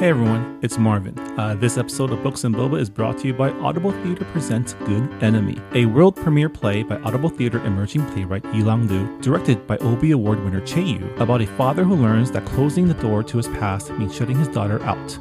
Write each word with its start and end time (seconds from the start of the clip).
Hey 0.00 0.08
everyone, 0.08 0.58
it's 0.62 0.78
Marvin. 0.78 1.18
Uh, 1.38 1.54
this 1.56 1.76
episode 1.76 2.10
of 2.10 2.22
Books 2.22 2.44
and 2.44 2.54
Boba 2.54 2.80
is 2.80 2.88
brought 2.88 3.18
to 3.18 3.26
you 3.26 3.34
by 3.34 3.50
Audible 3.50 3.92
Theater 4.02 4.24
Presents 4.32 4.72
Good 4.86 5.22
Enemy, 5.22 5.60
a 5.74 5.84
world 5.84 6.16
premiere 6.16 6.48
play 6.48 6.82
by 6.82 6.96
Audible 7.00 7.28
Theater 7.28 7.62
emerging 7.66 8.06
playwright 8.06 8.42
Yilong 8.44 8.88
Liu, 8.88 9.20
directed 9.20 9.66
by 9.66 9.76
Obie 9.82 10.12
Award 10.12 10.42
winner 10.42 10.62
Chay 10.62 10.84
Yew, 10.84 11.14
about 11.18 11.42
a 11.42 11.46
father 11.46 11.84
who 11.84 11.96
learns 11.96 12.30
that 12.30 12.46
closing 12.46 12.88
the 12.88 12.94
door 12.94 13.22
to 13.22 13.36
his 13.36 13.48
past 13.48 13.90
means 13.90 14.16
shutting 14.16 14.38
his 14.38 14.48
daughter 14.48 14.82
out. 14.84 15.18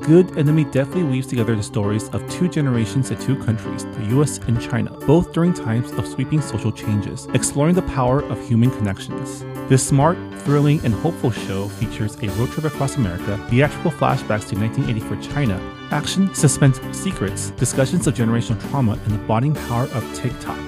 Good 0.00 0.38
Enemy 0.38 0.64
deftly 0.64 1.02
weaves 1.02 1.26
together 1.26 1.54
the 1.54 1.62
stories 1.62 2.08
of 2.08 2.26
two 2.30 2.48
generations 2.48 3.10
and 3.10 3.20
two 3.20 3.36
countries, 3.36 3.84
the 3.84 4.06
US 4.18 4.38
and 4.38 4.60
China, 4.60 4.90
both 5.06 5.32
during 5.34 5.52
times 5.52 5.92
of 5.92 6.06
sweeping 6.06 6.40
social 6.40 6.72
changes, 6.72 7.26
exploring 7.34 7.74
the 7.74 7.82
power 7.82 8.22
of 8.24 8.48
human 8.48 8.70
connections. 8.70 9.44
This 9.68 9.86
smart, 9.86 10.16
thrilling, 10.38 10.80
and 10.84 10.94
hopeful 10.94 11.30
show 11.30 11.68
features 11.68 12.16
a 12.22 12.28
road 12.30 12.50
trip 12.50 12.64
across 12.64 12.96
America, 12.96 13.36
theatrical 13.50 13.90
flashbacks 13.90 14.48
to 14.48 14.58
1984 14.58 15.16
China, 15.32 15.60
action, 15.90 16.34
suspense, 16.34 16.80
secrets, 16.92 17.50
discussions 17.50 18.06
of 18.06 18.14
generational 18.14 18.60
trauma, 18.70 18.98
and 19.04 19.12
the 19.12 19.18
bonding 19.26 19.54
power 19.54 19.84
of 19.92 20.14
TikTok. 20.14 20.58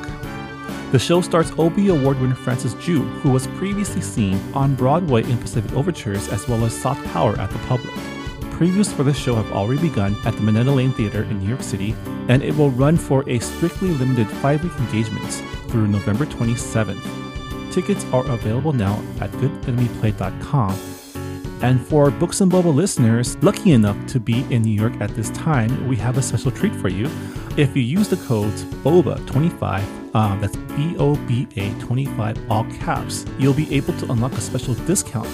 The 0.93 0.99
show 0.99 1.23
stars 1.23 1.53
Obie 1.59 1.89
Award 1.89 2.21
winner 2.21 2.35
Francis 2.35 2.75
Jue, 2.75 3.03
who 3.21 3.31
was 3.31 3.47
previously 3.47 4.03
seen 4.03 4.39
on 4.53 4.75
Broadway 4.75 5.23
in 5.25 5.39
Pacific 5.39 5.73
Overtures 5.73 6.29
as 6.29 6.47
well 6.47 6.67
as 6.67 6.79
Soft 6.79 7.03
Power 7.07 7.35
at 7.39 7.51
the 7.51 7.59
Public. 7.61 8.12
Previews 8.63 8.95
for 8.95 9.03
the 9.03 9.13
show 9.13 9.35
have 9.35 9.51
already 9.51 9.89
begun 9.89 10.15
at 10.25 10.37
the 10.37 10.41
Minetta 10.41 10.71
Lane 10.71 10.93
Theater 10.93 11.25
in 11.25 11.41
New 11.41 11.49
York 11.49 11.65
City, 11.65 11.97
and 12.29 12.45
it 12.45 12.55
will 12.55 12.71
run 12.71 12.97
for 12.97 13.29
a 13.29 13.41
strictly 13.41 13.89
limited 13.89 14.29
five 14.29 14.63
week 14.63 14.73
engagement 14.79 15.33
through 15.67 15.89
November 15.89 16.27
27th. 16.27 17.73
Tickets 17.73 18.05
are 18.13 18.25
available 18.31 18.73
now 18.73 19.03
at 19.21 19.33
goodenemyplay.com. 19.33 20.79
And 21.61 21.85
for 21.85 22.13
Books 22.13 22.41
and 22.41 22.53
Boba 22.53 22.73
listeners 22.73 23.37
lucky 23.43 23.73
enough 23.73 23.97
to 24.07 24.21
be 24.21 24.47
in 24.55 24.63
New 24.63 24.81
York 24.81 24.93
at 25.01 25.11
this 25.17 25.31
time, 25.31 25.89
we 25.89 25.97
have 25.97 26.17
a 26.17 26.23
special 26.23 26.53
treat 26.53 26.77
for 26.77 26.89
you. 26.89 27.11
If 27.57 27.77
you 27.77 27.83
use 27.83 28.09
the 28.09 28.17
code 28.29 28.55
BOBA25, 28.85 30.15
um, 30.15 30.41
that's 30.41 30.57
B 30.77 30.95
O 31.01 31.17
B 31.27 31.49
A 31.57 31.75
25, 31.81 32.49
all 32.49 32.63
caps, 32.79 33.25
you'll 33.41 33.55
be 33.55 33.75
able 33.75 33.99
to 33.99 34.13
unlock 34.13 34.35
a 34.35 34.41
special 34.41 34.75
discount 34.87 35.27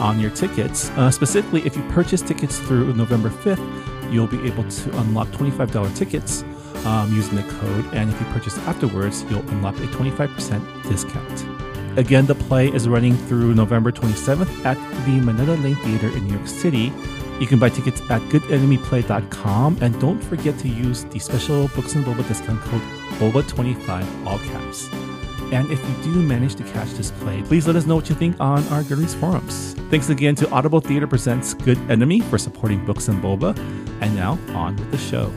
on 0.00 0.20
your 0.20 0.30
tickets. 0.30 0.90
Uh, 0.90 1.10
specifically, 1.10 1.62
if 1.66 1.76
you 1.76 1.82
purchase 1.90 2.22
tickets 2.22 2.58
through 2.58 2.92
November 2.94 3.30
5th, 3.30 4.12
you'll 4.12 4.26
be 4.26 4.44
able 4.46 4.68
to 4.68 4.98
unlock 4.98 5.28
$25 5.28 5.96
tickets 5.96 6.44
um, 6.84 7.12
using 7.14 7.36
the 7.36 7.42
code. 7.42 7.84
And 7.92 8.10
if 8.10 8.20
you 8.20 8.26
purchase 8.26 8.56
afterwards, 8.58 9.24
you'll 9.30 9.48
unlock 9.50 9.76
a 9.76 9.86
25% 9.88 10.88
discount. 10.88 11.98
Again, 11.98 12.26
the 12.26 12.34
play 12.34 12.68
is 12.68 12.88
running 12.88 13.16
through 13.16 13.54
November 13.54 13.90
27th 13.90 14.64
at 14.64 14.76
the 15.06 15.20
Minetta 15.20 15.54
Lane 15.54 15.76
Theater 15.76 16.08
in 16.08 16.26
New 16.26 16.34
York 16.34 16.46
City. 16.46 16.92
You 17.40 17.46
can 17.46 17.58
buy 17.58 17.70
tickets 17.70 18.00
at 18.10 18.20
goodenemyplay.com 18.22 19.78
and 19.80 20.00
don't 20.00 20.22
forget 20.22 20.58
to 20.58 20.68
use 20.68 21.04
the 21.04 21.18
special 21.18 21.68
Books 21.68 21.94
and 21.94 22.04
Boba 22.04 22.26
discount 22.28 22.60
code 22.62 22.82
BOBA25 23.18 24.26
all 24.26 24.38
caps. 24.38 25.15
And 25.52 25.70
if 25.70 25.80
you 25.88 26.12
do 26.12 26.22
manage 26.22 26.54
to 26.56 26.64
catch 26.64 26.90
this 26.92 27.10
play, 27.12 27.42
please 27.42 27.66
let 27.66 27.76
us 27.76 27.86
know 27.86 27.94
what 27.94 28.08
you 28.08 28.14
think 28.14 28.40
on 28.40 28.66
our 28.68 28.82
Goodreads 28.82 29.14
forums. 29.14 29.74
Thanks 29.90 30.08
again 30.08 30.34
to 30.36 30.50
Audible 30.50 30.80
Theater 30.80 31.06
Presents 31.06 31.54
Good 31.54 31.78
Enemy 31.90 32.20
for 32.20 32.38
supporting 32.38 32.84
Books 32.84 33.08
and 33.08 33.22
Boba. 33.22 33.56
And 34.00 34.14
now, 34.16 34.38
on 34.48 34.76
with 34.76 34.90
the 34.90 34.98
show. 34.98 35.32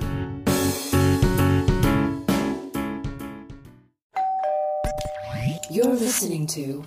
You're 5.71 5.93
listening 5.93 6.47
to. 6.47 6.83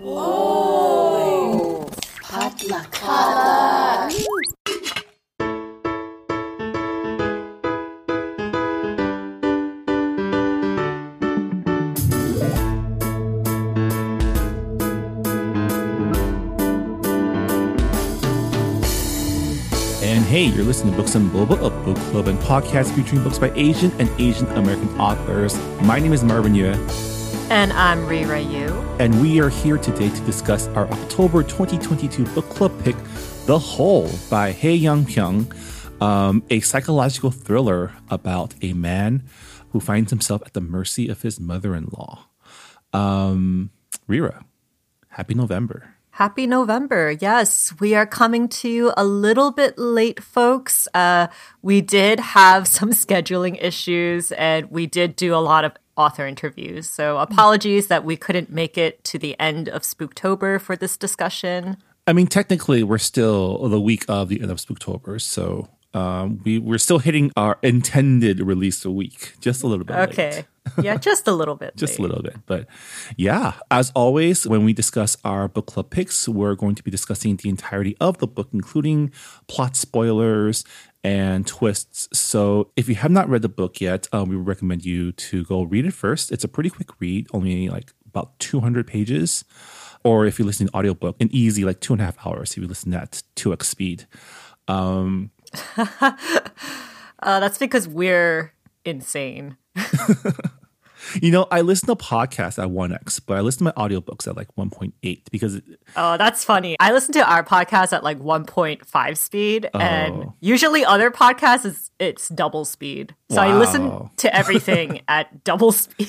Whoa! 0.00 1.84
Potluck. 2.22 2.90
Potluck. 2.92 3.57
Books 20.98 21.14
and 21.14 21.30
Boba, 21.30 21.64
a 21.64 21.70
book 21.84 21.96
club 22.10 22.26
and 22.26 22.36
podcast 22.40 22.92
featuring 22.96 23.22
books 23.22 23.38
by 23.38 23.52
Asian 23.54 23.92
and 24.00 24.10
Asian 24.20 24.46
American 24.48 24.88
authors. 25.00 25.56
My 25.82 26.00
name 26.00 26.12
is 26.12 26.24
Marvin 26.24 26.54
Yueh, 26.54 26.76
And 27.50 27.72
I'm 27.74 28.04
Reera 28.08 28.40
Yoo. 28.40 28.66
and 28.98 29.22
we 29.22 29.40
are 29.40 29.48
here 29.48 29.78
today 29.78 30.08
to 30.10 30.20
discuss 30.22 30.66
our 30.68 30.88
October 30.90 31.44
2022 31.44 32.24
book 32.34 32.48
club 32.48 32.72
pick, 32.82 32.96
The 33.46 33.60
Hole 33.60 34.10
by 34.28 34.50
Hye-young 34.50 35.04
Pyun, 35.04 36.02
um, 36.02 36.42
a 36.50 36.58
psychological 36.58 37.30
thriller 37.30 37.92
about 38.10 38.54
a 38.60 38.72
man 38.72 39.22
who 39.70 39.78
finds 39.78 40.10
himself 40.10 40.42
at 40.46 40.54
the 40.54 40.60
mercy 40.60 41.08
of 41.08 41.22
his 41.22 41.38
mother-in-law. 41.38 42.26
Um, 42.92 43.70
Rira, 44.08 44.42
happy 45.10 45.34
November. 45.34 45.94
Happy 46.18 46.48
November. 46.48 47.12
Yes, 47.12 47.72
we 47.78 47.94
are 47.94 48.04
coming 48.04 48.48
to 48.48 48.68
you 48.68 48.92
a 48.96 49.04
little 49.04 49.52
bit 49.52 49.78
late, 49.78 50.20
folks. 50.20 50.88
Uh, 50.92 51.28
we 51.62 51.80
did 51.80 52.18
have 52.18 52.66
some 52.76 52.90
scheduling 52.90 53.56
issues 53.62 54.32
and 54.32 54.68
we 54.68 54.84
did 54.84 55.14
do 55.14 55.32
a 55.32 55.38
lot 55.38 55.64
of 55.64 55.74
author 55.96 56.26
interviews. 56.26 56.90
So 56.90 57.18
apologies 57.18 57.86
that 57.86 58.04
we 58.04 58.16
couldn't 58.16 58.50
make 58.50 58.76
it 58.76 59.04
to 59.04 59.18
the 59.20 59.38
end 59.38 59.68
of 59.68 59.82
Spooktober 59.82 60.60
for 60.60 60.74
this 60.74 60.96
discussion. 60.96 61.76
I 62.04 62.12
mean, 62.14 62.26
technically, 62.26 62.82
we're 62.82 62.98
still 62.98 63.68
the 63.68 63.80
week 63.80 64.04
of 64.08 64.28
the 64.28 64.40
end 64.40 64.50
of 64.50 64.58
Spooktober, 64.58 65.20
so 65.20 65.68
um, 65.94 66.40
we 66.44 66.58
we're 66.58 66.78
still 66.78 66.98
hitting 66.98 67.30
our 67.36 67.58
intended 67.62 68.40
release 68.40 68.84
a 68.84 68.90
week, 68.90 69.34
just 69.40 69.62
a 69.62 69.66
little 69.66 69.84
bit. 69.84 69.96
late. 69.96 70.08
Okay. 70.10 70.44
yeah, 70.82 70.96
just 70.96 71.26
a 71.26 71.32
little 71.32 71.54
bit. 71.54 71.74
just 71.76 71.98
a 71.98 72.02
little 72.02 72.22
bit, 72.22 72.36
but 72.46 72.66
yeah. 73.16 73.54
As 73.70 73.90
always, 73.94 74.46
when 74.46 74.64
we 74.64 74.72
discuss 74.74 75.16
our 75.24 75.48
book 75.48 75.66
club 75.66 75.90
picks, 75.90 76.28
we're 76.28 76.54
going 76.54 76.74
to 76.74 76.82
be 76.82 76.90
discussing 76.90 77.36
the 77.36 77.48
entirety 77.48 77.96
of 78.00 78.18
the 78.18 78.26
book, 78.26 78.48
including 78.52 79.10
plot 79.46 79.76
spoilers 79.76 80.64
and 81.02 81.46
twists. 81.46 82.08
So 82.12 82.70
if 82.76 82.88
you 82.88 82.96
have 82.96 83.10
not 83.10 83.28
read 83.28 83.42
the 83.42 83.48
book 83.48 83.80
yet, 83.80 84.08
um, 84.12 84.28
we 84.28 84.36
recommend 84.36 84.84
you 84.84 85.12
to 85.12 85.44
go 85.44 85.62
read 85.62 85.86
it 85.86 85.94
first. 85.94 86.30
It's 86.32 86.44
a 86.44 86.48
pretty 86.48 86.70
quick 86.70 86.90
read, 87.00 87.28
only 87.32 87.68
like 87.68 87.92
about 88.06 88.38
200 88.40 88.86
pages. 88.86 89.44
Or 90.04 90.26
if 90.26 90.38
you 90.38 90.44
listen 90.44 90.68
to 90.68 90.74
audiobook, 90.74 91.16
an 91.20 91.28
easy 91.32 91.64
like 91.64 91.80
two 91.80 91.92
and 91.92 92.02
a 92.02 92.04
half 92.04 92.26
hours 92.26 92.52
if 92.52 92.58
you 92.58 92.66
listen 92.66 92.92
at 92.94 93.22
2x 93.36 93.64
speed. 93.64 94.06
Um, 94.68 95.30
Uh, 97.20 97.40
that's 97.40 97.58
because 97.58 97.88
we're 97.88 98.52
insane. 98.84 99.56
you 101.20 101.32
know, 101.32 101.48
I 101.50 101.62
listen 101.62 101.88
to 101.88 101.96
podcasts 101.96 102.62
at 102.62 102.68
1x, 102.70 103.20
but 103.26 103.36
I 103.36 103.40
listen 103.40 103.66
to 103.66 103.72
my 103.76 103.88
audiobooks 103.88 104.28
at 104.28 104.36
like 104.36 104.54
1.8 104.56 105.22
because 105.32 105.56
it, 105.56 105.64
Oh, 105.96 106.16
that's 106.16 106.44
funny. 106.44 106.76
I 106.78 106.92
listen 106.92 107.12
to 107.14 107.28
our 107.28 107.42
podcast 107.42 107.92
at 107.92 108.04
like 108.04 108.18
1.5 108.20 109.16
speed, 109.18 109.68
and 109.74 110.14
Oh. 110.14 110.34
usually 110.40 110.84
other 110.84 111.10
podcasts 111.10 111.64
is 111.64 111.90
it's 111.98 112.28
double 112.28 112.64
speed. 112.64 113.16
So 113.30 113.38
I 113.40 113.52
listen 113.56 114.10
to 114.18 114.32
everything 114.34 115.00
at 115.08 115.42
double 115.42 115.72
speed. 115.72 116.08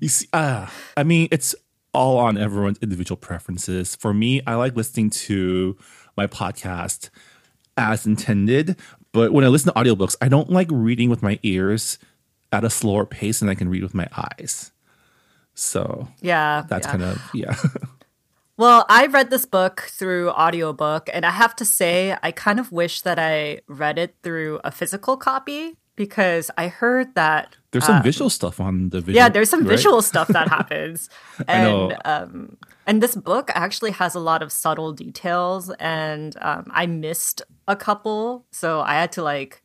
You 0.00 0.08
see, 0.08 0.28
uh, 0.32 0.68
I 0.96 1.02
mean, 1.02 1.26
it's 1.32 1.56
all 1.92 2.18
on 2.18 2.38
everyone's 2.38 2.78
individual 2.78 3.16
preferences. 3.16 3.96
For 3.96 4.14
me, 4.14 4.40
I 4.46 4.54
like 4.54 4.76
listening 4.76 5.10
to 5.10 5.76
my 6.16 6.28
podcast 6.28 7.10
as 7.78 8.06
intended, 8.06 8.76
but 9.12 9.32
when 9.32 9.44
I 9.44 9.48
listen 9.48 9.72
to 9.72 9.80
audiobooks, 9.80 10.16
I 10.20 10.28
don't 10.28 10.50
like 10.50 10.68
reading 10.70 11.08
with 11.08 11.22
my 11.22 11.38
ears 11.42 11.98
at 12.52 12.64
a 12.64 12.70
slower 12.70 13.06
pace 13.06 13.40
than 13.40 13.48
I 13.48 13.54
can 13.54 13.68
read 13.68 13.82
with 13.82 13.94
my 13.94 14.08
eyes. 14.16 14.72
So 15.54 16.08
yeah, 16.20 16.64
that's 16.68 16.86
yeah. 16.86 16.90
kind 16.90 17.02
of, 17.02 17.30
yeah. 17.32 17.56
Well, 18.58 18.86
I 18.88 19.06
read 19.06 19.30
this 19.30 19.46
book 19.46 19.82
through 19.82 20.30
audiobook, 20.30 21.08
and 21.12 21.24
I 21.24 21.30
have 21.30 21.54
to 21.56 21.64
say, 21.64 22.16
I 22.24 22.32
kind 22.32 22.58
of 22.58 22.72
wish 22.72 23.02
that 23.02 23.16
I 23.16 23.60
read 23.68 24.00
it 24.00 24.16
through 24.24 24.58
a 24.64 24.72
physical 24.72 25.16
copy 25.16 25.76
because 25.98 26.50
I 26.56 26.68
heard 26.68 27.14
that 27.16 27.56
There's 27.72 27.84
some 27.84 28.02
visual 28.02 28.30
stuff 28.30 28.60
on 28.60 28.88
the 28.88 29.00
video. 29.02 29.20
Yeah, 29.20 29.28
there's 29.28 29.50
some 29.50 29.60
right? 29.60 29.76
visual 29.76 30.00
stuff 30.00 30.28
that 30.28 30.48
happens. 30.56 31.10
And 31.46 31.94
um 32.06 32.56
and 32.86 33.02
this 33.02 33.14
book 33.14 33.50
actually 33.54 33.90
has 33.90 34.14
a 34.14 34.20
lot 34.20 34.42
of 34.42 34.50
subtle 34.50 34.92
details 34.94 35.70
and 35.78 36.34
um 36.40 36.70
I 36.70 36.86
missed 36.86 37.42
a 37.66 37.76
couple, 37.76 38.46
so 38.50 38.80
I 38.80 38.94
had 38.94 39.12
to 39.12 39.22
like 39.22 39.62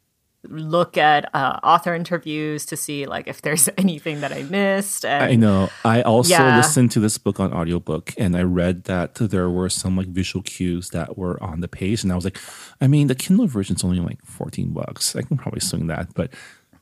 look 0.50 0.98
at 0.98 1.34
uh, 1.34 1.60
author 1.63 1.95
interviews 1.95 2.66
to 2.66 2.75
see 2.75 3.06
like 3.06 3.28
if 3.28 3.42
there's 3.42 3.69
anything 3.78 4.22
that 4.22 4.31
I 4.34 4.44
missed 4.44 5.06
and 5.06 5.24
I 5.24 5.36
know. 5.36 5.69
I 5.86 6.01
also 6.01 6.34
Yeah. 6.34 6.56
listened 6.57 6.92
to 6.92 7.00
this 7.00 7.18
book 7.18 7.40
on 7.40 7.54
audiobook 7.54 8.13
and 8.18 8.36
I 8.36 8.42
read 8.44 8.84
that 8.86 9.16
there 9.16 9.50
were 9.50 9.69
some 9.69 9.95
like 9.95 10.07
visual 10.07 10.44
cues 10.44 10.90
that 10.90 11.18
were 11.18 11.42
on 11.42 11.62
the 11.62 11.68
page 11.69 12.04
and 12.04 12.12
I 12.12 12.16
was 12.16 12.25
like, 12.25 12.38
I 12.81 12.88
mean, 12.88 13.07
the 13.07 13.16
Kindle 13.16 13.48
version's 13.48 13.84
only 13.84 14.00
like 14.00 14.24
14 14.25 14.72
bucks. 14.74 15.16
I 15.16 15.22
can 15.22 15.38
probably 15.38 15.62
swing 15.62 15.88
that, 15.88 16.13
but 16.13 16.34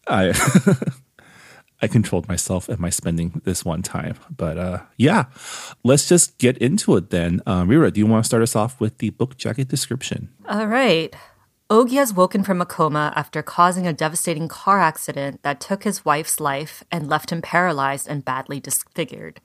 I 0.07 0.33
I 1.83 1.87
controlled 1.87 2.27
myself 2.27 2.69
and 2.69 2.79
my 2.79 2.91
spending 2.91 3.41
this 3.43 3.65
one 3.65 3.81
time. 3.81 4.15
But 4.35 4.57
uh 4.57 4.79
yeah, 4.97 5.25
let's 5.83 6.07
just 6.07 6.37
get 6.37 6.57
into 6.59 6.95
it 6.95 7.09
then. 7.09 7.41
Um, 7.45 7.67
Reera, 7.69 7.91
do 7.91 7.99
you 7.99 8.05
want 8.07 8.23
to 8.23 8.27
start 8.27 8.43
us 8.43 8.55
off 8.55 8.79
with 8.79 8.97
the 8.99 9.09
book 9.11 9.37
jacket 9.37 9.67
description? 9.67 10.29
All 10.47 10.67
right. 10.67 11.15
Ogi 11.71 11.95
has 11.95 12.13
woken 12.13 12.43
from 12.43 12.59
a 12.59 12.65
coma 12.65 13.13
after 13.15 13.41
causing 13.41 13.87
a 13.87 13.93
devastating 13.93 14.49
car 14.49 14.81
accident 14.81 15.41
that 15.43 15.61
took 15.61 15.85
his 15.85 16.03
wife's 16.03 16.41
life 16.41 16.83
and 16.91 17.07
left 17.07 17.31
him 17.31 17.41
paralyzed 17.41 18.09
and 18.09 18.25
badly 18.25 18.59
disfigured. 18.59 19.39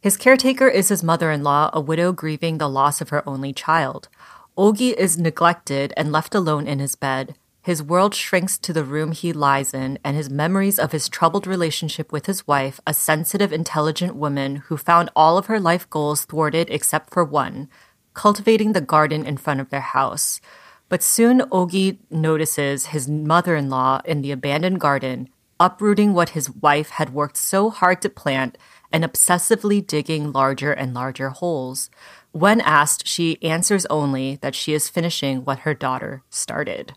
His 0.00 0.16
caretaker 0.16 0.66
is 0.66 0.88
his 0.88 1.02
mother 1.02 1.30
in 1.30 1.42
law, 1.42 1.68
a 1.74 1.80
widow 1.82 2.12
grieving 2.12 2.56
the 2.56 2.70
loss 2.70 3.02
of 3.02 3.10
her 3.10 3.22
only 3.28 3.52
child. 3.52 4.08
Ogi 4.56 4.94
is 4.94 5.18
neglected 5.18 5.92
and 5.94 6.10
left 6.10 6.34
alone 6.34 6.66
in 6.66 6.78
his 6.78 6.94
bed. 6.94 7.34
His 7.60 7.82
world 7.82 8.14
shrinks 8.14 8.56
to 8.56 8.72
the 8.72 8.82
room 8.82 9.12
he 9.12 9.34
lies 9.34 9.74
in, 9.74 9.98
and 10.02 10.16
his 10.16 10.30
memories 10.30 10.78
of 10.78 10.92
his 10.92 11.06
troubled 11.06 11.46
relationship 11.46 12.10
with 12.10 12.24
his 12.24 12.46
wife, 12.46 12.80
a 12.86 12.94
sensitive, 12.94 13.52
intelligent 13.52 14.16
woman 14.16 14.56
who 14.56 14.78
found 14.78 15.10
all 15.14 15.36
of 15.36 15.46
her 15.46 15.60
life 15.60 15.90
goals 15.90 16.24
thwarted 16.24 16.70
except 16.70 17.12
for 17.12 17.24
one 17.24 17.68
cultivating 18.14 18.72
the 18.72 18.80
garden 18.80 19.24
in 19.24 19.36
front 19.36 19.60
of 19.60 19.70
their 19.70 19.80
house. 19.80 20.40
But 20.88 21.02
soon 21.02 21.40
Ogi 21.40 21.98
notices 22.10 22.86
his 22.86 23.08
mother 23.08 23.56
in 23.56 23.68
law 23.68 24.00
in 24.04 24.22
the 24.22 24.32
abandoned 24.32 24.80
garden, 24.80 25.28
uprooting 25.60 26.14
what 26.14 26.30
his 26.30 26.50
wife 26.50 26.90
had 26.90 27.12
worked 27.12 27.36
so 27.36 27.70
hard 27.70 28.00
to 28.02 28.08
plant 28.08 28.56
and 28.92 29.04
obsessively 29.04 29.86
digging 29.86 30.32
larger 30.32 30.72
and 30.72 30.94
larger 30.94 31.30
holes. 31.30 31.90
When 32.32 32.60
asked, 32.60 33.06
she 33.06 33.42
answers 33.42 33.86
only 33.86 34.36
that 34.36 34.54
she 34.54 34.72
is 34.72 34.88
finishing 34.88 35.44
what 35.44 35.60
her 35.60 35.74
daughter 35.74 36.22
started. 36.30 36.94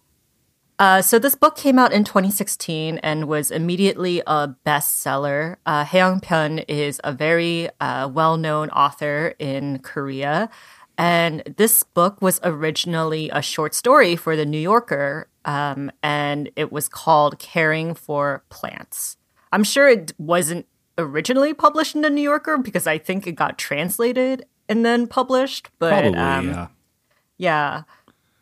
Uh, 0.79 0.99
so 0.99 1.19
this 1.19 1.35
book 1.35 1.55
came 1.55 1.77
out 1.77 1.93
in 1.93 2.03
2016 2.03 2.97
and 3.03 3.27
was 3.27 3.51
immediately 3.51 4.19
a 4.25 4.55
bestseller. 4.65 5.57
Uh, 5.63 5.85
Hae 5.85 5.99
Pyun 5.99 6.65
is 6.67 6.99
a 7.03 7.13
very 7.13 7.69
uh, 7.79 8.07
well-known 8.07 8.71
author 8.71 9.35
in 9.37 9.77
Korea, 9.79 10.49
and 11.01 11.41
this 11.57 11.81
book 11.81 12.21
was 12.21 12.39
originally 12.43 13.31
a 13.31 13.41
short 13.41 13.73
story 13.73 14.15
for 14.15 14.35
the 14.35 14.45
New 14.45 14.59
Yorker, 14.59 15.27
um, 15.45 15.89
and 16.03 16.51
it 16.55 16.71
was 16.71 16.87
called 16.87 17.39
"Caring 17.39 17.95
for 17.95 18.43
Plants." 18.49 19.17
I'm 19.51 19.63
sure 19.63 19.89
it 19.89 20.13
wasn't 20.19 20.67
originally 20.99 21.55
published 21.55 21.95
in 21.95 22.01
the 22.01 22.11
New 22.11 22.21
Yorker 22.21 22.59
because 22.59 22.85
I 22.85 22.99
think 22.99 23.25
it 23.25 23.31
got 23.31 23.57
translated 23.57 24.45
and 24.69 24.85
then 24.85 25.07
published. 25.07 25.71
But 25.79 26.01
Probably, 26.01 26.19
um, 26.19 26.49
yeah. 26.49 26.67
yeah. 27.37 27.83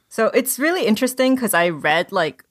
So 0.09 0.27
it's 0.27 0.59
really 0.59 0.85
interesting 0.85 1.35
because 1.35 1.53
I 1.53 1.69
read 1.69 2.11
like 2.11 2.43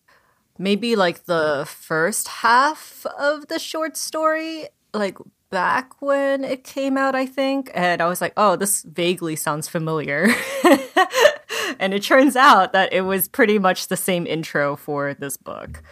maybe 0.57 0.97
like 0.97 1.25
the 1.25 1.67
first 1.69 2.29
half 2.29 3.05
of 3.19 3.49
the 3.49 3.59
short 3.59 3.99
story, 3.99 4.69
like 4.95 5.19
back 5.51 6.01
when 6.01 6.45
it 6.45 6.65
came 6.65 6.97
out, 6.97 7.15
I 7.15 7.27
think. 7.27 7.71
And 7.75 8.01
I 8.01 8.07
was 8.07 8.21
like, 8.21 8.33
oh, 8.37 8.57
this 8.57 8.83
vaguely 8.83 9.37
sounds 9.37 9.69
familiar. 9.69 10.29
and 11.79 11.95
it 11.95 12.03
turns 12.03 12.37
out 12.37 12.73
that 12.73 12.93
it 12.93 13.03
was 13.03 13.29
pretty 13.29 13.59
much 13.59 13.89
the 13.89 13.97
same 13.97 14.27
intro 14.27 14.77
for 14.77 15.15
this 15.15 15.37
book. 15.37 15.83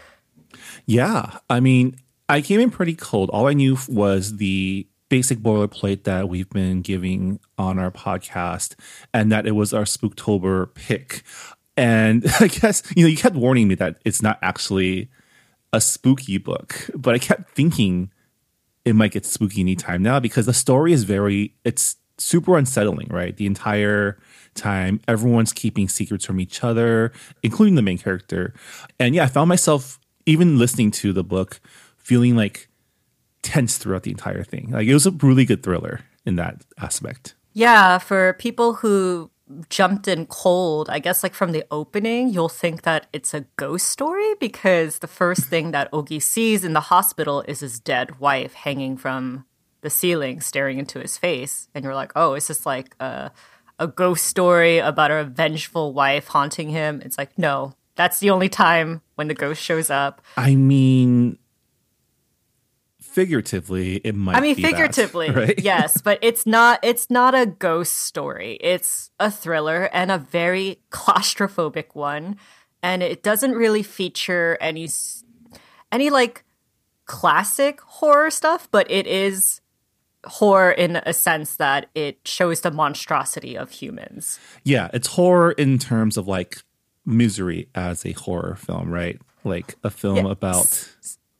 Yeah. 0.87 1.39
I 1.49 1.61
mean, 1.61 1.97
I 2.29 2.41
came 2.41 2.61
in 2.61 2.71
pretty 2.71 2.95
cold. 2.95 3.31
All 3.31 3.47
I 3.47 3.53
knew 3.53 3.77
was 3.89 4.37
the 4.37 4.87
basic 5.09 5.39
boilerplate 5.39 6.05
that 6.05 6.29
we've 6.29 6.51
been 6.51 6.83
giving 6.83 7.39
on 7.59 7.79
our 7.79 7.91
podcast 7.91 8.75
and 9.15 9.31
that 9.31 9.47
it 9.47 9.53
was 9.53 9.73
our 9.73 9.85
Spooktober 9.85 10.75
pick. 10.75 11.23
And 11.77 12.25
I 12.41 12.49
guess, 12.49 12.83
you 12.97 13.05
know, 13.05 13.09
you 13.09 13.17
kept 13.17 13.37
warning 13.37 13.69
me 13.69 13.75
that 13.77 13.99
it's 14.05 14.23
not 14.23 14.39
actually 14.43 15.11
a 15.73 15.81
spooky 15.81 16.39
book, 16.39 16.89
but 16.95 17.15
I 17.15 17.19
kept 17.19 17.51
thinking 17.51 18.11
it 18.87 18.95
might 18.95 19.11
get 19.11 19.27
spooky 19.27 19.61
anytime 19.61 20.01
now 20.01 20.21
because 20.21 20.47
the 20.47 20.55
story 20.55 20.93
is 20.93 21.03
very, 21.03 21.55
it's 21.65 21.97
super 22.19 22.57
unsettling, 22.57 23.09
right? 23.11 23.37
The 23.37 23.45
entire 23.45 24.17
time, 24.55 25.01
everyone's 25.09 25.53
keeping 25.53 25.89
secrets 25.89 26.25
from 26.25 26.41
each 26.41 26.63
other, 26.63 27.13
including 27.43 27.75
the 27.75 27.83
main 27.83 27.99
character. 27.99 28.55
And 29.01 29.15
yeah, 29.15 29.25
I 29.25 29.27
found 29.27 29.49
myself 29.49 29.99
even 30.25 30.57
listening 30.57 30.93
to 30.93 31.13
the 31.13 31.25
book 31.25 31.61
feeling 31.99 32.37
like 32.37 32.69
tense 33.43 33.77
throughout 33.77 34.05
the 34.05 34.13
entire 34.13 34.45
thing. 34.45 34.71
Like 34.71 34.87
it 34.87 34.95
was 34.95 35.05
a 35.05 35.11
really 35.11 35.45
good 35.45 35.65
thriller 35.65 36.01
in 36.25 36.37
that 36.37 36.65
aspect. 36.79 37.35
Yeah, 37.55 37.99
for 37.99 38.35
people 38.35 38.75
who 38.75 39.31
jumped 39.69 40.09
in 40.09 40.27
cold, 40.27 40.91
I 40.91 40.99
guess 40.99 41.23
like 41.23 41.35
from 41.35 41.53
the 41.53 41.65
opening, 41.71 42.29
you'll 42.29 42.49
think 42.49 42.83
that 42.83 43.07
it's 43.13 43.33
a 43.33 43.47
ghost 43.57 43.89
story 43.89 44.35
because 44.41 44.99
the 44.99 45.07
first 45.07 45.45
thing 45.45 45.71
that 45.71 45.91
Ogi 45.93 46.21
sees 46.21 46.65
in 46.65 46.73
the 46.73 46.81
hospital 46.81 47.45
is 47.47 47.61
his 47.61 47.79
dead 47.79 48.19
wife 48.19 48.55
hanging 48.55 48.97
from 48.97 49.45
the 49.83 49.91
ceiling, 49.91 50.41
staring 50.41 50.79
into 50.79 50.99
his 50.99 51.17
face. 51.17 51.69
And 51.75 51.85
you're 51.85 51.95
like, 51.95 52.13
oh, 52.17 52.35
is 52.35 52.49
this 52.49 52.67
like 52.67 52.97
a, 52.99 53.31
a 53.79 53.87
ghost 53.87 54.25
story 54.25 54.79
about 54.79 55.11
a 55.11 55.25
vengeful 55.25 55.93
wife 55.93 56.27
haunting 56.29 56.71
him? 56.71 57.01
It's 57.05 57.19
like, 57.19 57.39
no, 57.39 57.75
that's 57.95 58.19
the 58.19 58.31
only 58.31 58.49
time 58.49 59.01
when 59.15 59.29
the 59.29 59.35
ghost 59.35 59.63
shows 59.63 59.91
up. 59.91 60.23
I 60.37 60.57
mean, 60.57 61.39
figuratively, 63.17 63.97
it 64.05 64.15
might. 64.15 64.37
I 64.37 64.41
mean, 64.41 64.57
be 64.57 64.63
that, 64.63 64.73
figuratively, 64.73 65.31
right? 65.35 65.59
yes, 65.59 66.03
but 66.03 66.19
it's 66.21 66.45
not. 66.45 66.79
It's 66.83 67.11
not 67.11 67.35
a 67.35 67.47
ghost 67.47 67.95
story. 67.95 68.59
It's 68.61 69.11
a 69.19 69.31
thriller 69.31 69.89
and 69.91 70.13
a 70.13 70.19
very 70.19 70.81
claustrophobic 70.91 71.95
one, 71.95 72.37
and 72.83 73.03
it 73.03 73.23
doesn't 73.23 73.53
really 73.53 73.83
feature 73.83 74.59
any 74.61 74.91
any 75.91 76.11
like 76.11 76.45
classic 77.07 77.81
horror 77.81 78.31
stuff, 78.31 78.69
but 78.71 78.89
it 78.91 79.07
is 79.07 79.63
horror 80.27 80.73
in 80.73 80.97
a 81.07 81.15
sense 81.15 81.57
that 81.57 81.89
it 81.95 82.19
shows 82.27 82.61
the 82.61 82.71
monstrosity 82.71 83.57
of 83.57 83.71
humans. 83.71 84.39
Yeah, 84.63 84.91
it's 84.93 85.07
horror 85.07 85.53
in 85.53 85.79
terms 85.79 86.19
of 86.19 86.29
like 86.29 86.59
misery 87.07 87.71
as 87.75 88.05
a 88.05 88.13
horror 88.13 88.57
film, 88.57 88.91
right? 88.91 89.19
Like 89.43 89.77
a 89.83 89.91
film 89.91 90.27
about 90.27 90.91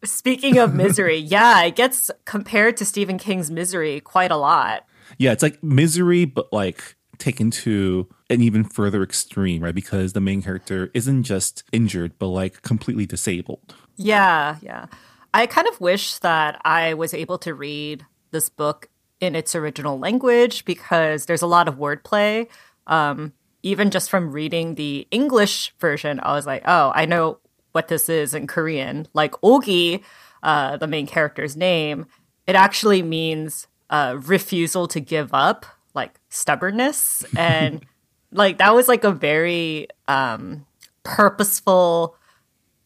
Speaking 0.05 0.59
of 0.59 0.75
misery, 0.75 1.17
yeah, 1.19 1.63
it 1.63 1.77
gets 1.77 2.11
compared 2.25 2.77
to 2.79 2.85
Stephen 2.85 3.19
King's 3.19 3.51
Misery 3.51 4.01
quite 4.01 4.31
a 4.31 4.37
lot. 4.37 4.85
yeah, 5.19 5.33
it's 5.33 5.43
like 5.43 5.63
misery, 5.63 6.25
but 6.25 6.53
like 6.53 6.97
taken 7.19 7.51
to 7.51 8.09
an 8.29 8.43
even 8.43 8.65
further 8.65 9.03
extreme, 9.03 9.63
right? 9.63 9.75
Because 9.75 10.13
the 10.13 10.21
main 10.21 10.43
character 10.43 10.91
isn't 10.95 11.23
just 11.23 11.65
injured, 11.73 12.19
but 12.19 12.29
like 12.29 12.63
completely 12.63 13.07
disabled. 13.07 13.75
Yeah, 13.97 14.57
yeah. 14.61 14.87
I 15.33 15.47
kind 15.47 15.69
of 15.69 15.81
wish 15.81 16.19
that 16.19 16.61
I 16.65 16.95
was 16.95 17.15
able 17.15 17.39
to 17.39 17.55
read 17.55 18.05
this 18.31 18.49
book 18.49 18.89
in 19.21 19.35
its 19.35 19.55
original 19.55 19.99
language 19.99 20.65
because 20.65 21.27
there's 21.27 21.43
a 21.43 21.47
lot 21.47 21.69
of 21.69 21.77
wordplay. 21.77 22.49
Um, 22.87 23.33
even 23.63 23.91
just 23.91 24.11
from 24.11 24.31
reading 24.33 24.75
the 24.75 25.09
English 25.11 25.75
version, 25.81 26.21
I 26.23 26.33
was 26.33 26.47
like, 26.47 26.63
oh, 26.67 26.93
I 26.95 27.07
know 27.07 27.39
what 27.77 27.89
this 27.89 28.09
is 28.09 28.33
in 28.33 28.47
Korean. 28.47 29.07
Like 29.13 29.33
Ogi, 29.43 30.03
uh, 30.43 30.79
the 30.79 30.87
main 30.87 31.07
character's 31.07 31.59
name, 31.59 32.07
it 32.47 32.57
actually 32.57 33.03
means 33.03 33.67
uh, 33.91 34.17
refusal 34.23 34.89
to 34.89 34.99
give 34.99 35.35
up, 35.35 35.67
like 35.95 36.19
stubbornness. 36.31 37.23
And 37.37 37.85
like 38.33 38.57
that 38.59 38.75
was 38.75 38.89
like 38.89 39.05
a 39.05 39.13
very 39.13 39.89
um, 40.09 40.65
purposeful 41.03 42.17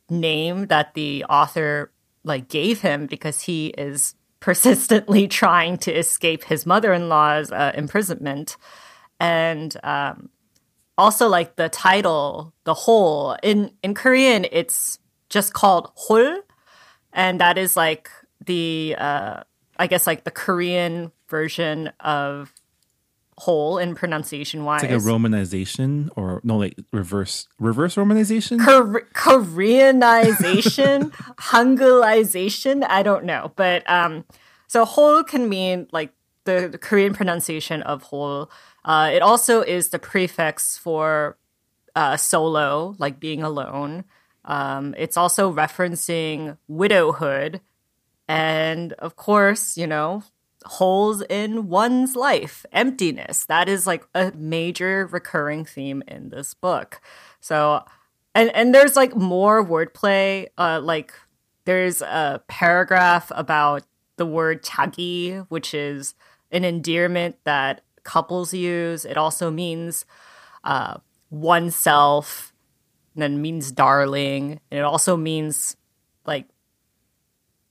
name 0.09 0.67
that 0.67 0.95
the 0.95 1.25
author 1.27 1.93
like 2.25 2.49
gave 2.49 2.81
him 2.81 3.07
because 3.07 3.43
he 3.43 3.69
is 3.69 4.17
persistently 4.41 5.29
trying 5.43 5.79
to 5.79 5.93
escape 5.93 6.43
his 6.43 6.67
mother-in-law's 6.67 7.53
uh, 7.53 7.71
imprisonment 7.77 8.57
and 9.21 9.77
um, 9.85 10.31
also 11.01 11.29
like 11.29 11.57
the 11.57 11.69
title 11.69 12.53
the 12.65 12.75
hole 12.75 13.37
in 13.43 13.73
in 13.83 13.95
korean 13.95 14.47
it's 14.53 14.99
just 15.29 15.53
called 15.53 15.91
hol 15.95 16.41
and 17.13 17.41
that 17.41 17.57
is 17.59 17.77
like 17.77 18.11
the 18.45 18.95
uh, 18.99 19.43
i 19.79 19.87
guess 19.87 20.07
like 20.07 20.25
the 20.25 20.31
korean 20.31 21.11
version 21.29 21.91
of 22.01 22.53
hole 23.41 23.79
in 23.79 23.95
pronunciation 23.95 24.65
wise 24.65 24.83
It's 24.83 24.93
like 24.93 25.01
a 25.01 25.03
romanization 25.03 26.11
or 26.15 26.43
no, 26.45 26.59
like 26.59 26.77
reverse 26.93 27.49
reverse 27.59 27.95
romanization. 27.97 28.63
Kor- 28.63 29.09
Koreanization, 29.15 31.11
Hangulization. 31.39 32.85
I 32.87 33.03
don't 33.03 33.25
know, 33.25 33.53
but 33.57 33.89
um, 33.89 34.27
so 34.67 34.85
whole 34.85 35.25
can 35.25 35.49
mean 35.49 35.89
like 35.91 36.13
the, 36.45 36.69
the 36.71 36.77
Korean 36.79 37.15
pronunciation 37.15 37.83
of 37.83 38.03
hole. 38.03 38.51
Uh, 38.85 39.11
it 39.13 39.23
also 39.23 39.61
is 39.63 39.89
the 39.89 39.99
prefix 39.99 40.77
for 40.77 41.37
uh, 41.95 42.17
solo, 42.17 42.95
like 42.99 43.21
being 43.21 43.43
alone. 43.43 44.05
Um, 44.45 44.95
it's 44.97 45.17
also 45.17 45.53
referencing 45.53 46.57
widowhood, 46.67 47.61
and 48.27 48.93
of 48.95 49.17
course, 49.17 49.77
you 49.77 49.87
know, 49.87 50.23
holes 50.65 51.23
in 51.29 51.69
one's 51.69 52.17
life, 52.17 52.65
emptiness. 52.73 53.45
That 53.47 53.69
is 53.69 53.87
like 53.87 54.07
a 54.15 54.33
major 54.35 55.07
recurring 55.07 55.65
theme 55.65 56.03
in 56.09 56.31
this 56.31 56.55
book. 56.55 57.01
So, 57.41 57.85
and 58.35 58.51
and 58.55 58.75
there's 58.75 58.97
like 58.97 59.15
more 59.15 59.65
wordplay. 59.65 60.49
Uh, 60.57 60.81
like 60.83 61.13
there's 61.65 62.01
a 62.03 62.43
paragraph 62.49 63.31
about 63.35 63.83
the 64.17 64.27
word 64.27 64.63
chagi, 64.63 65.45
which 65.49 65.75
is 65.75 66.15
an 66.51 66.65
endearment 66.65 67.37
that 67.45 67.83
couples 68.05 68.53
use. 68.55 69.05
It 69.05 69.17
also 69.17 69.51
means 69.51 70.05
uh, 70.65 70.99
oneself. 71.31 72.53
and 73.15 73.23
then 73.23 73.43
means 73.43 73.73
darling, 73.73 74.61
and 74.71 74.79
it 74.79 74.85
also 74.85 75.17
means 75.17 75.77
like 76.27 76.47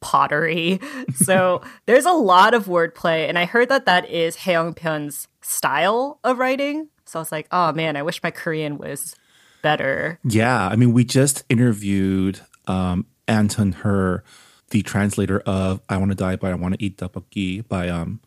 pottery. 0.01 0.79
so 1.15 1.62
there's 1.86 2.05
a 2.05 2.13
lot 2.13 2.53
of 2.53 2.65
wordplay, 2.65 3.27
and 3.27 3.38
I 3.38 3.45
heard 3.45 3.69
that 3.69 3.86
that 3.86 4.09
is 4.09 4.38
Hae 4.38 4.53
Pyun's 4.53 5.27
style 5.41 6.19
of 6.24 6.39
writing. 6.39 6.89
So 7.05 7.19
I 7.19 7.21
was 7.21 7.31
like, 7.31 7.48
oh 7.51 7.71
man, 7.74 7.95
I 7.95 8.03
wish 8.03 8.21
my 8.21 8.31
Korean 8.31 8.77
was 8.77 9.15
better. 9.62 10.19
Yeah, 10.24 10.67
I 10.67 10.75
mean, 10.75 10.93
we 10.93 11.03
just 11.03 11.43
interviewed 11.50 12.41
um, 12.67 13.07
Anton 13.27 13.71
Hur, 13.71 14.24
the 14.69 14.81
translator 14.83 15.39
of 15.41 15.81
"I 15.89 15.98
Want 15.98 16.12
to 16.12 16.15
Die 16.15 16.36
but 16.36 16.51
I 16.51 16.55
Want 16.55 16.75
to 16.75 16.83
Eat 16.83 16.98
Tteokbokki" 16.98 17.67
by 17.67 17.89
um, 17.89 18.21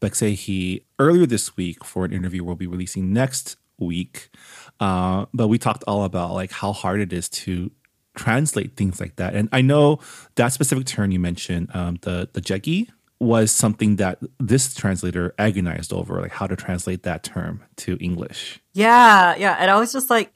Baek 0.00 0.14
Se-hee 0.14 0.84
earlier 0.98 1.26
this 1.26 1.56
week 1.56 1.84
for 1.84 2.04
an 2.04 2.12
interview 2.12 2.42
we'll 2.42 2.56
be 2.56 2.66
releasing 2.66 3.12
next 3.12 3.56
week. 3.78 4.30
Uh, 4.78 5.26
but 5.32 5.48
we 5.48 5.58
talked 5.58 5.84
all 5.86 6.04
about 6.04 6.32
like 6.32 6.52
how 6.52 6.72
hard 6.72 7.00
it 7.00 7.12
is 7.12 7.28
to 7.28 7.70
translate 8.16 8.76
things 8.76 9.00
like 9.00 9.16
that. 9.16 9.34
And 9.34 9.48
I 9.52 9.60
know 9.60 10.00
that 10.34 10.48
specific 10.52 10.86
term 10.86 11.10
you 11.10 11.20
mentioned, 11.20 11.70
um, 11.74 11.98
the 12.02 12.28
the 12.32 12.40
jegi, 12.40 12.88
was 13.20 13.52
something 13.52 13.96
that 13.96 14.18
this 14.38 14.74
translator 14.74 15.34
agonized 15.38 15.92
over, 15.92 16.20
like 16.20 16.32
how 16.32 16.46
to 16.46 16.56
translate 16.56 17.02
that 17.02 17.22
term 17.22 17.62
to 17.76 17.96
English. 18.00 18.60
Yeah, 18.72 19.36
yeah, 19.36 19.56
and 19.60 19.70
I 19.70 19.78
was 19.78 19.92
just 19.92 20.08
like, 20.08 20.32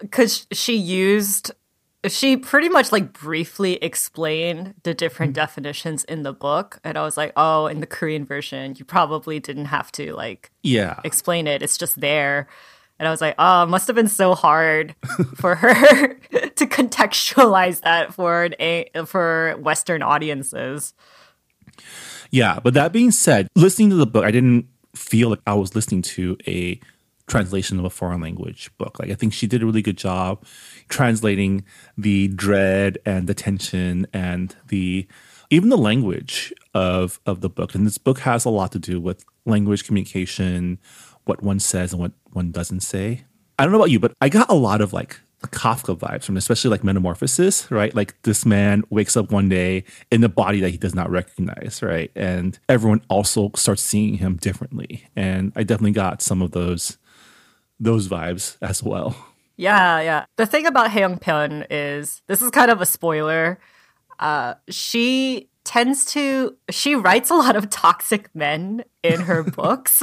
because 0.00 0.46
she 0.52 0.76
used, 0.76 1.52
she 2.12 2.36
pretty 2.36 2.68
much 2.68 2.92
like 2.92 3.12
briefly 3.12 3.74
explained 3.74 4.74
the 4.82 4.94
different 4.94 5.30
mm-hmm. 5.30 5.42
definitions 5.42 6.04
in 6.04 6.22
the 6.22 6.32
book, 6.32 6.78
and 6.84 6.96
I 6.96 7.02
was 7.02 7.16
like, 7.16 7.32
oh, 7.36 7.66
in 7.66 7.80
the 7.80 7.86
Korean 7.86 8.24
version, 8.24 8.74
you 8.78 8.84
probably 8.84 9.40
didn't 9.40 9.66
have 9.66 9.90
to 9.92 10.14
like, 10.14 10.50
yeah, 10.62 11.00
explain 11.04 11.46
it. 11.46 11.62
It's 11.62 11.78
just 11.78 12.00
there. 12.00 12.48
And 12.98 13.06
I 13.06 13.10
was 13.10 13.20
like, 13.20 13.34
oh, 13.38 13.64
it 13.64 13.66
must 13.66 13.86
have 13.88 13.96
been 13.96 14.08
so 14.08 14.34
hard 14.34 14.94
for 15.36 15.54
her 15.54 16.14
to 16.18 16.66
contextualize 16.66 17.82
that 17.82 18.14
for 18.14 18.44
an 18.44 18.54
a 18.58 18.88
for 19.04 19.56
Western 19.58 20.02
audiences. 20.02 20.94
Yeah, 22.30 22.58
but 22.62 22.74
that 22.74 22.92
being 22.92 23.10
said, 23.10 23.48
listening 23.54 23.90
to 23.90 23.96
the 23.96 24.06
book, 24.06 24.24
I 24.24 24.30
didn't 24.30 24.66
feel 24.94 25.30
like 25.30 25.40
I 25.46 25.54
was 25.54 25.74
listening 25.74 26.02
to 26.02 26.36
a 26.46 26.80
translation 27.26 27.78
of 27.78 27.84
a 27.84 27.90
foreign 27.90 28.20
language 28.20 28.70
book. 28.78 28.98
Like 28.98 29.10
I 29.10 29.14
think 29.14 29.32
she 29.32 29.46
did 29.46 29.62
a 29.62 29.66
really 29.66 29.82
good 29.82 29.98
job 29.98 30.44
translating 30.88 31.64
the 31.96 32.28
dread 32.28 32.98
and 33.04 33.26
the 33.26 33.34
tension 33.34 34.06
and 34.12 34.54
the 34.68 35.06
even 35.50 35.68
the 35.68 35.78
language 35.78 36.52
of 36.74 37.20
of 37.26 37.40
the 37.40 37.48
book. 37.48 37.74
And 37.74 37.86
this 37.86 37.98
book 37.98 38.20
has 38.20 38.44
a 38.44 38.50
lot 38.50 38.72
to 38.72 38.78
do 38.78 39.00
with 39.00 39.24
language 39.44 39.84
communication, 39.84 40.78
what 41.24 41.42
one 41.42 41.60
says 41.60 41.92
and 41.92 42.00
what 42.00 42.12
one 42.32 42.50
doesn't 42.50 42.80
say. 42.80 43.24
I 43.58 43.64
don't 43.64 43.72
know 43.72 43.78
about 43.78 43.90
you, 43.90 44.00
but 44.00 44.12
I 44.20 44.28
got 44.28 44.50
a 44.50 44.54
lot 44.54 44.80
of 44.80 44.92
like 44.92 45.20
Kafka 45.44 45.96
vibes 45.96 46.24
from 46.24 46.36
especially 46.36 46.70
like 46.70 46.82
Metamorphosis, 46.82 47.70
right? 47.70 47.94
Like 47.94 48.20
this 48.22 48.44
man 48.44 48.82
wakes 48.90 49.16
up 49.16 49.30
one 49.30 49.48
day 49.48 49.84
in 50.10 50.24
a 50.24 50.28
body 50.28 50.60
that 50.60 50.70
he 50.70 50.76
does 50.76 50.94
not 50.94 51.10
recognize, 51.10 51.80
right? 51.82 52.10
And 52.14 52.58
everyone 52.68 53.02
also 53.08 53.50
starts 53.54 53.82
seeing 53.82 54.14
him 54.14 54.36
differently. 54.36 55.06
And 55.14 55.52
I 55.54 55.62
definitely 55.62 55.92
got 55.92 56.22
some 56.22 56.42
of 56.42 56.52
those 56.52 56.98
those 57.78 58.08
vibes 58.08 58.56
as 58.60 58.82
well. 58.82 59.16
Yeah, 59.56 60.00
yeah. 60.00 60.26
The 60.36 60.46
thing 60.46 60.66
about 60.66 60.90
Hae 60.90 61.02
Pyun 61.02 61.66
is 61.70 62.22
this 62.26 62.42
is 62.42 62.50
kind 62.50 62.70
of 62.70 62.80
a 62.80 62.86
spoiler. 62.86 63.58
Uh, 64.18 64.54
she 64.68 65.48
tends 65.64 66.04
to 66.04 66.56
she 66.70 66.94
writes 66.94 67.28
a 67.28 67.34
lot 67.34 67.56
of 67.56 67.68
toxic 67.70 68.32
men 68.34 68.84
in 69.02 69.20
her 69.22 69.42
books. 69.56 70.02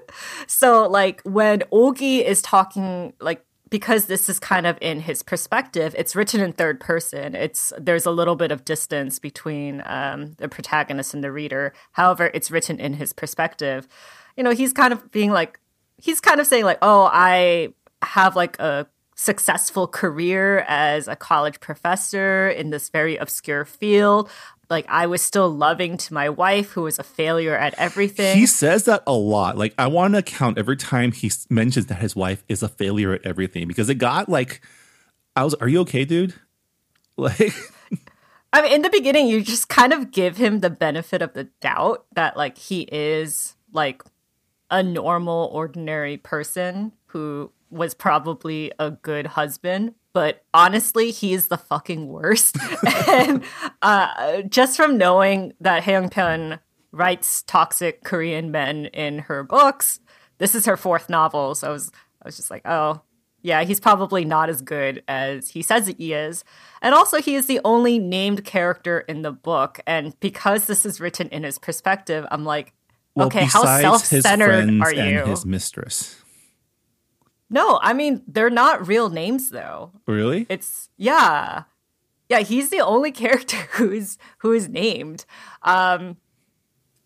so 0.46 0.88
like 0.88 1.22
when 1.24 1.60
Ogi 1.72 2.24
is 2.24 2.42
talking 2.42 3.12
like 3.20 3.44
because 3.70 4.06
this 4.06 4.28
is 4.28 4.38
kind 4.38 4.66
of 4.66 4.78
in 4.80 5.00
his 5.00 5.22
perspective, 5.22 5.94
it's 5.98 6.14
written 6.14 6.40
in 6.40 6.52
third 6.52 6.78
person. 6.78 7.34
It's 7.34 7.72
there's 7.78 8.06
a 8.06 8.10
little 8.10 8.36
bit 8.36 8.52
of 8.52 8.64
distance 8.64 9.18
between 9.18 9.82
um, 9.86 10.34
the 10.38 10.48
protagonist 10.48 11.12
and 11.12 11.24
the 11.24 11.32
reader. 11.32 11.72
However, 11.92 12.30
it's 12.34 12.50
written 12.50 12.78
in 12.78 12.94
his 12.94 13.12
perspective. 13.12 13.88
You 14.36 14.44
know, 14.44 14.52
he's 14.52 14.72
kind 14.72 14.92
of 14.92 15.10
being 15.10 15.32
like, 15.32 15.58
he's 15.98 16.20
kind 16.20 16.40
of 16.40 16.46
saying 16.46 16.64
like, 16.64 16.78
"Oh, 16.82 17.08
I 17.12 17.74
have 18.02 18.36
like 18.36 18.58
a 18.58 18.86
successful 19.16 19.86
career 19.86 20.64
as 20.66 21.06
a 21.06 21.14
college 21.14 21.60
professor 21.60 22.48
in 22.48 22.70
this 22.70 22.88
very 22.88 23.16
obscure 23.16 23.64
field 23.64 24.28
like 24.70 24.86
I 24.88 25.06
was 25.06 25.22
still 25.22 25.50
loving 25.50 25.96
to 25.98 26.14
my 26.14 26.28
wife 26.28 26.72
who 26.72 26.82
was 26.82 26.98
a 26.98 27.02
failure 27.02 27.56
at 27.56 27.74
everything. 27.78 28.38
He 28.38 28.46
says 28.46 28.84
that 28.84 29.02
a 29.06 29.12
lot. 29.12 29.56
Like 29.56 29.74
I 29.78 29.86
want 29.86 30.14
to 30.14 30.22
count 30.22 30.58
every 30.58 30.76
time 30.76 31.12
he 31.12 31.30
mentions 31.50 31.86
that 31.86 31.96
his 31.96 32.16
wife 32.16 32.44
is 32.48 32.62
a 32.62 32.68
failure 32.68 33.12
at 33.12 33.24
everything 33.24 33.68
because 33.68 33.88
it 33.88 33.96
got 33.96 34.28
like 34.28 34.60
I 35.36 35.44
was 35.44 35.54
are 35.54 35.68
you 35.68 35.80
okay, 35.80 36.04
dude? 36.04 36.34
Like 37.16 37.54
I 38.52 38.62
mean 38.62 38.72
in 38.72 38.82
the 38.82 38.90
beginning 38.90 39.28
you 39.28 39.40
just 39.40 39.68
kind 39.68 39.92
of 39.92 40.10
give 40.10 40.36
him 40.36 40.58
the 40.58 40.70
benefit 40.70 41.22
of 41.22 41.32
the 41.32 41.44
doubt 41.60 42.06
that 42.16 42.36
like 42.36 42.58
he 42.58 42.88
is 42.90 43.54
like 43.72 44.02
a 44.70 44.82
normal 44.82 45.50
ordinary 45.52 46.16
person 46.16 46.92
who 47.06 47.52
was 47.70 47.94
probably 47.94 48.72
a 48.78 48.90
good 48.90 49.26
husband 49.28 49.94
but 50.14 50.44
honestly, 50.54 51.10
he's 51.10 51.48
the 51.48 51.58
fucking 51.58 52.08
worst. 52.08 52.56
and 53.08 53.42
uh, 53.82 54.42
just 54.42 54.76
from 54.76 54.96
knowing 54.96 55.52
that 55.60 55.82
Hae 55.82 55.94
Pyun 55.94 56.60
writes 56.92 57.42
toxic 57.42 58.04
Korean 58.04 58.52
men 58.52 58.86
in 58.86 59.18
her 59.18 59.42
books, 59.42 59.98
this 60.38 60.54
is 60.54 60.66
her 60.66 60.76
fourth 60.76 61.10
novel. 61.10 61.56
So 61.56 61.68
I 61.68 61.70
was, 61.72 61.90
I 62.22 62.28
was 62.28 62.36
just 62.36 62.50
like, 62.50 62.62
oh, 62.64 63.02
yeah, 63.42 63.64
he's 63.64 63.80
probably 63.80 64.24
not 64.24 64.48
as 64.48 64.62
good 64.62 65.02
as 65.08 65.50
he 65.50 65.62
says 65.62 65.88
he 65.88 66.14
is. 66.14 66.44
And 66.80 66.94
also, 66.94 67.20
he 67.20 67.34
is 67.34 67.46
the 67.46 67.60
only 67.64 67.98
named 67.98 68.44
character 68.44 69.00
in 69.00 69.22
the 69.22 69.32
book. 69.32 69.80
And 69.86 70.18
because 70.20 70.66
this 70.66 70.86
is 70.86 71.00
written 71.00 71.28
in 71.28 71.42
his 71.42 71.58
perspective, 71.58 72.24
I'm 72.30 72.44
like, 72.44 72.72
well, 73.14 73.26
okay, 73.28 73.44
how 73.44 73.64
self 73.80 74.04
centered 74.04 74.80
are 74.80 74.94
you? 74.94 75.24
his 75.24 75.46
mistress. 75.46 76.20
No, 77.50 77.78
I 77.82 77.92
mean 77.92 78.22
they're 78.26 78.50
not 78.50 78.88
real 78.88 79.10
names 79.10 79.50
though. 79.50 79.92
Really? 80.06 80.46
It's 80.48 80.88
yeah. 80.96 81.64
Yeah, 82.28 82.40
he's 82.40 82.70
the 82.70 82.80
only 82.80 83.12
character 83.24 83.56
who's 83.72 84.18
who 84.38 84.52
is 84.52 84.68
named. 84.68 85.24
Um 85.62 86.16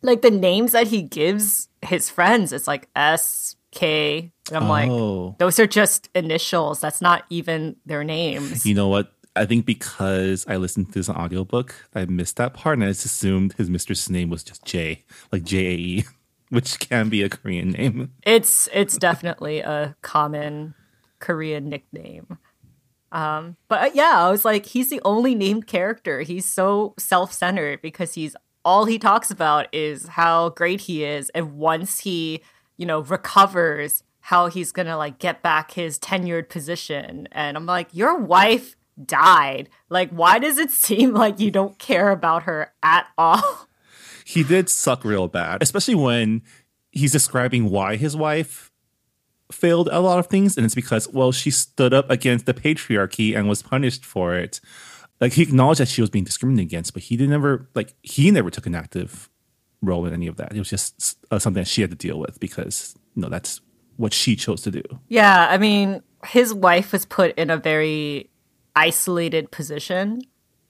like 0.01 0.23
the 0.23 0.31
names 0.31 0.73
that 0.73 0.87
he 0.87 1.03
gives 1.03 1.69
his 1.83 2.09
friends, 2.09 2.53
it's 2.53 2.67
like 2.67 2.89
S 2.95 3.57
K. 3.71 4.33
I'm 4.53 4.65
oh. 4.65 5.27
like, 5.27 5.39
those 5.39 5.59
are 5.59 5.67
just 5.67 6.09
initials. 6.15 6.81
That's 6.81 7.03
not 7.03 7.25
even 7.29 7.77
their 7.85 8.05
names. 8.05 8.65
You 8.65 8.75
know 8.75 8.89
what? 8.89 9.13
I 9.39 9.47
think 9.47 9.67
because 9.67 10.45
I 10.49 10.57
listened 10.57 10.89
to 10.89 10.93
this 10.93 11.09
audiobook, 11.09 11.75
I 11.95 12.05
missed 12.05 12.37
that 12.37 12.55
part 12.55 12.79
and 12.79 12.85
I 12.85 12.89
just 12.89 13.05
assumed 13.05 13.55
his 13.55 13.71
mistress's 13.71 14.11
name 14.11 14.31
was 14.31 14.43
just 14.43 14.65
J, 14.65 15.05
like 15.33 15.45
J 15.45 15.67
A 15.67 15.77
E. 15.77 16.05
which 16.51 16.79
can 16.79 17.09
be 17.09 17.23
a 17.23 17.29
Korean 17.29 17.73
name. 17.73 18.13
It's 18.23 18.69
it's 18.73 18.97
definitely 18.97 19.61
a 19.61 19.97
common 20.03 20.75
Korean 21.19 21.69
nickname. 21.69 22.39
Um, 23.11 23.57
but 23.69 23.83
uh, 23.83 23.91
yeah, 23.95 24.15
I 24.17 24.31
was 24.31 24.45
like, 24.45 24.67
he's 24.67 24.91
the 24.91 25.01
only 25.05 25.35
named 25.35 25.67
character. 25.67 26.21
He's 26.21 26.47
so 26.47 26.95
self 26.99 27.33
centered 27.33 27.81
because 27.83 28.15
he's 28.15 28.37
all 28.65 28.85
he 28.85 28.99
talks 28.99 29.31
about 29.31 29.67
is 29.73 30.09
how 30.09 30.51
great 30.51 30.83
he 30.83 31.05
is, 31.05 31.31
and 31.31 31.55
once 31.55 32.01
he, 32.01 32.43
you 32.77 32.87
know, 32.87 33.01
recovers, 33.01 34.03
how 34.21 34.49
he's 34.49 34.73
gonna 34.73 34.97
like 34.97 35.19
get 35.19 35.43
back 35.43 35.73
his 35.73 35.99
tenured 35.99 36.49
position. 36.49 37.29
And 37.33 37.57
I'm 37.57 37.67
like, 37.67 37.89
your 37.93 38.19
wife 38.19 38.77
died. 39.05 39.69
Like, 39.89 40.11
why 40.11 40.39
does 40.39 40.59
it 40.59 40.71
seem 40.71 41.15
like 41.15 41.41
you 41.41 41.51
don't 41.51 41.79
care 41.79 42.11
about 42.11 42.45
her 42.45 42.73
at 42.83 43.07
all? 43.17 43.69
he 44.25 44.43
did 44.43 44.69
suck 44.69 45.05
real 45.05 45.29
bad, 45.29 45.63
especially 45.63 45.95
when 45.95 46.43
he's 46.93 47.13
describing 47.13 47.71
why 47.71 47.97
his 47.97 48.17
wife 48.17 48.71
failed 49.51 49.89
a 49.91 50.01
lot 50.01 50.19
of 50.19 50.27
things. 50.27 50.57
And 50.57 50.67
it's 50.67 50.75
because, 50.75 51.09
well, 51.09 51.33
she 51.33 51.51
stood 51.51 51.95
up 51.95 52.11
against 52.11 52.47
the 52.47 52.55
patriarchy 52.55 53.37
and 53.37 53.49
was 53.49 53.63
punished 53.63 54.05
for 54.05 54.35
it. 54.35 54.61
Like 55.21 55.33
he 55.33 55.43
acknowledged 55.43 55.81
that 55.81 55.89
she 55.89 56.01
was 56.01 56.11
being 56.11 56.25
discriminated 56.25 56.69
against, 56.69 56.93
but 56.93 57.03
he 57.05 57.17
did 57.17 57.31
never, 57.31 57.69
like, 57.75 57.95
he 58.03 58.31
never 58.31 58.51
took 58.51 58.67
an 58.67 58.75
active 58.75 59.29
role 59.83 60.05
in 60.07 60.13
any 60.13 60.27
of 60.27 60.37
that. 60.37 60.53
It 60.55 60.59
was 60.59 60.71
just 60.71 61.17
uh, 61.31 61.39
something 61.39 61.63
that 61.63 61.69
she 61.69 61.81
had 61.81 61.91
to 61.91 61.97
deal 61.97 62.19
with 62.19 62.39
because, 62.39 62.95
you 63.15 63.23
know, 63.23 63.29
that's 63.29 63.61
what 63.97 64.13
she 64.13 64.37
chose 64.37 64.63
to 64.63 64.71
do. 64.71 64.83
Yeah. 65.09 65.49
I 65.51 65.59
mean, 65.59 66.03
his 66.25 66.53
wife 66.53 66.93
was 66.93 67.05
put 67.05 67.37
in 67.37 67.51
a 67.51 67.57
very 67.57 68.31
isolated 68.79 69.51
position 69.51 70.23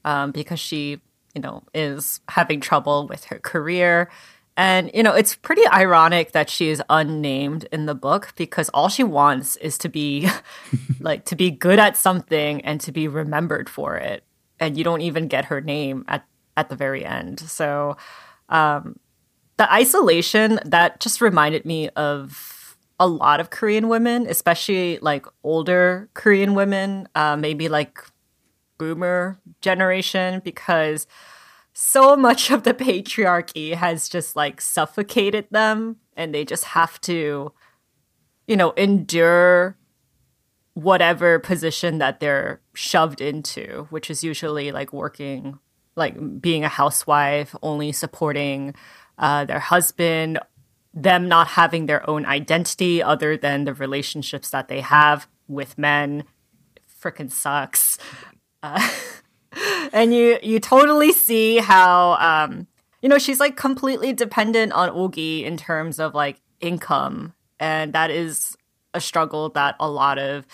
um, 0.04 0.32
because 0.32 0.58
she 0.58 1.00
you 1.34 1.42
know, 1.42 1.62
is 1.74 2.20
having 2.28 2.60
trouble 2.60 3.06
with 3.06 3.24
her 3.26 3.38
career. 3.38 4.10
And, 4.56 4.90
you 4.92 5.04
know, 5.04 5.14
it's 5.14 5.36
pretty 5.36 5.66
ironic 5.68 6.32
that 6.32 6.50
she 6.50 6.68
is 6.68 6.82
unnamed 6.90 7.68
in 7.70 7.86
the 7.86 7.94
book 7.94 8.32
because 8.34 8.68
all 8.70 8.88
she 8.88 9.04
wants 9.04 9.54
is 9.56 9.78
to 9.78 9.88
be 9.88 10.28
like 11.00 11.24
to 11.26 11.36
be 11.36 11.52
good 11.52 11.78
at 11.78 11.96
something 11.96 12.60
and 12.62 12.80
to 12.80 12.90
be 12.90 13.06
remembered 13.06 13.68
for 13.68 13.96
it. 13.96 14.24
And 14.58 14.76
you 14.76 14.82
don't 14.82 15.02
even 15.02 15.28
get 15.28 15.44
her 15.44 15.60
name 15.60 16.04
at, 16.08 16.24
at 16.56 16.70
the 16.70 16.76
very 16.76 17.04
end. 17.04 17.38
So 17.38 17.96
um, 18.48 18.98
the 19.58 19.72
isolation 19.72 20.58
that 20.64 20.98
just 20.98 21.20
reminded 21.20 21.64
me 21.64 21.88
of 21.90 22.57
a 23.00 23.06
lot 23.06 23.40
of 23.40 23.50
Korean 23.50 23.88
women, 23.88 24.26
especially 24.26 24.98
like 25.00 25.26
older 25.42 26.08
Korean 26.14 26.54
women, 26.54 27.08
uh, 27.14 27.36
maybe 27.36 27.68
like 27.68 27.98
boomer 28.78 29.38
generation, 29.60 30.40
because 30.44 31.06
so 31.72 32.16
much 32.16 32.50
of 32.50 32.64
the 32.64 32.74
patriarchy 32.74 33.74
has 33.74 34.08
just 34.08 34.34
like 34.34 34.60
suffocated 34.60 35.46
them 35.50 35.96
and 36.16 36.34
they 36.34 36.44
just 36.44 36.64
have 36.64 37.00
to, 37.02 37.52
you 38.48 38.56
know, 38.56 38.72
endure 38.72 39.76
whatever 40.74 41.38
position 41.38 41.98
that 41.98 42.20
they're 42.20 42.60
shoved 42.74 43.20
into, 43.20 43.86
which 43.90 44.10
is 44.10 44.24
usually 44.24 44.72
like 44.72 44.92
working, 44.92 45.58
like 45.94 46.40
being 46.40 46.64
a 46.64 46.68
housewife, 46.68 47.54
only 47.62 47.92
supporting 47.92 48.74
uh, 49.18 49.44
their 49.44 49.58
husband, 49.60 50.38
them 51.02 51.28
not 51.28 51.48
having 51.48 51.86
their 51.86 52.08
own 52.08 52.26
identity 52.26 53.02
other 53.02 53.36
than 53.36 53.64
the 53.64 53.74
relationships 53.74 54.50
that 54.50 54.68
they 54.68 54.80
have 54.80 55.28
with 55.46 55.78
men. 55.78 56.24
Freaking 57.00 57.30
sucks. 57.30 57.98
Uh, 58.62 58.90
and 59.92 60.12
you 60.12 60.38
you 60.42 60.60
totally 60.60 61.12
see 61.12 61.58
how 61.58 62.14
um, 62.14 62.66
you 63.02 63.08
know 63.08 63.18
she's 63.18 63.40
like 63.40 63.56
completely 63.56 64.12
dependent 64.12 64.72
on 64.72 64.90
Ogi 64.90 65.44
in 65.44 65.56
terms 65.56 66.00
of 66.00 66.14
like 66.14 66.40
income, 66.60 67.34
and 67.60 67.92
that 67.92 68.10
is 68.10 68.56
a 68.94 69.00
struggle 69.00 69.50
that 69.50 69.76
a 69.78 69.88
lot 69.88 70.18
of 70.18 70.46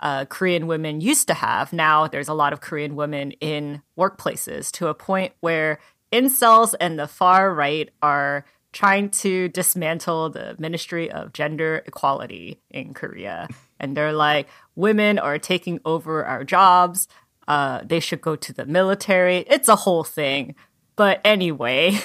uh, 0.00 0.24
Korean 0.24 0.66
women 0.66 1.00
used 1.00 1.28
to 1.28 1.34
have. 1.34 1.72
Now 1.72 2.06
there's 2.06 2.28
a 2.28 2.34
lot 2.34 2.52
of 2.52 2.60
Korean 2.60 2.96
women 2.96 3.32
in 3.32 3.82
workplaces 3.98 4.70
to 4.72 4.88
a 4.88 4.94
point 4.94 5.34
where 5.40 5.78
incels 6.12 6.74
and 6.80 6.98
the 6.98 7.06
far 7.06 7.52
right 7.54 7.90
are 8.02 8.44
trying 8.72 9.10
to 9.10 9.48
dismantle 9.48 10.30
the 10.30 10.56
Ministry 10.58 11.10
of 11.10 11.32
Gender 11.32 11.82
Equality 11.86 12.60
in 12.70 12.94
Korea. 12.94 13.48
And 13.78 13.96
they're 13.96 14.12
like, 14.12 14.48
women 14.76 15.18
are 15.18 15.38
taking 15.38 15.80
over 15.84 16.24
our 16.24 16.44
jobs. 16.44 17.08
Uh, 17.48 17.80
they 17.84 18.00
should 18.00 18.20
go 18.20 18.36
to 18.36 18.52
the 18.52 18.66
military. 18.66 19.38
It's 19.48 19.68
a 19.68 19.76
whole 19.76 20.04
thing. 20.04 20.54
But 20.96 21.20
anyway. 21.24 21.98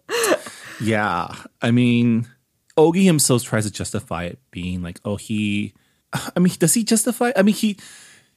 yeah. 0.80 1.34
I 1.60 1.70
mean, 1.70 2.28
Ogi 2.76 3.04
himself 3.04 3.42
tries 3.42 3.64
to 3.64 3.72
justify 3.72 4.24
it 4.24 4.38
being 4.50 4.82
like, 4.82 5.00
oh, 5.04 5.16
he. 5.16 5.74
I 6.12 6.40
mean, 6.40 6.52
does 6.58 6.74
he 6.74 6.82
justify? 6.82 7.32
I 7.36 7.42
mean, 7.42 7.54
he 7.54 7.76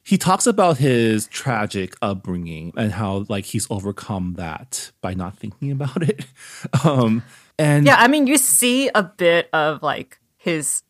he 0.04 0.18
talks 0.18 0.46
about 0.46 0.76
his 0.78 1.26
tragic 1.28 1.96
upbringing 2.02 2.72
and 2.76 2.92
how 2.92 3.24
like 3.28 3.46
he's 3.46 3.66
overcome 3.70 4.34
that 4.36 4.92
by 5.00 5.14
not 5.14 5.38
thinking 5.38 5.70
about 5.70 6.02
it. 6.02 6.24
Um, 6.84 7.22
and 7.58 7.86
yeah, 7.86 7.96
I 7.96 8.08
mean, 8.08 8.26
you 8.26 8.36
see 8.36 8.90
a 8.94 9.02
bit 9.02 9.48
of 9.52 9.82
like 9.82 10.18
his 10.36 10.82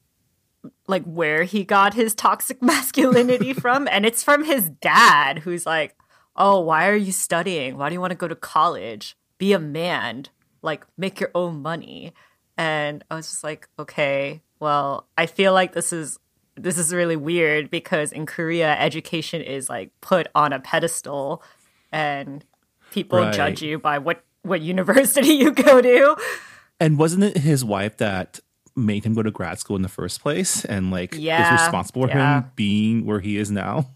like 0.86 1.04
where 1.04 1.44
he 1.44 1.64
got 1.64 1.94
his 1.94 2.14
toxic 2.14 2.62
masculinity 2.62 3.52
from, 3.54 3.88
and 3.90 4.06
it's 4.06 4.22
from 4.22 4.44
his 4.44 4.70
dad, 4.70 5.40
who's 5.40 5.66
like, 5.66 5.96
"Oh, 6.36 6.60
why 6.60 6.88
are 6.88 6.96
you 6.96 7.12
studying? 7.12 7.76
Why 7.76 7.88
do 7.88 7.94
you 7.94 8.00
want 8.00 8.12
to 8.12 8.16
go 8.16 8.28
to 8.28 8.34
college? 8.34 9.16
Be 9.38 9.52
a 9.52 9.58
man, 9.58 10.26
like 10.62 10.84
make 10.96 11.20
your 11.20 11.30
own 11.34 11.60
money." 11.62 12.12
And 12.56 13.04
I 13.10 13.16
was 13.16 13.28
just 13.28 13.44
like, 13.44 13.68
"Okay, 13.78 14.42
well, 14.60 15.06
I 15.18 15.26
feel 15.26 15.52
like 15.52 15.72
this 15.72 15.92
is 15.92 16.18
this 16.56 16.78
is 16.78 16.94
really 16.94 17.16
weird 17.16 17.68
because 17.70 18.12
in 18.12 18.26
Korea, 18.26 18.74
education 18.76 19.42
is 19.42 19.68
like 19.68 19.90
put 20.00 20.28
on 20.34 20.52
a 20.52 20.60
pedestal, 20.60 21.42
and 21.92 22.44
people 22.90 23.18
right. 23.18 23.34
judge 23.34 23.60
you 23.60 23.78
by 23.78 23.98
what 23.98 24.24
what 24.42 24.62
university 24.62 25.32
you 25.34 25.52
go 25.52 25.82
to." 25.82 26.16
And 26.80 26.98
wasn't 26.98 27.24
it 27.24 27.38
his 27.38 27.64
wife 27.64 27.96
that 27.98 28.40
made 28.76 29.04
him 29.04 29.14
go 29.14 29.22
to 29.22 29.30
grad 29.30 29.58
school 29.58 29.76
in 29.76 29.82
the 29.82 29.88
first 29.88 30.20
place 30.20 30.64
and 30.64 30.90
like 30.90 31.14
yeah, 31.16 31.54
is 31.54 31.62
responsible 31.62 32.02
for 32.02 32.08
yeah. 32.08 32.40
him 32.42 32.50
being 32.56 33.06
where 33.06 33.20
he 33.20 33.36
is 33.36 33.50
now? 33.50 33.90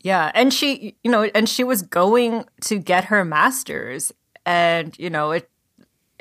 Yeah, 0.00 0.30
and 0.34 0.54
she, 0.54 0.96
you 1.02 1.10
know, 1.10 1.24
and 1.24 1.48
she 1.48 1.64
was 1.64 1.82
going 1.82 2.44
to 2.62 2.78
get 2.78 3.06
her 3.06 3.24
master's 3.24 4.12
and, 4.46 4.98
you 4.98 5.10
know, 5.10 5.32
it 5.32 5.50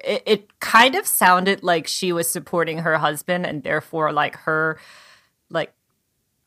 it, 0.04 0.24
it 0.26 0.60
kind 0.60 0.96
of 0.96 1.08
sounded 1.08 1.64
like 1.64 1.88
she 1.88 2.12
was 2.12 2.30
supporting 2.30 2.80
her 2.80 2.98
husband 2.98 3.46
and 3.46 3.64
therefore 3.64 4.12
like 4.12 4.36
her 4.38 4.80
like 5.50 5.74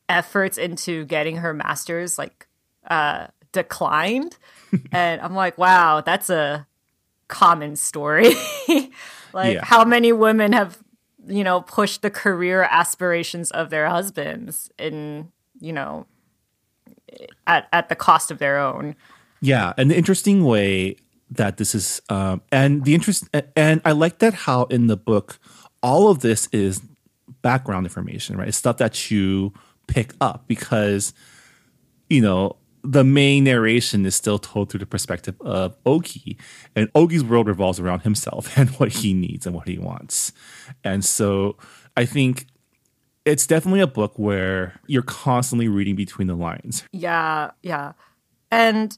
efforts 0.07 0.57
into 0.57 1.05
getting 1.05 1.37
her 1.37 1.53
master's 1.53 2.17
like 2.17 2.47
uh 2.89 3.27
declined 3.51 4.37
and 4.91 5.21
i'm 5.21 5.35
like 5.35 5.57
wow 5.57 6.01
that's 6.01 6.29
a 6.29 6.65
common 7.31 7.75
story. 7.75 8.33
like 9.33 9.55
yeah. 9.55 9.63
how 9.65 9.83
many 9.83 10.11
women 10.11 10.53
have, 10.53 10.77
you 11.25 11.43
know, 11.43 11.61
pushed 11.61 12.03
the 12.03 12.11
career 12.11 12.67
aspirations 12.69 13.49
of 13.49 13.71
their 13.71 13.89
husbands 13.89 14.69
in, 14.77 15.31
you 15.59 15.73
know, 15.73 16.05
at 17.47 17.67
at 17.73 17.89
the 17.89 17.95
cost 17.95 18.29
of 18.29 18.37
their 18.37 18.59
own. 18.59 18.95
Yeah, 19.41 19.73
and 19.77 19.89
the 19.89 19.97
interesting 19.97 20.43
way 20.43 20.97
that 21.31 21.57
this 21.57 21.73
is 21.73 22.01
um 22.09 22.41
and 22.51 22.83
the 22.83 22.93
interest 22.93 23.27
and 23.55 23.81
I 23.85 23.93
like 23.93 24.19
that 24.19 24.33
how 24.33 24.65
in 24.65 24.87
the 24.87 24.97
book 24.97 25.39
all 25.81 26.09
of 26.09 26.19
this 26.19 26.47
is 26.51 26.81
background 27.41 27.85
information, 27.85 28.37
right? 28.37 28.49
It's 28.49 28.57
stuff 28.57 28.77
that 28.77 29.09
you 29.09 29.53
pick 29.87 30.13
up 30.21 30.43
because 30.47 31.13
you 32.09 32.21
know 32.21 32.57
the 32.83 33.03
main 33.03 33.43
narration 33.43 34.05
is 34.05 34.15
still 34.15 34.39
told 34.39 34.69
through 34.69 34.79
the 34.79 34.85
perspective 34.85 35.35
of 35.41 35.81
Ogi, 35.83 36.37
and 36.75 36.91
Ogi's 36.93 37.23
world 37.23 37.47
revolves 37.47 37.79
around 37.79 38.01
himself 38.01 38.57
and 38.57 38.69
what 38.71 38.89
he 38.89 39.13
needs 39.13 39.45
and 39.45 39.55
what 39.55 39.67
he 39.67 39.77
wants. 39.77 40.31
And 40.83 41.03
so 41.03 41.57
I 41.95 42.05
think 42.05 42.47
it's 43.25 43.45
definitely 43.45 43.81
a 43.81 43.87
book 43.87 44.17
where 44.17 44.79
you're 44.87 45.03
constantly 45.03 45.67
reading 45.67 45.95
between 45.95 46.27
the 46.27 46.35
lines. 46.35 46.83
Yeah, 46.91 47.51
yeah. 47.61 47.93
And 48.49 48.97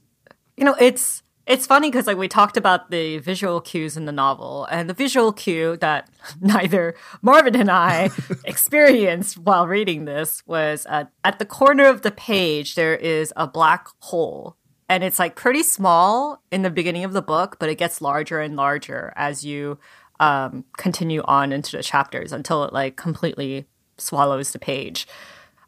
you 0.56 0.64
know, 0.64 0.76
it's 0.80 1.22
it's 1.46 1.66
funny 1.66 1.90
because 1.90 2.06
like 2.06 2.16
we 2.16 2.28
talked 2.28 2.56
about 2.56 2.90
the 2.90 3.18
visual 3.18 3.60
cues 3.60 3.96
in 3.96 4.06
the 4.06 4.12
novel, 4.12 4.66
and 4.70 4.88
the 4.88 4.94
visual 4.94 5.32
cue 5.32 5.76
that 5.78 6.08
neither 6.40 6.94
Marvin 7.22 7.56
and 7.56 7.70
I 7.70 8.10
experienced 8.44 9.38
while 9.38 9.66
reading 9.66 10.04
this 10.04 10.42
was 10.46 10.86
uh, 10.88 11.04
at 11.22 11.38
the 11.38 11.44
corner 11.44 11.84
of 11.84 12.02
the 12.02 12.10
page 12.10 12.74
there 12.74 12.96
is 12.96 13.32
a 13.36 13.46
black 13.46 13.88
hole, 14.00 14.56
and 14.88 15.04
it's 15.04 15.18
like 15.18 15.36
pretty 15.36 15.62
small 15.62 16.42
in 16.50 16.62
the 16.62 16.70
beginning 16.70 17.04
of 17.04 17.12
the 17.12 17.22
book, 17.22 17.56
but 17.58 17.68
it 17.68 17.76
gets 17.76 18.00
larger 18.00 18.40
and 18.40 18.56
larger 18.56 19.12
as 19.16 19.44
you 19.44 19.78
um, 20.20 20.64
continue 20.76 21.22
on 21.26 21.52
into 21.52 21.76
the 21.76 21.82
chapters 21.82 22.32
until 22.32 22.64
it 22.64 22.72
like 22.72 22.96
completely 22.96 23.66
swallows 23.98 24.52
the 24.52 24.58
page. 24.58 25.06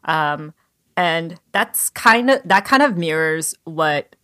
Um, 0.05 0.53
and 0.95 1.39
that's 1.51 1.89
kind 1.89 2.31
of 2.31 2.41
that 2.45 2.65
kind 2.65 2.81
of 2.81 2.97
mirrors 2.97 3.53
what 3.65 4.15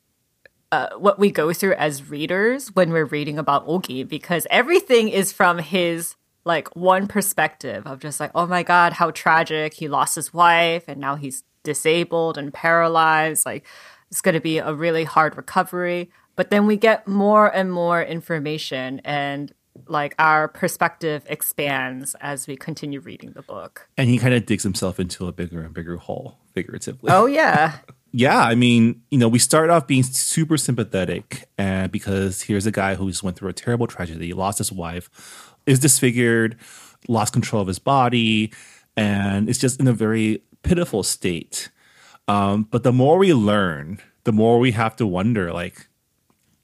uh, 0.74 0.90
what 0.98 1.20
we 1.20 1.30
go 1.30 1.54
through 1.54 1.74
as 1.74 2.10
readers 2.10 2.70
when 2.70 2.92
we're 2.92 3.06
reading 3.06 3.38
about 3.38 3.68
Ogi 3.68 4.08
because 4.08 4.48
everything 4.50 5.08
is 5.08 5.32
from 5.32 5.60
his 5.60 6.16
like 6.46 6.76
one 6.76 7.06
perspective 7.08 7.86
of 7.86 8.00
just 8.00 8.20
like, 8.20 8.32
oh 8.34 8.48
my 8.48 8.64
god, 8.64 8.94
how 8.94 9.12
tragic. 9.12 9.76
He 9.76 9.88
lost 9.88 10.16
his 10.16 10.34
wife 10.34 10.86
and 10.88 11.00
now 11.00 11.16
he's 11.16 11.44
disabled 11.62 12.40
and 12.40 12.52
paralyzed. 12.52 13.46
Like 13.46 13.68
it's 14.10 14.22
going 14.22 14.34
to 14.34 14.42
be 14.42 14.58
a 14.58 14.74
really 14.74 15.04
hard 15.04 15.38
recovery. 15.38 16.10
But 16.36 16.50
then 16.50 16.66
we 16.66 16.76
get 16.76 17.08
more 17.08 17.56
and 17.56 17.72
more 17.72 18.02
information 18.02 19.00
and 19.06 19.54
like 19.88 20.16
our 20.18 20.48
perspective 20.48 21.22
expands 21.28 22.16
as 22.20 22.48
we 22.48 22.56
continue 22.58 23.00
reading 23.00 23.34
the 23.34 23.44
book. 23.44 23.90
And 23.96 24.10
he 24.10 24.18
kind 24.18 24.34
of 24.34 24.48
digs 24.48 24.64
himself 24.64 25.00
into 25.00 25.28
a 25.28 25.32
bigger 25.32 25.62
and 25.62 25.72
bigger 25.72 25.98
hole, 25.98 26.40
figuratively. 26.56 27.12
Oh 27.12 27.28
yeah. 27.28 27.78
yeah, 28.16 28.42
I 28.42 28.54
mean, 28.54 29.02
you 29.10 29.18
know, 29.18 29.28
we 29.28 29.40
start 29.40 29.72
off 29.72 29.88
being 29.88 30.04
super 30.04 30.56
sympathetic, 30.56 31.50
and 31.58 31.92
because 31.92 32.44
here's 32.44 32.68
a 32.68 32.72
guy 32.72 32.94
who's 32.94 33.24
went 33.24 33.38
through 33.38 33.50
a 33.50 33.54
terrible 33.54 33.88
tragedy, 33.88 34.34
lost 34.34 34.60
his 34.60 34.72
wife, 34.72 35.56
is 35.66 35.80
disfigured, 35.80 36.56
lost 37.08 37.34
control 37.34 37.64
of 37.64 37.68
his 37.68 37.80
body, 37.80 38.54
and 38.96 39.50
it's 39.50 39.58
just 39.58 39.80
in 39.80 39.88
a 39.88 39.94
very 39.94 40.44
pitiful 40.62 41.02
state. 41.02 41.72
Um, 42.28 42.68
but 42.70 42.84
the 42.84 42.94
more 42.94 43.18
we 43.18 43.34
learn, 43.34 44.00
the 44.26 44.32
more 44.32 44.60
we 44.60 44.72
have 44.72 44.96
to 44.98 45.08
wonder, 45.08 45.52
like, 45.52 45.88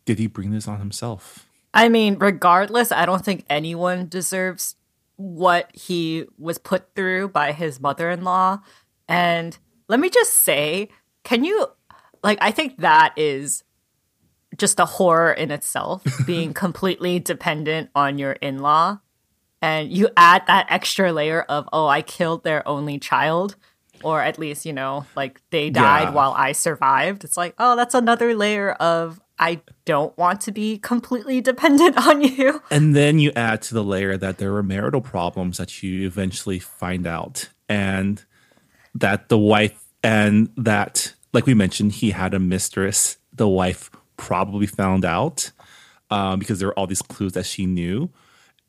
did 0.06 0.20
he 0.20 0.28
bring 0.28 0.52
this 0.52 0.68
on 0.68 0.78
himself? 0.78 1.48
I 1.74 1.90
mean, 1.90 2.20
regardless, 2.20 2.92
I 2.92 3.08
don't 3.08 3.26
think 3.26 3.44
anyone 3.50 4.08
deserves 4.08 4.76
what 5.16 5.76
he 5.76 6.26
was 6.38 6.60
put 6.60 6.94
through 6.96 7.30
by 7.30 7.54
his 7.54 7.80
mother-in-law, 7.80 8.60
and 9.08 9.58
let 9.88 10.00
me 10.00 10.12
just 10.12 10.44
say 10.44 10.90
can 11.30 11.44
you 11.44 11.68
like 12.24 12.40
I 12.42 12.50
think 12.50 12.78
that 12.78 13.14
is 13.16 13.64
just 14.58 14.80
a 14.80 14.86
horror 14.86 15.32
in 15.32 15.52
itself 15.52 16.04
being 16.26 16.56
completely 16.56 17.20
dependent 17.20 17.92
on 17.94 18.18
your 18.18 18.32
in-law 18.32 18.98
and 19.62 19.92
you 19.92 20.10
add 20.18 20.48
that 20.48 20.66
extra 20.70 21.14
layer 21.14 21.44
of 21.44 21.70
oh 21.72 21.86
I 21.86 22.02
killed 22.02 22.44
their 22.44 22.68
only 22.68 22.98
child 22.98 23.56
or 24.04 24.24
at 24.24 24.40
least 24.40 24.66
you 24.66 24.74
know 24.74 25.06
like 25.16 25.40
they 25.52 25.70
died 25.70 26.10
yeah. 26.10 26.14
while 26.14 26.34
I 26.36 26.54
survived 26.54 27.24
it's 27.24 27.38
like 27.38 27.54
oh 27.60 27.76
that's 27.76 27.94
another 27.94 28.34
layer 28.34 28.72
of 28.72 29.22
I 29.38 29.62
don't 29.86 30.18
want 30.18 30.42
to 30.42 30.52
be 30.52 30.80
completely 30.80 31.42
dependent 31.42 31.96
on 32.08 32.22
you. 32.22 32.62
And 32.70 32.94
then 32.94 33.20
you 33.20 33.32
add 33.38 33.62
to 33.64 33.74
the 33.74 33.86
layer 33.86 34.18
that 34.18 34.38
there 34.38 34.52
were 34.52 34.62
marital 34.62 35.00
problems 35.00 35.60
that 35.60 35.82
you 35.82 36.06
eventually 36.06 36.60
find 36.60 37.08
out, 37.08 37.48
and 37.70 38.22
that 38.94 39.30
the 39.30 39.38
wife, 39.38 39.82
and 40.04 40.50
that, 40.58 41.14
like 41.34 41.46
we 41.46 41.54
mentioned, 41.54 41.94
he 41.94 42.12
had 42.12 42.34
a 42.34 42.40
mistress. 42.40 43.18
The 43.34 43.48
wife 43.48 43.92
probably 44.18 44.68
found 44.68 45.06
out 45.06 45.52
um, 46.10 46.40
because 46.40 46.60
there 46.60 46.70
were 46.70 46.80
all 46.80 46.88
these 46.88 47.02
clues 47.02 47.34
that 47.34 47.46
she 47.46 47.66
knew. 47.66 48.10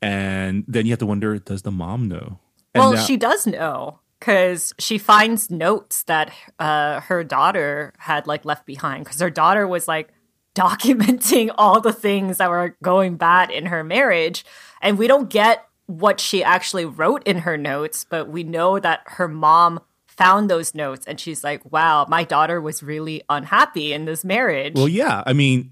And 0.01 0.63
then 0.67 0.85
you 0.85 0.91
have 0.91 0.99
to 0.99 1.05
wonder 1.05 1.37
does 1.37 1.61
the 1.61 1.71
mom 1.71 2.07
know? 2.07 2.39
And 2.73 2.81
well, 2.81 2.93
now- 2.93 3.03
she 3.03 3.17
does 3.17 3.45
know 3.45 3.99
because 4.19 4.73
she 4.77 4.97
finds 4.97 5.49
notes 5.49 6.03
that 6.03 6.31
uh, 6.59 7.01
her 7.01 7.23
daughter 7.23 7.93
had 7.97 8.27
like 8.27 8.45
left 8.45 8.65
behind 8.65 9.03
because 9.03 9.19
her 9.19 9.29
daughter 9.29 9.67
was 9.67 9.87
like 9.87 10.09
documenting 10.55 11.49
all 11.57 11.79
the 11.79 11.93
things 11.93 12.37
that 12.37 12.49
were 12.49 12.75
going 12.83 13.15
bad 13.15 13.49
in 13.49 13.67
her 13.67 13.83
marriage 13.85 14.45
and 14.81 14.97
we 14.97 15.07
don't 15.07 15.29
get 15.29 15.65
what 15.85 16.19
she 16.19 16.43
actually 16.43 16.83
wrote 16.83 17.23
in 17.25 17.37
her 17.37 17.57
notes 17.57 18.05
but 18.09 18.27
we 18.27 18.43
know 18.43 18.77
that 18.77 18.99
her 19.05 19.29
mom 19.29 19.79
found 20.23 20.49
those 20.49 20.75
notes 20.75 21.05
and 21.07 21.19
she's 21.19 21.43
like 21.43 21.61
wow 21.71 22.05
my 22.07 22.23
daughter 22.23 22.61
was 22.61 22.83
really 22.83 23.21
unhappy 23.29 23.91
in 23.93 24.05
this 24.05 24.23
marriage 24.23 24.73
Well, 24.75 24.87
yeah. 24.87 25.23
I 25.25 25.33
mean, 25.33 25.71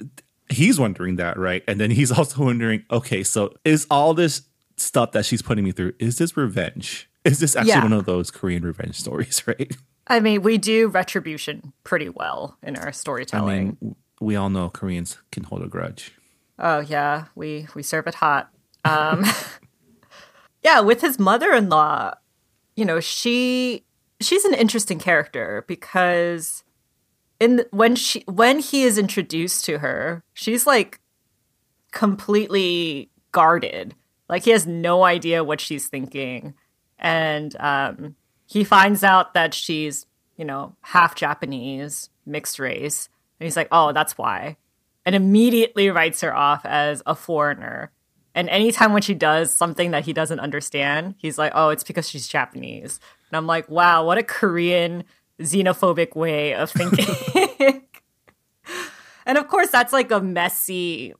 he's 0.49 0.79
wondering 0.79 1.17
that, 1.17 1.37
right? 1.37 1.63
And 1.67 1.79
then 1.79 1.91
he's 1.91 2.11
also 2.17 2.43
wondering, 2.45 2.83
okay, 2.89 3.23
so 3.23 3.53
is 3.63 3.85
all 3.91 4.13
this 4.13 4.41
stuff 4.77 5.11
that 5.11 5.25
she's 5.25 5.41
putting 5.41 5.63
me 5.63 5.71
through, 5.71 5.93
is 5.99 6.17
this 6.17 6.35
revenge? 6.37 7.09
Is 7.25 7.39
this 7.39 7.55
actually 7.55 7.71
Yeah. 7.73 7.83
one 7.83 7.93
of 7.93 8.05
those 8.05 8.31
Korean 8.31 8.63
revenge 8.63 8.95
stories, 8.99 9.43
right? 9.51 9.71
i 10.07 10.19
mean 10.19 10.41
we 10.41 10.57
do 10.57 10.87
retribution 10.87 11.71
pretty 11.83 12.09
well 12.09 12.57
in 12.63 12.75
our 12.77 12.91
storytelling. 12.91 13.77
I 13.81 13.85
mean, 13.85 13.95
we 14.19 14.35
all 14.35 14.49
know 14.49 14.69
Koreans 14.69 15.17
can 15.31 15.43
hold 15.43 15.61
a 15.61 15.67
grudge. 15.67 16.13
Oh 16.57 16.79
yeah, 16.79 17.25
we 17.35 17.67
we 17.75 17.83
serve 17.83 18.07
it 18.07 18.15
hot. 18.15 18.49
Um, 18.83 19.23
yeah, 20.63 20.79
with 20.81 21.01
his 21.01 21.19
mother-in-law, 21.19 22.15
you 22.75 22.85
know, 22.85 22.99
she 22.99 23.85
she's 24.21 24.45
an 24.45 24.53
interesting 24.53 24.99
character 24.99 25.63
because 25.67 26.63
in 27.39 27.65
when 27.71 27.95
she 27.95 28.23
when 28.27 28.59
he 28.59 28.83
is 28.83 28.97
introduced 28.97 29.65
to 29.65 29.79
her, 29.79 30.23
she's 30.33 30.67
like 30.67 30.99
completely 31.91 33.09
guarded. 33.31 33.95
Like 34.27 34.43
he 34.43 34.51
has 34.51 34.67
no 34.67 35.03
idea 35.03 35.43
what 35.43 35.61
she's 35.61 35.87
thinking, 35.87 36.53
and 36.97 37.55
um, 37.59 38.15
he 38.45 38.63
finds 38.63 39.03
out 39.03 39.33
that 39.33 39.53
she's 39.53 40.05
you 40.37 40.45
know 40.45 40.75
half 40.81 41.15
Japanese, 41.15 42.09
mixed 42.25 42.59
race, 42.59 43.09
and 43.39 43.45
he's 43.45 43.57
like, 43.57 43.69
oh, 43.71 43.91
that's 43.91 44.17
why 44.17 44.57
and 45.09 45.15
immediately 45.15 45.89
writes 45.89 46.21
her 46.21 46.35
off 46.35 46.63
as 46.65 47.01
a 47.05 47.15
foreigner. 47.15 47.91
And 48.35 48.47
anytime 48.47 48.93
when 48.93 49.01
she 49.01 49.15
does 49.15 49.51
something 49.51 49.89
that 49.89 50.05
he 50.05 50.13
doesn't 50.13 50.39
understand, 50.39 51.15
he's 51.17 51.39
like, 51.39 51.51
oh, 51.55 51.69
it's 51.69 51.83
because 51.83 52.07
she's 52.07 52.27
Japanese. 52.27 52.99
And 53.31 53.37
I'm 53.37 53.47
like, 53.47 53.69
wow, 53.69 54.05
what 54.05 54.17
a 54.17 54.23
Korean 54.23 55.03
xenophobic 55.39 56.15
way 56.15 56.53
of 56.53 56.71
thinking. 56.71 57.05
and 59.25 59.37
of 59.37 59.47
course, 59.47 59.69
that's 59.69 59.93
like 59.93 60.11
a 60.11 60.19
messy 60.19 61.13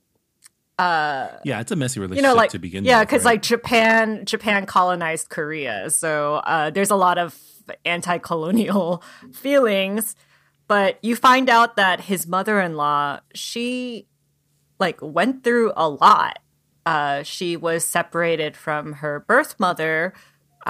Yeah, 1.44 1.60
it's 1.60 1.72
a 1.72 1.76
messy 1.76 2.00
relationship 2.00 2.22
you 2.22 2.28
know 2.28 2.34
like 2.34 2.50
to 2.50 2.58
begin 2.58 2.84
yeah 2.84 3.04
because 3.04 3.24
right? 3.24 3.34
like 3.34 3.42
japan 3.42 4.24
japan 4.24 4.64
colonized 4.64 5.28
korea 5.28 5.90
so 5.90 6.36
uh, 6.36 6.70
there's 6.70 6.90
a 6.90 6.96
lot 6.96 7.18
of 7.18 7.38
anti-colonial 7.84 9.02
feelings 9.32 10.16
but 10.68 10.98
you 11.02 11.16
find 11.16 11.50
out 11.50 11.76
that 11.76 12.00
his 12.00 12.26
mother-in-law 12.26 13.20
she 13.34 14.06
like 14.78 14.98
went 15.02 15.44
through 15.44 15.72
a 15.76 15.88
lot 15.88 16.38
uh, 16.86 17.22
she 17.22 17.58
was 17.58 17.84
separated 17.84 18.56
from 18.56 18.94
her 18.94 19.20
birth 19.20 19.60
mother 19.60 20.14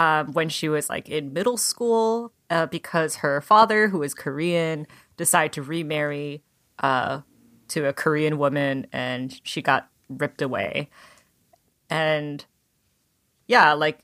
um, 0.01 0.33
when 0.33 0.49
she 0.49 0.69
was 0.69 0.89
like 0.89 1.11
in 1.11 1.33
middle 1.35 1.59
school 1.59 2.33
uh, 2.49 2.65
because 2.67 3.17
her 3.17 3.41
father 3.43 3.89
who 3.89 3.99
was 3.99 4.15
korean 4.15 4.87
decided 5.19 5.53
to 5.53 5.63
remarry 5.63 6.43
uh, 6.79 7.21
to 7.69 7.87
a 7.87 7.93
korean 7.93 8.39
woman 8.39 8.87
and 8.93 9.41
she 9.45 9.61
got 9.61 9.91
ripped 10.09 10.43
away. 10.43 10.89
And 11.89 12.45
yeah 13.47 13.73
like 13.73 13.99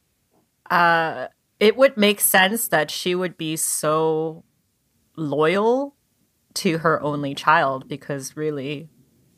uh 0.70 1.28
it 1.60 1.76
would 1.76 1.96
make 1.96 2.20
sense 2.20 2.68
that 2.68 2.90
she 2.90 3.14
would 3.14 3.38
be 3.38 3.56
so 3.56 4.44
loyal 5.16 5.94
to 6.54 6.78
her 6.78 7.00
only 7.02 7.34
child 7.34 7.88
because 7.88 8.36
really 8.36 8.88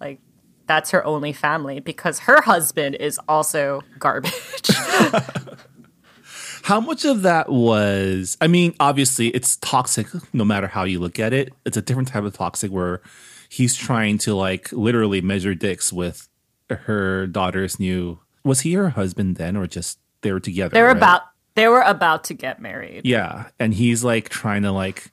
like 0.00 0.18
that's 0.66 0.90
her 0.90 1.04
only 1.04 1.32
family 1.32 1.78
because 1.78 2.20
her 2.20 2.40
husband 2.42 2.96
is 2.96 3.20
also 3.28 3.82
garbage 3.98 4.32
How 6.68 6.80
much 6.80 7.06
of 7.06 7.22
that 7.22 7.48
was? 7.48 8.36
I 8.42 8.46
mean, 8.46 8.74
obviously, 8.78 9.28
it's 9.28 9.56
toxic 9.56 10.06
no 10.34 10.44
matter 10.44 10.66
how 10.66 10.84
you 10.84 11.00
look 11.00 11.18
at 11.18 11.32
it. 11.32 11.54
It's 11.64 11.78
a 11.78 11.80
different 11.80 12.08
type 12.08 12.24
of 12.24 12.34
toxic 12.34 12.70
where 12.70 13.00
he's 13.48 13.74
trying 13.74 14.18
to 14.18 14.34
like 14.34 14.70
literally 14.70 15.22
measure 15.22 15.54
dicks 15.54 15.94
with 15.94 16.28
her 16.68 17.26
daughter's 17.26 17.80
new. 17.80 18.18
Was 18.44 18.60
he 18.60 18.74
her 18.74 18.90
husband 18.90 19.36
then, 19.36 19.56
or 19.56 19.66
just 19.66 19.98
they 20.20 20.30
were 20.30 20.40
together? 20.40 20.74
they 20.74 20.82
were 20.82 20.88
right? 20.88 20.96
about 20.98 21.22
they 21.54 21.68
were 21.68 21.80
about 21.80 22.24
to 22.24 22.34
get 22.34 22.60
married 22.60 23.06
Yeah, 23.06 23.46
and 23.58 23.72
he's 23.72 24.04
like 24.04 24.28
trying 24.28 24.60
to 24.64 24.70
like 24.70 25.10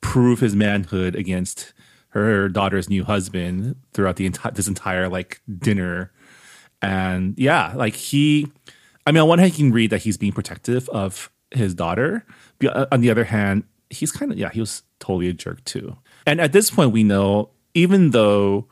prove 0.00 0.40
his 0.40 0.56
manhood 0.56 1.14
against 1.14 1.74
her 2.08 2.48
daughter's 2.48 2.88
new 2.88 3.04
husband 3.04 3.76
throughout 3.92 4.16
the 4.16 4.24
entire 4.24 4.52
this 4.52 4.68
entire 4.68 5.10
like 5.10 5.42
dinner. 5.58 6.12
And 6.80 7.34
yeah, 7.36 7.74
like 7.76 7.94
he 7.94 8.50
I 9.06 9.12
mean 9.12 9.22
on 9.22 9.28
one 9.28 9.38
hand 9.38 9.52
you 9.52 9.56
can 9.56 9.72
read 9.72 9.90
that 9.90 10.02
he's 10.02 10.16
being 10.16 10.32
protective 10.32 10.88
of 10.90 11.30
his 11.50 11.74
daughter, 11.74 12.24
but 12.58 12.76
uh, 12.76 12.86
on 12.92 13.00
the 13.00 13.10
other 13.10 13.24
hand, 13.24 13.64
he's 13.90 14.12
kind 14.12 14.32
of 14.32 14.38
yeah, 14.38 14.50
he 14.50 14.60
was 14.60 14.82
totally 15.00 15.28
a 15.28 15.32
jerk 15.32 15.64
too. 15.64 15.96
And 16.26 16.40
at 16.40 16.52
this 16.52 16.70
point 16.70 16.92
we 16.92 17.04
know 17.04 17.50
even 17.74 18.10
though 18.10 18.68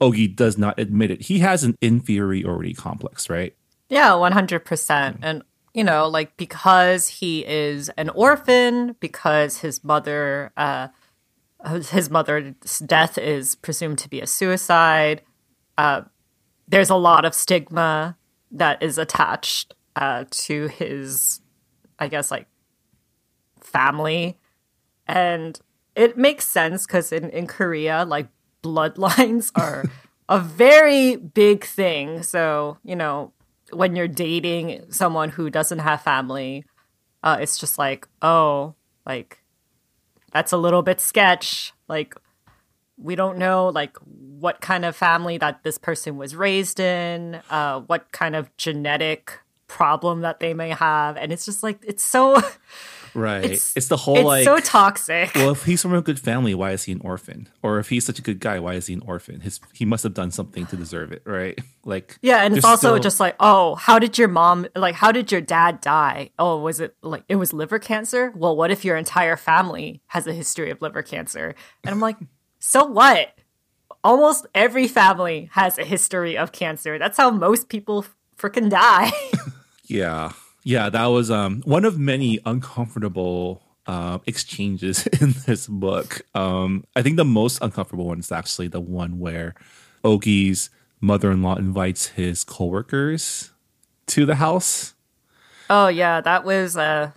Ogi 0.00 0.34
does 0.34 0.56
not 0.56 0.78
admit 0.78 1.10
it, 1.10 1.22
he 1.22 1.40
has 1.40 1.62
an 1.62 1.76
inferiority 1.80 2.74
complex, 2.74 3.28
right? 3.28 3.54
Yeah, 3.88 4.10
100%. 4.12 5.18
And, 5.22 5.42
you 5.74 5.84
know, 5.84 6.08
like 6.08 6.36
because 6.36 7.08
he 7.08 7.44
is 7.46 7.90
an 7.90 8.08
orphan, 8.10 8.96
because 9.00 9.58
his 9.58 9.84
mother, 9.84 10.52
uh, 10.56 10.88
his 11.90 12.08
mother's 12.08 12.78
death 12.78 13.18
is 13.18 13.54
presumed 13.56 13.98
to 13.98 14.08
be 14.08 14.20
a 14.20 14.26
suicide, 14.26 15.22
uh, 15.76 16.02
there's 16.66 16.90
a 16.90 16.96
lot 16.96 17.24
of 17.24 17.34
stigma 17.34 18.16
that 18.50 18.82
is 18.82 18.98
attached 18.98 19.74
uh, 19.96 20.24
to 20.30 20.68
his, 20.68 21.40
I 21.98 22.08
guess, 22.08 22.30
like 22.30 22.46
family. 23.60 24.38
And 25.06 25.58
it 25.94 26.16
makes 26.16 26.46
sense 26.46 26.86
because 26.86 27.12
in, 27.12 27.30
in 27.30 27.46
Korea, 27.46 28.04
like 28.04 28.28
bloodlines 28.62 29.50
are 29.56 29.84
a 30.28 30.38
very 30.38 31.16
big 31.16 31.64
thing. 31.64 32.22
So, 32.22 32.78
you 32.84 32.96
know, 32.96 33.32
when 33.72 33.96
you're 33.96 34.08
dating 34.08 34.90
someone 34.90 35.30
who 35.30 35.50
doesn't 35.50 35.80
have 35.80 36.02
family, 36.02 36.64
uh, 37.22 37.38
it's 37.40 37.58
just 37.58 37.78
like, 37.78 38.08
oh, 38.22 38.74
like 39.06 39.42
that's 40.32 40.52
a 40.52 40.56
little 40.56 40.82
bit 40.82 41.00
sketch. 41.00 41.72
Like 41.88 42.14
we 42.96 43.14
don't 43.14 43.38
know 43.38 43.68
like 43.68 43.96
what 44.40 44.60
kind 44.60 44.84
of 44.84 44.96
family 44.96 45.38
that 45.38 45.62
this 45.62 45.78
person 45.78 46.16
was 46.16 46.34
raised 46.34 46.80
in, 46.80 47.40
uh, 47.50 47.80
what 47.80 48.10
kind 48.12 48.34
of 48.34 48.54
genetic 48.56 49.38
problem 49.66 50.22
that 50.22 50.40
they 50.40 50.52
may 50.54 50.70
have, 50.70 51.16
and 51.16 51.32
it's 51.32 51.44
just 51.44 51.62
like 51.62 51.78
it's 51.86 52.02
so 52.02 52.40
Right. 53.12 53.44
It's- 53.44 53.72
It's, 53.74 53.88
the 53.88 53.96
whole 53.96 54.16
it's 54.16 54.24
like 54.24 54.44
so 54.44 54.58
toxic. 54.60 55.32
well, 55.34 55.50
if 55.50 55.64
he's 55.64 55.82
from 55.82 55.94
a 55.94 56.00
good 56.02 56.20
family, 56.20 56.54
why 56.54 56.70
is 56.70 56.84
he 56.84 56.92
an 56.92 57.00
orphan? 57.02 57.48
Or 57.60 57.80
if 57.80 57.88
he's 57.88 58.04
such 58.06 58.20
a 58.20 58.22
good 58.22 58.38
guy, 58.38 58.60
why 58.60 58.74
is 58.74 58.86
he 58.86 58.94
an 58.94 59.02
orphan? 59.04 59.40
His 59.40 59.58
he 59.72 59.84
must 59.84 60.04
have 60.04 60.14
done 60.14 60.30
something 60.30 60.64
to 60.66 60.76
deserve 60.76 61.10
it, 61.12 61.22
right? 61.24 61.58
Like 61.84 62.18
Yeah, 62.20 62.44
and 62.44 62.54
it's 62.56 62.64
also 62.64 62.88
still- 62.90 62.98
just 63.00 63.18
like, 63.20 63.34
oh, 63.40 63.74
how 63.74 63.98
did 63.98 64.16
your 64.18 64.28
mom 64.28 64.66
like 64.76 64.94
how 64.94 65.10
did 65.12 65.32
your 65.32 65.40
dad 65.40 65.80
die? 65.80 66.30
Oh, 66.38 66.58
was 66.60 66.78
it 66.78 66.94
like 67.02 67.24
it 67.28 67.36
was 67.36 67.52
liver 67.52 67.78
cancer? 67.78 68.32
Well, 68.36 68.54
what 68.54 68.70
if 68.70 68.84
your 68.84 68.96
entire 68.96 69.36
family 69.36 70.02
has 70.08 70.26
a 70.26 70.32
history 70.34 70.70
of 70.70 70.80
liver 70.82 71.02
cancer? 71.02 71.54
And 71.82 71.92
I'm 71.92 72.00
like, 72.00 72.18
so 72.60 72.84
what? 72.84 73.32
Almost 74.02 74.46
every 74.54 74.88
family 74.88 75.50
has 75.52 75.78
a 75.78 75.84
history 75.84 76.36
of 76.36 76.52
cancer. 76.52 76.98
That's 76.98 77.18
how 77.18 77.30
most 77.30 77.68
people 77.68 78.06
freaking 78.38 78.70
die. 78.70 79.12
yeah, 79.84 80.32
yeah. 80.64 80.88
That 80.88 81.06
was 81.06 81.30
um 81.30 81.62
one 81.64 81.84
of 81.84 81.98
many 81.98 82.38
uncomfortable 82.46 83.62
uh, 83.86 84.18
exchanges 84.26 85.06
in 85.20 85.34
this 85.46 85.66
book. 85.66 86.22
Um, 86.34 86.84
I 86.94 87.02
think 87.02 87.16
the 87.16 87.24
most 87.24 87.58
uncomfortable 87.60 88.06
one 88.06 88.20
is 88.20 88.32
actually 88.32 88.68
the 88.68 88.80
one 88.80 89.18
where 89.18 89.54
Ogi's 90.04 90.70
mother-in-law 91.00 91.56
invites 91.56 92.08
his 92.08 92.44
coworkers 92.44 93.50
to 94.06 94.26
the 94.26 94.36
house. 94.36 94.94
Oh 95.68 95.88
yeah, 95.88 96.20
that 96.20 96.44
was 96.44 96.76
uh 96.76 97.12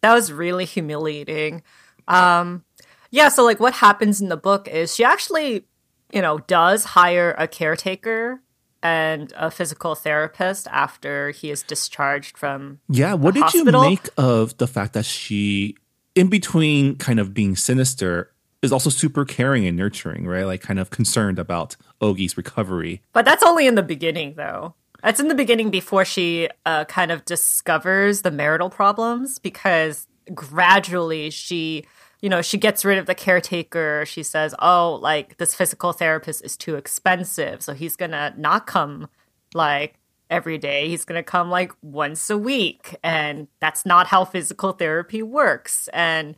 that 0.00 0.14
was 0.14 0.32
really 0.32 0.64
humiliating. 0.64 1.62
Um 2.08 2.64
yeah, 3.10 3.28
so 3.28 3.44
like 3.44 3.60
what 3.60 3.74
happens 3.74 4.20
in 4.20 4.28
the 4.28 4.36
book 4.36 4.68
is 4.68 4.94
she 4.94 5.04
actually 5.04 5.66
you 6.12 6.22
know, 6.22 6.38
does 6.38 6.84
hire 6.84 7.34
a 7.38 7.46
caretaker 7.48 8.40
and 8.82 9.32
a 9.36 9.50
physical 9.50 9.94
therapist 9.94 10.66
after 10.70 11.30
he 11.30 11.50
is 11.50 11.62
discharged 11.62 12.38
from 12.38 12.80
Yeah, 12.88 13.14
what 13.14 13.34
did 13.34 13.42
hospital. 13.42 13.84
you 13.84 13.90
make 13.90 14.08
of 14.16 14.56
the 14.56 14.66
fact 14.66 14.94
that 14.94 15.04
she, 15.04 15.76
in 16.14 16.28
between 16.28 16.96
kind 16.96 17.20
of 17.20 17.34
being 17.34 17.56
sinister, 17.56 18.32
is 18.62 18.72
also 18.72 18.90
super 18.90 19.24
caring 19.24 19.66
and 19.66 19.76
nurturing, 19.76 20.26
right? 20.26 20.44
Like 20.44 20.60
kind 20.62 20.78
of 20.78 20.90
concerned 20.90 21.38
about 21.38 21.76
Ogi's 22.00 22.36
recovery. 22.36 23.02
But 23.12 23.24
that's 23.24 23.42
only 23.42 23.66
in 23.66 23.74
the 23.74 23.82
beginning, 23.82 24.34
though. 24.36 24.74
That's 25.02 25.20
in 25.20 25.28
the 25.28 25.34
beginning 25.34 25.70
before 25.70 26.04
she 26.04 26.48
uh, 26.66 26.84
kind 26.84 27.10
of 27.10 27.24
discovers 27.24 28.20
the 28.22 28.30
marital 28.30 28.68
problems 28.68 29.38
because 29.38 30.06
gradually 30.34 31.30
she, 31.30 31.84
you 32.20 32.28
know, 32.28 32.42
she 32.42 32.58
gets 32.58 32.84
rid 32.84 32.98
of 32.98 33.06
the 33.06 33.14
caretaker. 33.14 34.04
She 34.06 34.22
says, 34.22 34.54
oh, 34.58 34.98
like 35.00 35.38
this 35.38 35.54
physical 35.54 35.92
therapist 35.92 36.44
is 36.44 36.56
too 36.56 36.76
expensive. 36.76 37.62
So 37.62 37.72
he's 37.72 37.96
going 37.96 38.10
to 38.10 38.34
not 38.36 38.66
come 38.66 39.08
like 39.54 39.94
every 40.28 40.58
day. 40.58 40.88
He's 40.88 41.04
going 41.04 41.18
to 41.18 41.22
come 41.22 41.50
like 41.50 41.72
once 41.82 42.28
a 42.28 42.36
week. 42.36 42.96
And 43.02 43.48
that's 43.60 43.86
not 43.86 44.08
how 44.08 44.24
physical 44.24 44.72
therapy 44.72 45.22
works. 45.22 45.88
And 45.88 46.36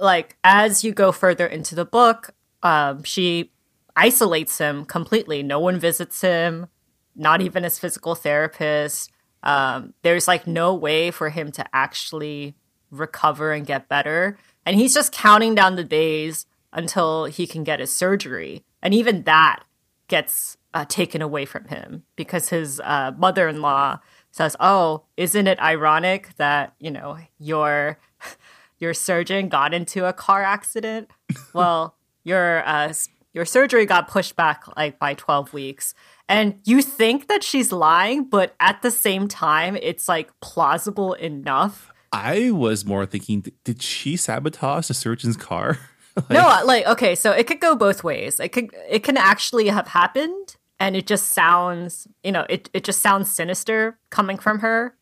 like 0.00 0.36
as 0.44 0.84
you 0.84 0.92
go 0.92 1.12
further 1.12 1.46
into 1.46 1.74
the 1.74 1.86
book, 1.86 2.34
um, 2.62 3.02
she 3.02 3.52
isolates 3.96 4.58
him 4.58 4.84
completely. 4.84 5.42
No 5.42 5.58
one 5.58 5.78
visits 5.78 6.20
him, 6.20 6.66
not 7.14 7.40
even 7.40 7.64
his 7.64 7.78
physical 7.78 8.14
therapist. 8.14 9.10
Um, 9.42 9.94
there's 10.02 10.28
like 10.28 10.46
no 10.46 10.74
way 10.74 11.10
for 11.10 11.30
him 11.30 11.52
to 11.52 11.64
actually 11.72 12.54
recover 12.90 13.52
and 13.52 13.66
get 13.66 13.88
better. 13.88 14.38
And 14.66 14.76
he's 14.76 14.92
just 14.92 15.12
counting 15.12 15.54
down 15.54 15.76
the 15.76 15.84
days 15.84 16.44
until 16.72 17.24
he 17.24 17.46
can 17.46 17.64
get 17.64 17.80
his 17.80 17.96
surgery. 17.96 18.64
And 18.82 18.92
even 18.92 19.22
that 19.22 19.62
gets 20.08 20.58
uh, 20.74 20.84
taken 20.86 21.22
away 21.22 21.46
from 21.46 21.66
him 21.68 22.02
because 22.16 22.50
his 22.50 22.80
uh, 22.80 23.12
mother 23.16 23.48
in 23.48 23.62
law 23.62 24.00
says, 24.30 24.56
Oh, 24.60 25.04
isn't 25.16 25.46
it 25.46 25.58
ironic 25.60 26.36
that, 26.36 26.74
you 26.78 26.90
know, 26.90 27.18
your. 27.38 27.98
Your 28.78 28.92
surgeon 28.92 29.48
got 29.48 29.72
into 29.72 30.04
a 30.04 30.12
car 30.12 30.42
accident. 30.42 31.10
Well, 31.54 31.96
your 32.24 32.62
uh, 32.68 32.92
your 33.32 33.46
surgery 33.46 33.86
got 33.86 34.08
pushed 34.08 34.36
back 34.36 34.64
like 34.76 34.98
by 34.98 35.14
twelve 35.14 35.54
weeks, 35.54 35.94
and 36.28 36.60
you 36.64 36.82
think 36.82 37.28
that 37.28 37.42
she's 37.42 37.72
lying, 37.72 38.24
but 38.24 38.54
at 38.60 38.82
the 38.82 38.90
same 38.90 39.26
time, 39.26 39.76
it's 39.80 40.06
like 40.06 40.28
plausible 40.40 41.14
enough. 41.14 41.92
I 42.12 42.50
was 42.50 42.84
more 42.84 43.06
thinking, 43.06 43.44
did 43.64 43.82
she 43.82 44.16
sabotage 44.16 44.88
the 44.88 44.94
surgeon's 44.94 45.36
car? 45.36 45.78
no, 46.30 46.48
uh, 46.48 46.62
like 46.64 46.86
okay, 46.86 47.14
so 47.14 47.30
it 47.32 47.46
could 47.46 47.60
go 47.60 47.74
both 47.76 48.02
ways. 48.02 48.40
It 48.40 48.50
could 48.50 48.70
it 48.88 49.02
can 49.04 49.16
actually 49.16 49.68
have 49.68 49.88
happened, 49.88 50.56
and 50.80 50.96
it 50.96 51.06
just 51.06 51.32
sounds 51.32 52.08
you 52.22 52.32
know 52.32 52.46
it 52.48 52.70
it 52.72 52.84
just 52.84 53.02
sounds 53.02 53.30
sinister 53.30 53.98
coming 54.10 54.38
from 54.38 54.60
her, 54.60 54.96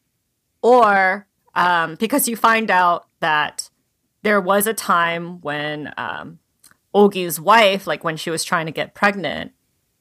or 0.63 1.27
um, 1.55 1.95
because 1.97 2.27
you 2.27 2.37
find 2.37 2.71
out 2.71 3.07
that 3.21 3.71
there 4.23 4.41
was 4.41 4.67
a 4.67 4.75
time 4.75 5.41
when 5.41 5.93
um, 5.97 6.41
Ogi's 6.95 7.41
wife, 7.41 7.87
like 7.87 8.03
when 8.03 8.17
she 8.17 8.31
was 8.31 8.43
trying 8.43 8.67
to 8.67 8.73
get 8.73 8.95
pregnant, 8.95 9.53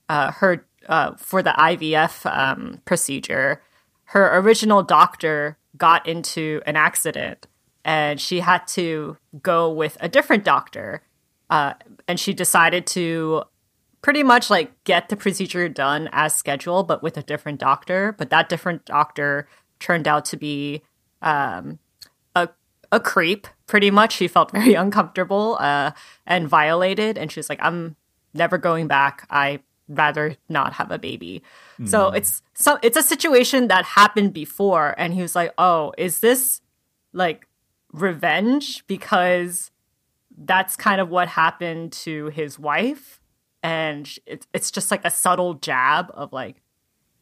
uh, 0.10 0.32
her 0.32 0.66
uh, 0.88 1.14
for 1.16 1.44
the 1.44 1.52
IVF 1.52 2.26
um, 2.26 2.82
procedure, 2.86 3.62
her 4.06 4.38
original 4.40 4.82
doctor 4.82 5.58
got 5.78 6.08
into 6.08 6.62
an 6.66 6.76
accident, 6.76 7.48
and 7.84 8.20
she 8.20 8.40
had 8.40 8.68
to 8.68 9.18
go 9.42 9.72
with 9.72 9.98
a 10.00 10.08
different 10.08 10.44
doctor, 10.44 11.02
uh, 11.50 11.74
and 12.08 12.20
she 12.20 12.34
decided 12.34 12.88
to 12.88 13.44
pretty 14.02 14.24
much 14.24 14.50
like 14.50 14.84
get 14.84 15.10
the 15.10 15.16
procedure 15.16 15.68
done 15.70 16.10
as 16.12 16.36
scheduled, 16.36 16.88
but 16.88 17.02
with 17.02 17.18
a 17.18 17.24
different 17.24 17.60
doctor. 17.60 18.14
But 18.18 18.30
that 18.30 18.50
different 18.50 18.86
doctor 18.86 19.48
turned 19.80 20.08
out 20.08 20.26
to 20.26 20.38
be 20.38 20.84
um, 21.22 21.80
a 22.36 22.50
a 22.92 23.00
creep. 23.00 23.48
Pretty 23.66 23.90
much, 23.90 24.14
she 24.14 24.28
felt 24.28 24.52
very 24.60 24.76
uncomfortable 24.76 25.58
uh, 25.60 25.92
and 26.28 26.48
violated, 26.48 27.18
and 27.18 27.32
she 27.32 27.40
was 27.40 27.50
like, 27.50 27.60
"I'm 27.62 27.96
never 28.34 28.58
going 28.58 28.88
back. 28.88 29.26
I 29.30 29.60
rather 29.88 30.36
not 30.50 30.74
have 30.74 30.92
a 30.92 31.00
baby." 31.00 31.42
So 31.86 32.10
hmm. 32.10 32.16
it's 32.16 32.42
so 32.54 32.80
it's 32.82 32.98
a 32.98 33.04
situation 33.04 33.68
that 33.68 33.86
happened 33.86 34.34
before, 34.34 34.96
and 34.98 35.14
he 35.14 35.22
was 35.22 35.36
like, 35.36 35.54
"Oh, 35.58 35.94
is 35.98 36.20
this 36.20 36.62
like 37.12 37.48
revenge 37.92 38.86
because 38.88 39.72
that's 40.36 40.76
kind 40.76 41.00
of 41.00 41.10
what 41.10 41.28
happened 41.28 41.92
to 41.94 42.28
his 42.28 42.58
wife?" 42.60 43.20
And 43.62 44.10
it's 44.26 44.48
it's 44.54 44.72
just 44.72 44.92
like 44.92 45.06
a 45.06 45.12
subtle 45.12 45.56
jab 45.56 46.12
of 46.14 46.34
like, 46.34 46.62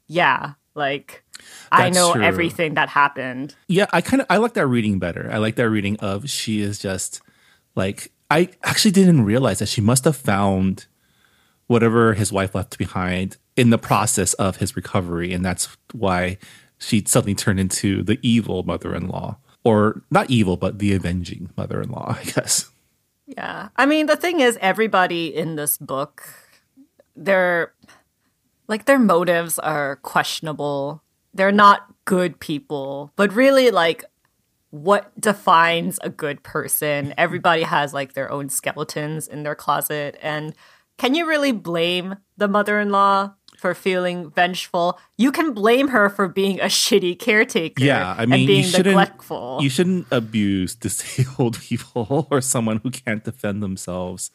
"Yeah, 0.07 0.53
like." 0.75 1.23
I 1.71 1.89
know 1.89 2.13
true. 2.13 2.21
everything 2.21 2.75
that 2.75 2.87
happened. 2.89 3.55
Yeah, 3.67 3.87
I 3.91 4.01
kind 4.01 4.21
of 4.21 4.27
I 4.29 4.37
like 4.37 4.53
that 4.53 4.67
reading 4.67 4.99
better. 4.99 5.27
I 5.31 5.37
like 5.37 5.55
that 5.55 5.67
reading 5.67 5.97
of 5.97 6.29
she 6.29 6.61
is 6.61 6.77
just 6.77 7.19
like 7.75 8.11
I 8.29 8.49
actually 8.63 8.91
didn't 8.91 9.25
realize 9.25 9.59
that 9.59 9.67
she 9.67 9.81
must 9.81 10.05
have 10.05 10.15
found 10.15 10.87
whatever 11.71 12.13
his 12.13 12.31
wife 12.31 12.53
left 12.53 12.77
behind 12.77 13.37
in 13.55 13.69
the 13.69 13.77
process 13.77 14.33
of 14.33 14.57
his 14.57 14.75
recovery, 14.75 15.31
and 15.33 15.43
that's 15.45 15.77
why 15.93 16.37
she 16.77 17.03
suddenly 17.05 17.33
turned 17.33 17.59
into 17.59 18.03
the 18.03 18.19
evil 18.21 18.63
mother-in-law, 18.63 19.37
or 19.63 20.03
not 20.11 20.29
evil, 20.29 20.57
but 20.57 20.79
the 20.79 20.93
avenging 20.93 21.49
mother-in-law, 21.55 22.17
I 22.19 22.23
guess. 22.23 22.69
Yeah. 23.25 23.69
I 23.77 23.85
mean, 23.85 24.07
the 24.07 24.17
thing 24.17 24.41
is, 24.41 24.57
everybody 24.59 25.33
in 25.33 25.55
this 25.55 25.77
book, 25.77 26.23
their 27.15 27.73
like 28.67 28.85
their 28.85 28.99
motives 28.99 29.57
are 29.59 29.97
questionable. 29.97 31.01
They're 31.33 31.51
not 31.51 31.87
good 32.05 32.39
people, 32.39 33.13
but 33.15 33.33
really, 33.33 33.71
like, 33.71 34.03
what 34.71 35.11
defines 35.19 35.99
a 36.01 36.09
good 36.09 36.43
person? 36.43 37.13
Everybody 37.17 37.63
has 37.63 37.93
like 37.93 38.13
their 38.13 38.31
own 38.31 38.49
skeletons 38.49 39.27
in 39.27 39.43
their 39.43 39.55
closet, 39.55 40.17
and 40.21 40.53
can 41.01 41.15
you 41.15 41.27
really 41.27 41.51
blame 41.51 42.15
the 42.37 42.47
mother-in-law 42.47 43.33
for 43.57 43.73
feeling 43.73 44.29
vengeful? 44.29 44.99
You 45.17 45.31
can 45.31 45.53
blame 45.53 45.87
her 45.89 46.09
for 46.09 46.27
being 46.27 46.59
a 46.59 46.65
shitty 46.65 47.17
caretaker, 47.17 47.83
Yeah, 47.83 48.13
I 48.17 48.25
mean, 48.27 48.33
and 48.33 48.41
you 48.43 48.47
being 48.47 48.63
shouldn't 48.65 48.85
neglectful. 48.95 49.59
you 49.61 49.69
shouldn't 49.69 50.05
abuse 50.11 50.75
disabled 50.75 51.59
people 51.69 52.27
or 52.29 52.39
someone 52.39 52.77
who 52.83 52.91
can't 52.91 53.23
defend 53.23 53.63
themselves. 53.63 54.29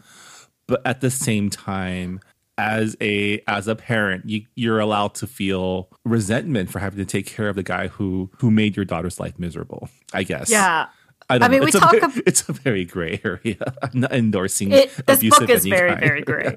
But 0.66 0.82
at 0.84 1.00
the 1.00 1.10
same 1.10 1.50
time, 1.50 2.18
as 2.58 2.96
a 3.00 3.40
as 3.46 3.68
a 3.68 3.76
parent, 3.76 4.28
you 4.28 4.46
you're 4.56 4.80
allowed 4.80 5.14
to 5.16 5.26
feel 5.28 5.88
resentment 6.04 6.70
for 6.70 6.80
having 6.80 6.98
to 6.98 7.04
take 7.04 7.26
care 7.26 7.48
of 7.48 7.54
the 7.54 7.62
guy 7.62 7.86
who 7.86 8.30
who 8.38 8.50
made 8.50 8.74
your 8.74 8.84
daughter's 8.84 9.20
life 9.20 9.38
miserable. 9.38 9.88
I 10.12 10.24
guess. 10.24 10.50
yeah. 10.50 10.86
I, 11.28 11.38
don't 11.38 11.44
I 11.46 11.48
mean, 11.48 11.60
know. 11.60 11.64
we 11.64 11.70
it's 11.70 11.78
talk 11.80 11.94
a, 11.94 12.08
ve- 12.08 12.18
ab- 12.20 12.22
it's 12.26 12.48
a 12.48 12.52
very 12.52 12.84
gray 12.84 13.20
area. 13.24 13.56
I'm 13.82 13.90
not 14.00 14.12
endorsing 14.12 14.72
it, 14.72 14.90
this 15.06 15.22
book 15.28 15.48
is 15.50 15.64
very 15.66 15.90
kind. 15.90 16.00
very 16.00 16.22
gray 16.22 16.56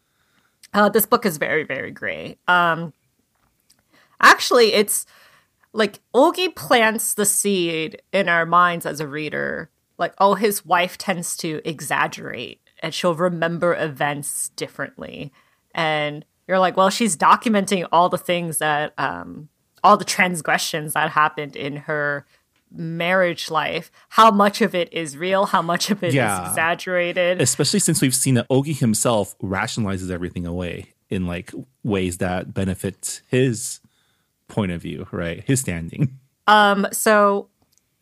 uh, 0.74 0.88
this 0.88 1.06
book 1.06 1.24
is 1.26 1.36
very 1.38 1.64
very 1.64 1.90
gray 1.90 2.36
um 2.48 2.92
actually 4.20 4.72
it's 4.72 5.06
like 5.72 6.00
Ogi 6.14 6.54
plants 6.54 7.14
the 7.14 7.26
seed 7.26 8.00
in 8.12 8.28
our 8.28 8.46
minds 8.46 8.86
as 8.86 9.00
a 9.00 9.06
reader 9.06 9.70
like 9.98 10.14
oh 10.18 10.34
his 10.34 10.64
wife 10.64 10.96
tends 10.98 11.36
to 11.38 11.60
exaggerate 11.64 12.60
and 12.82 12.92
she'll 12.94 13.14
remember 13.14 13.74
events 13.74 14.48
differently 14.50 15.32
and 15.74 16.24
you're 16.48 16.58
like 16.58 16.76
well 16.76 16.90
she's 16.90 17.16
documenting 17.16 17.86
all 17.92 18.08
the 18.08 18.18
things 18.18 18.58
that 18.58 18.92
um 18.98 19.48
all 19.82 19.96
the 19.96 20.04
transgressions 20.04 20.94
that 20.94 21.10
happened 21.10 21.54
in 21.56 21.76
her 21.76 22.24
marriage 22.76 23.50
life 23.50 23.90
how 24.10 24.30
much 24.30 24.60
of 24.60 24.74
it 24.74 24.92
is 24.92 25.16
real 25.16 25.46
how 25.46 25.62
much 25.62 25.90
of 25.90 26.02
it 26.02 26.08
is 26.08 26.14
Yeah. 26.14 26.48
exaggerated 26.48 27.40
especially 27.40 27.78
since 27.80 28.00
we've 28.02 28.14
seen 28.14 28.34
that 28.34 28.48
Ogi 28.48 28.78
himself 28.78 29.36
rationalizes 29.38 30.10
everything 30.10 30.46
away 30.46 30.94
in 31.10 31.26
like 31.26 31.52
ways 31.82 32.18
that 32.18 32.52
benefit 32.52 33.22
his 33.28 33.80
point 34.48 34.72
of 34.72 34.82
view, 34.82 35.06
right? 35.10 35.42
His 35.46 35.60
standing. 35.60 36.18
Um, 36.46 36.86
so 36.92 37.48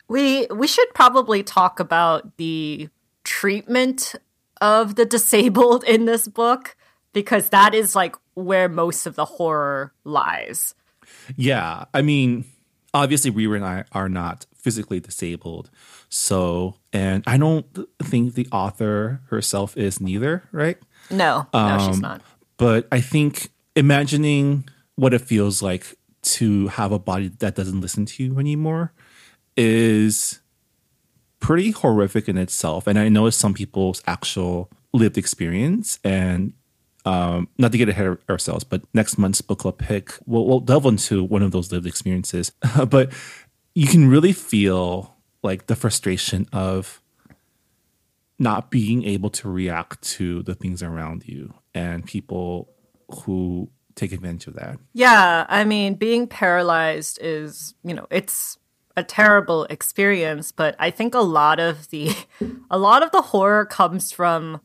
we 0.08 0.46
we 0.48 0.66
should 0.66 0.88
probably 0.94 1.42
talk 1.44 1.78
about 1.78 2.36
the 2.36 2.88
treatment 3.22 4.14
of 4.60 4.96
the 4.96 5.04
disabled 5.04 5.84
in 5.84 6.06
this 6.06 6.26
book 6.26 6.76
because 7.12 7.50
that 7.50 7.74
is 7.74 7.94
like 7.94 8.16
where 8.34 8.68
most 8.68 9.06
of 9.06 9.14
the 9.14 9.24
horror 9.24 9.92
lies. 10.04 10.74
Yeah, 11.36 11.84
I 11.94 12.02
mean, 12.02 12.44
obviously 12.94 13.30
Riri 13.30 13.56
and 13.56 13.64
I 13.64 13.84
are 13.92 14.08
not 14.08 14.46
physically 14.54 15.00
disabled, 15.00 15.70
so 16.08 16.76
and 16.92 17.24
I 17.26 17.36
don't 17.36 17.66
think 18.02 18.34
the 18.34 18.46
author 18.52 19.20
herself 19.30 19.76
is 19.76 20.00
neither, 20.00 20.44
right? 20.52 20.78
No, 21.10 21.46
no, 21.52 21.78
she's 21.86 21.96
Um, 21.96 22.00
not. 22.00 22.22
But 22.56 22.86
I 22.92 23.00
think 23.00 23.50
imagining 23.74 24.68
what 24.96 25.14
it 25.14 25.20
feels 25.20 25.62
like 25.62 25.96
to 26.22 26.68
have 26.68 26.92
a 26.92 26.98
body 26.98 27.28
that 27.40 27.54
doesn't 27.56 27.80
listen 27.80 28.06
to 28.06 28.22
you 28.22 28.38
anymore 28.38 28.92
is 29.56 30.40
pretty 31.40 31.72
horrific 31.72 32.28
in 32.28 32.38
itself. 32.38 32.86
And 32.86 32.98
I 32.98 33.08
know 33.08 33.26
it's 33.26 33.36
some 33.36 33.54
people's 33.54 34.02
actual 34.06 34.70
lived 34.92 35.18
experience. 35.18 35.98
And 36.04 36.52
um, 37.04 37.48
not 37.58 37.72
to 37.72 37.78
get 37.78 37.88
ahead 37.88 38.06
of 38.06 38.18
ourselves, 38.30 38.64
but 38.64 38.82
next 38.94 39.18
month's 39.18 39.40
book 39.40 39.60
club 39.60 39.78
pick, 39.78 40.12
we'll, 40.26 40.46
we'll 40.46 40.60
delve 40.60 40.86
into 40.86 41.24
one 41.24 41.42
of 41.42 41.50
those 41.50 41.72
lived 41.72 41.86
experiences. 41.86 42.52
but 42.88 43.12
you 43.74 43.86
can 43.86 44.08
really 44.08 44.32
feel 44.32 45.16
like 45.42 45.66
the 45.66 45.76
frustration 45.76 46.46
of 46.52 47.00
not 48.38 48.70
being 48.70 49.04
able 49.04 49.30
to 49.30 49.48
react 49.48 50.02
to 50.02 50.42
the 50.42 50.54
things 50.54 50.82
around 50.82 51.26
you 51.26 51.54
and 51.74 52.04
people 52.04 52.68
who 53.24 53.68
take 53.94 54.12
advantage 54.12 54.46
of 54.46 54.54
that. 54.54 54.78
Yeah, 54.94 55.46
I 55.48 55.64
mean, 55.64 55.94
being 55.94 56.26
paralyzed 56.26 57.18
is, 57.20 57.74
you 57.84 57.94
know, 57.94 58.06
it's 58.10 58.58
a 58.96 59.02
terrible 59.02 59.64
experience, 59.64 60.52
but 60.52 60.74
I 60.78 60.90
think 60.90 61.14
a 61.14 61.20
lot 61.20 61.60
of 61.60 61.88
the 61.90 62.14
a 62.70 62.78
lot 62.78 63.02
of 63.02 63.10
the 63.12 63.22
horror 63.22 63.64
comes 63.64 64.12
from 64.12 64.60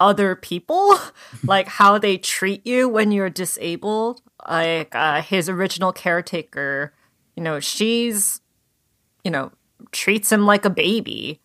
other 0.00 0.34
people, 0.36 0.94
like 1.44 1.68
how 1.68 1.98
they 1.98 2.18
treat 2.18 2.66
you 2.66 2.88
when 2.88 3.12
you're 3.12 3.30
disabled. 3.30 4.22
Like 4.48 4.94
uh, 4.94 5.22
his 5.22 5.48
original 5.48 5.92
caretaker, 5.92 6.94
you 7.36 7.42
know, 7.42 7.60
she's, 7.60 8.40
you 9.24 9.30
know, 9.30 9.52
treats 9.92 10.32
him 10.32 10.46
like 10.46 10.64
a 10.64 10.70
baby 10.70 11.40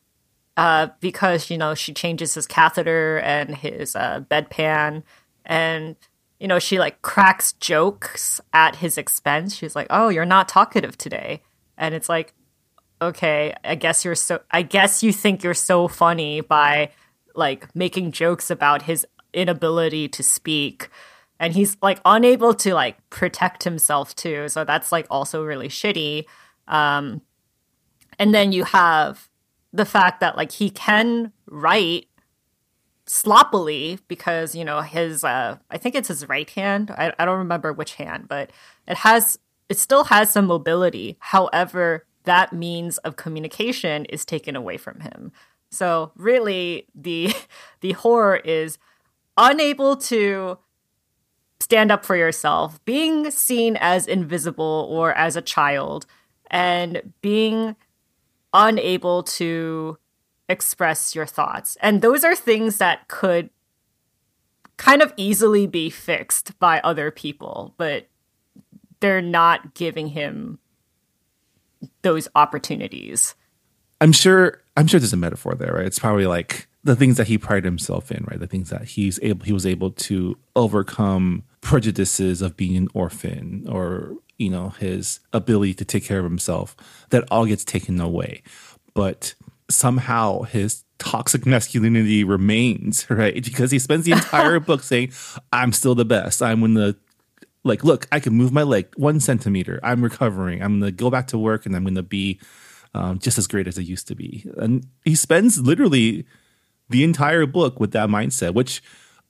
uh, 0.58 0.88
because 1.00 1.50
you 1.50 1.58
know 1.58 1.74
she 1.74 1.94
changes 1.94 2.36
his 2.36 2.48
catheter 2.48 3.20
and 3.20 3.56
his 3.56 3.96
uh, 3.96 4.22
bedpan, 4.30 5.04
and 5.46 5.96
you 6.40 6.48
know 6.48 6.60
she 6.60 6.80
like 6.80 7.02
cracks 7.02 7.54
jokes 7.54 8.40
at 8.54 8.78
his 8.78 8.98
expense. 8.98 9.56
She's 9.56 9.76
like, 9.76 9.88
"Oh, 9.90 10.10
you're 10.10 10.26
not 10.26 10.48
talkative 10.48 10.98
today," 10.98 11.42
and 11.78 11.96
it's 11.96 12.10
like, 12.10 12.34
"Okay, 13.02 13.56
I 13.64 13.76
guess 13.76 14.06
you're 14.06 14.16
so. 14.16 14.42
I 14.52 14.62
guess 14.62 15.02
you 15.02 15.12
think 15.12 15.44
you're 15.44 15.56
so 15.56 15.88
funny 15.88 16.42
by 16.42 16.92
like 17.36 17.74
making 17.76 18.12
jokes 18.12 18.50
about 18.50 18.84
his 18.84 19.06
inability 19.34 20.08
to 20.10 20.24
speak." 20.24 20.90
And 21.40 21.54
he's 21.54 21.76
like 21.82 22.00
unable 22.06 22.54
to 22.56 22.74
like 22.74 22.98
protect 23.10 23.64
himself 23.64 24.16
too, 24.16 24.48
so 24.50 24.64
that's 24.64 24.92
like 24.92 25.08
also 25.10 25.44
really 25.44 25.68
shitty. 25.68 26.26
Um, 26.68 27.22
and 28.20 28.34
then 28.34 28.52
you 28.52 28.64
have 28.64 29.30
the 29.74 29.86
fact 29.86 30.20
that 30.22 30.38
like 30.38 30.52
he 30.52 30.70
can 30.70 31.34
write 31.48 32.08
sloppily 33.06 34.00
because 34.08 34.56
you 34.56 34.64
know 34.64 34.80
his 34.80 35.26
uh 35.26 35.58
i 35.70 35.78
think 35.78 35.94
it's 35.94 36.08
his 36.08 36.28
right 36.30 36.50
hand 36.52 36.90
I, 36.92 37.12
I 37.20 37.26
don't 37.26 37.40
remember 37.40 37.74
which 37.74 37.96
hand 37.96 38.28
but 38.30 38.52
it 38.88 38.98
has 38.98 39.38
it 39.68 39.78
still 39.78 40.06
has 40.06 40.32
some 40.32 40.46
mobility 40.46 41.18
however 41.20 42.06
that 42.24 42.54
means 42.54 43.00
of 43.00 43.18
communication 43.18 44.06
is 44.06 44.24
taken 44.24 44.56
away 44.56 44.78
from 44.78 45.02
him 45.02 45.34
so 45.74 46.12
really 46.16 46.88
the 46.96 47.34
the 47.82 47.94
horror 47.94 48.38
is 48.38 48.78
unable 49.38 49.96
to 49.96 50.58
stand 51.60 51.92
up 51.92 52.06
for 52.06 52.16
yourself 52.16 52.84
being 52.86 53.32
seen 53.32 53.78
as 53.80 54.06
invisible 54.06 54.88
or 54.90 55.14
as 55.14 55.36
a 55.36 55.42
child 55.42 56.06
and 56.52 57.14
being 57.22 57.76
unable 58.54 59.24
to 59.24 59.98
express 60.50 61.16
your 61.16 61.26
thoughts. 61.26 61.78
And 61.82 62.02
those 62.02 62.24
are 62.24 62.36
things 62.36 62.78
that 62.78 63.08
could 63.08 63.50
kind 64.78 65.02
of 65.02 65.14
easily 65.18 65.66
be 65.66 65.90
fixed 65.90 66.58
by 66.60 66.80
other 66.82 67.12
people, 67.12 67.74
but 67.78 68.08
they're 69.00 69.22
not 69.22 69.74
giving 69.74 70.08
him 70.08 70.60
those 72.02 72.28
opportunities. 72.36 73.36
I'm 74.02 74.12
sure 74.12 74.63
I'm 74.76 74.88
sure 74.88 75.00
there's 75.00 75.14
a 75.14 75.18
metaphor 75.18 75.56
there, 75.56 75.74
right? 75.74 75.86
It's 75.86 76.00
probably 76.00 76.26
like 76.26 76.68
the 76.84 76.96
things 76.96 77.18
that 77.18 77.28
he 77.28 77.38
prided 77.38 77.66
himself 77.66 78.12
in, 78.12 78.26
right? 78.30 78.40
The 78.40 78.48
things 78.48 78.70
that 78.70 78.84
he's 78.84 79.20
able 79.22 79.46
he 79.46 79.54
was 79.54 79.66
able 79.66 79.92
to 79.92 80.38
overcome 80.56 81.44
prejudices 81.62 82.42
of 82.42 82.58
being 82.58 82.76
an 82.76 82.88
orphan 82.94 83.66
or 83.70 84.16
you 84.38 84.50
know 84.50 84.70
his 84.70 85.20
ability 85.32 85.74
to 85.76 85.86
take 85.86 86.04
care 86.04 86.20
of 86.20 86.26
himself 86.26 86.76
that 87.10 87.24
all 87.32 87.46
gets 87.46 87.64
taken 87.64 88.00
away. 88.00 88.42
But 88.94 89.36
somehow 89.70 90.42
his 90.42 90.84
toxic 91.00 91.46
masculinity 91.46 92.24
remains 92.24 93.08
right? 93.10 93.44
Because 93.44 93.72
he 93.72 93.80
spends 93.80 94.06
the 94.06 94.12
entire 94.14 94.60
book 94.60 94.84
saying 94.84 95.12
i'm 95.52 95.72
still 95.72 95.96
the 95.96 96.06
best. 96.06 96.42
I'm 96.42 96.62
when 96.62 96.74
the 96.74 96.98
like 97.64 97.84
look 97.86 98.08
i 98.12 98.20
can 98.20 98.34
move 98.34 98.52
my 98.52 98.64
leg 98.64 98.88
one 98.98 99.20
centimeter. 99.20 99.80
I'm 99.84 100.04
recovering. 100.04 100.62
I'm 100.62 100.80
gonna 100.80 100.92
go 100.92 101.10
back 101.10 101.28
to 101.28 101.38
work 101.38 101.66
and 101.66 101.76
i'm 101.76 101.84
gonna 101.84 102.04
be 102.04 102.40
um, 102.94 103.20
just 103.20 103.38
as 103.38 103.48
great 103.48 103.68
as 103.68 103.78
it 103.78 103.84
used 103.84 104.08
to 104.08 104.16
be 104.16 104.46
and 104.58 104.86
he 105.04 105.16
spends 105.16 105.60
literally 105.60 106.26
the 106.90 107.04
entire 107.04 107.46
book 107.46 107.80
with 107.80 107.92
that 107.92 108.10
mindset 108.10 108.54
which 108.54 108.82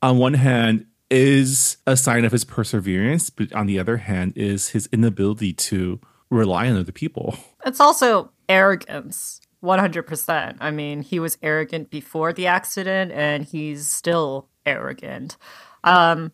on 0.01 0.17
one 0.17 0.33
hand 0.33 0.85
is 1.13 1.77
a 1.85 1.95
sign 1.95 2.25
of 2.25 2.31
his 2.31 2.43
perseverance, 2.43 3.29
but 3.29 3.53
on 3.53 3.67
the 3.67 3.77
other 3.77 3.97
hand, 3.97 4.33
is 4.35 4.69
his 4.69 4.89
inability 4.91 5.53
to 5.53 5.99
rely 6.31 6.67
on 6.67 6.77
other 6.77 6.91
people. 6.91 7.37
It's 7.65 7.79
also 7.79 8.31
arrogance. 8.49 9.39
100%. 9.63 10.57
I 10.59 10.71
mean, 10.71 11.01
he 11.01 11.19
was 11.19 11.37
arrogant 11.41 11.89
before 11.89 12.33
the 12.33 12.47
accident 12.47 13.13
and 13.13 13.45
he's 13.45 13.89
still 13.89 14.49
arrogant. 14.65 15.37
Um 15.85 16.33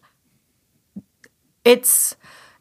it's 1.63 2.15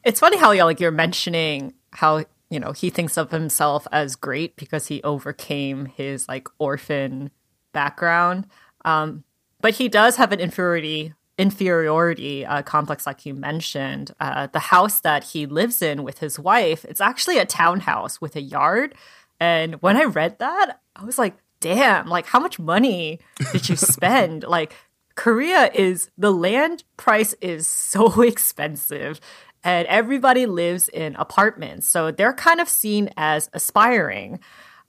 it's 0.04 0.20
funny 0.20 0.36
how 0.36 0.50
you 0.50 0.64
like 0.64 0.80
you're 0.80 0.90
mentioning 0.90 1.72
how, 1.92 2.24
you 2.50 2.58
know, 2.58 2.72
he 2.72 2.90
thinks 2.90 3.16
of 3.16 3.30
himself 3.30 3.86
as 3.92 4.16
great 4.16 4.56
because 4.56 4.86
he 4.86 5.02
overcame 5.02 5.86
his 5.86 6.28
like 6.28 6.48
orphan 6.58 7.30
background. 7.72 8.46
Um 8.84 9.24
but 9.60 9.74
he 9.74 9.88
does 9.88 10.16
have 10.16 10.32
an 10.32 10.40
inferiority 10.40 11.14
inferiority 11.38 12.44
uh, 12.44 12.62
complex, 12.62 13.06
like 13.06 13.24
you 13.24 13.32
mentioned, 13.32 14.12
uh, 14.18 14.48
the 14.48 14.58
house 14.58 15.00
that 15.00 15.22
he 15.22 15.46
lives 15.46 15.80
in 15.80 16.02
with 16.02 16.18
his 16.18 16.38
wife, 16.38 16.84
it's 16.84 17.00
actually 17.00 17.38
a 17.38 17.46
townhouse 17.46 18.20
with 18.20 18.34
a 18.34 18.40
yard. 18.40 18.94
And 19.38 19.80
when 19.80 19.96
I 19.96 20.02
read 20.04 20.40
that, 20.40 20.80
I 20.96 21.04
was 21.04 21.16
like, 21.16 21.36
damn, 21.60 22.08
like 22.08 22.26
how 22.26 22.40
much 22.40 22.58
money 22.58 23.20
did 23.52 23.68
you 23.68 23.76
spend? 23.76 24.42
like 24.42 24.74
Korea 25.14 25.70
is 25.74 26.10
the 26.16 26.32
land 26.32 26.84
price 26.96 27.34
is 27.40 27.66
so 27.66 28.20
expensive 28.22 29.20
and 29.68 29.86
everybody 29.88 30.46
lives 30.46 30.88
in 30.88 31.14
apartments. 31.16 31.86
So 31.86 32.10
they're 32.10 32.32
kind 32.32 32.58
of 32.58 32.70
seen 32.70 33.10
as 33.18 33.50
aspiring. 33.52 34.40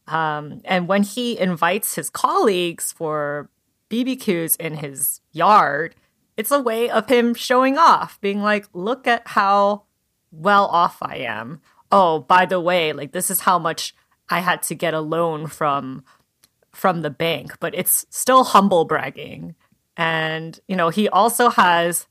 Um, 0.07 0.61
and 0.63 0.87
when 0.87 1.03
he 1.03 1.37
invites 1.37 1.95
his 1.95 2.09
colleagues 2.09 2.93
for 2.93 3.49
BBQs 3.89 4.55
in 4.55 4.75
his 4.75 5.19
yard, 5.33 5.95
it's 6.37 6.51
a 6.51 6.61
way 6.61 6.89
of 6.89 7.09
him 7.09 7.33
showing 7.33 7.77
off, 7.77 8.21
being 8.21 8.41
like, 8.41 8.69
look 8.71 9.05
at 9.05 9.27
how 9.27 9.83
well 10.31 10.67
off 10.67 10.99
I 11.01 11.17
am. 11.17 11.59
Oh, 11.91 12.19
by 12.19 12.45
the 12.45 12.61
way, 12.61 12.93
like 12.93 13.11
this 13.11 13.29
is 13.29 13.41
how 13.41 13.59
much 13.59 13.93
I 14.29 14.39
had 14.39 14.63
to 14.63 14.75
get 14.75 14.93
a 14.93 15.01
loan 15.01 15.47
from 15.47 16.05
from 16.71 17.01
the 17.01 17.09
bank, 17.09 17.59
but 17.59 17.75
it's 17.75 18.05
still 18.11 18.45
humble 18.45 18.85
bragging. 18.85 19.55
And, 19.97 20.57
you 20.69 20.77
know, 20.77 20.87
he 20.87 21.09
also 21.09 21.49
has 21.49 22.07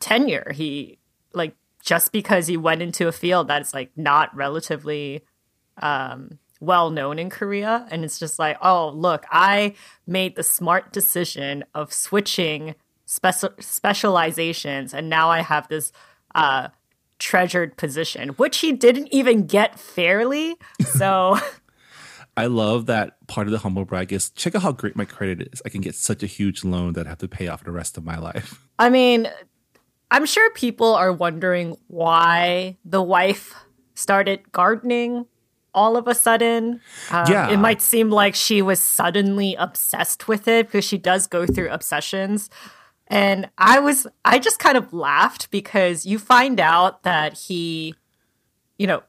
tenure. 0.00 0.52
He 0.54 0.98
like 1.32 1.56
just 1.82 2.12
because 2.12 2.46
he 2.46 2.56
went 2.56 2.82
into 2.82 3.08
a 3.08 3.12
field 3.12 3.48
that's 3.48 3.74
like 3.74 3.90
not 3.96 4.34
relatively 4.34 5.24
um 5.80 6.38
well 6.60 6.90
known 6.90 7.18
in 7.18 7.30
Korea 7.30 7.86
and 7.90 8.04
it's 8.04 8.18
just 8.18 8.38
like, 8.38 8.58
"Oh, 8.60 8.90
look, 8.90 9.24
I 9.30 9.74
made 10.06 10.36
the 10.36 10.42
smart 10.42 10.92
decision 10.92 11.64
of 11.74 11.92
switching 11.92 12.74
spe- 13.10 13.60
specializations, 13.60 14.94
and 14.94 15.08
now 15.08 15.30
I 15.30 15.42
have 15.42 15.68
this 15.68 15.92
uh, 16.34 16.68
treasured 17.18 17.76
position, 17.76 18.30
which 18.30 18.58
he 18.58 18.72
didn't 18.72 19.08
even 19.12 19.46
get 19.46 19.78
fairly. 19.78 20.56
So. 20.84 21.38
I 22.36 22.46
love 22.46 22.86
that 22.86 23.26
part 23.26 23.48
of 23.48 23.50
the 23.50 23.58
humble 23.58 23.84
brag 23.84 24.12
is 24.12 24.30
check 24.30 24.54
out 24.54 24.62
how 24.62 24.72
great 24.72 24.96
my 24.96 25.04
credit 25.04 25.48
is. 25.52 25.60
I 25.66 25.68
can 25.68 25.80
get 25.80 25.94
such 25.94 26.22
a 26.22 26.26
huge 26.26 26.64
loan 26.64 26.94
that 26.94 27.06
I 27.06 27.10
have 27.10 27.18
to 27.18 27.28
pay 27.28 27.48
off 27.48 27.64
the 27.64 27.72
rest 27.72 27.98
of 27.98 28.04
my 28.04 28.16
life. 28.18 28.66
I 28.78 28.88
mean, 28.88 29.28
I'm 30.10 30.26
sure 30.26 30.50
people 30.52 30.94
are 30.94 31.12
wondering 31.12 31.76
why 31.86 32.76
the 32.84 33.02
wife 33.02 33.54
started 33.94 34.50
gardening 34.52 35.26
all 35.72 35.96
of 35.96 36.08
a 36.08 36.14
sudden. 36.14 36.80
Uh, 37.10 37.26
yeah. 37.28 37.48
It 37.48 37.58
might 37.58 37.80
seem 37.80 38.10
like 38.10 38.34
she 38.34 38.62
was 38.62 38.80
suddenly 38.80 39.54
obsessed 39.54 40.26
with 40.26 40.48
it 40.48 40.66
because 40.66 40.84
she 40.84 40.98
does 40.98 41.26
go 41.26 41.46
through 41.46 41.70
obsessions. 41.70 42.50
And 43.06 43.50
I 43.58 43.80
was, 43.80 44.06
I 44.24 44.38
just 44.38 44.58
kind 44.58 44.76
of 44.76 44.92
laughed 44.92 45.50
because 45.50 46.06
you 46.06 46.18
find 46.18 46.60
out 46.60 47.02
that 47.02 47.34
he, 47.34 47.94
you 48.78 48.86
know, 48.86 49.02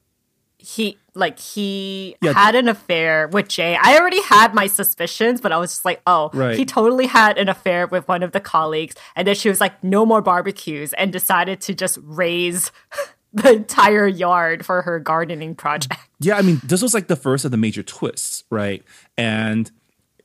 he, 0.61 0.97
like, 1.13 1.39
he 1.39 2.15
yeah. 2.21 2.33
had 2.33 2.55
an 2.55 2.67
affair 2.67 3.27
with 3.27 3.47
Jay. 3.47 3.75
I 3.81 3.97
already 3.97 4.21
had 4.21 4.53
my 4.53 4.67
suspicions, 4.67 5.41
but 5.41 5.51
I 5.51 5.57
was 5.57 5.71
just 5.71 5.85
like, 5.85 6.01
oh, 6.05 6.29
right. 6.33 6.57
he 6.57 6.65
totally 6.65 7.07
had 7.07 7.37
an 7.37 7.49
affair 7.49 7.87
with 7.87 8.07
one 8.07 8.23
of 8.23 8.31
the 8.31 8.39
colleagues. 8.39 8.95
And 9.15 9.27
then 9.27 9.35
she 9.35 9.49
was 9.49 9.59
like, 9.59 9.83
no 9.83 10.05
more 10.05 10.21
barbecues 10.21 10.93
and 10.93 11.11
decided 11.11 11.61
to 11.61 11.73
just 11.73 11.97
raise 12.03 12.71
the 13.33 13.53
entire 13.53 14.07
yard 14.07 14.65
for 14.65 14.83
her 14.83 14.99
gardening 14.99 15.55
project. 15.55 15.99
Yeah, 16.19 16.37
I 16.37 16.43
mean, 16.43 16.61
this 16.63 16.81
was 16.81 16.93
like 16.93 17.07
the 17.07 17.15
first 17.15 17.45
of 17.45 17.51
the 17.51 17.57
major 17.57 17.81
twists, 17.81 18.43
right? 18.49 18.83
And 19.17 19.71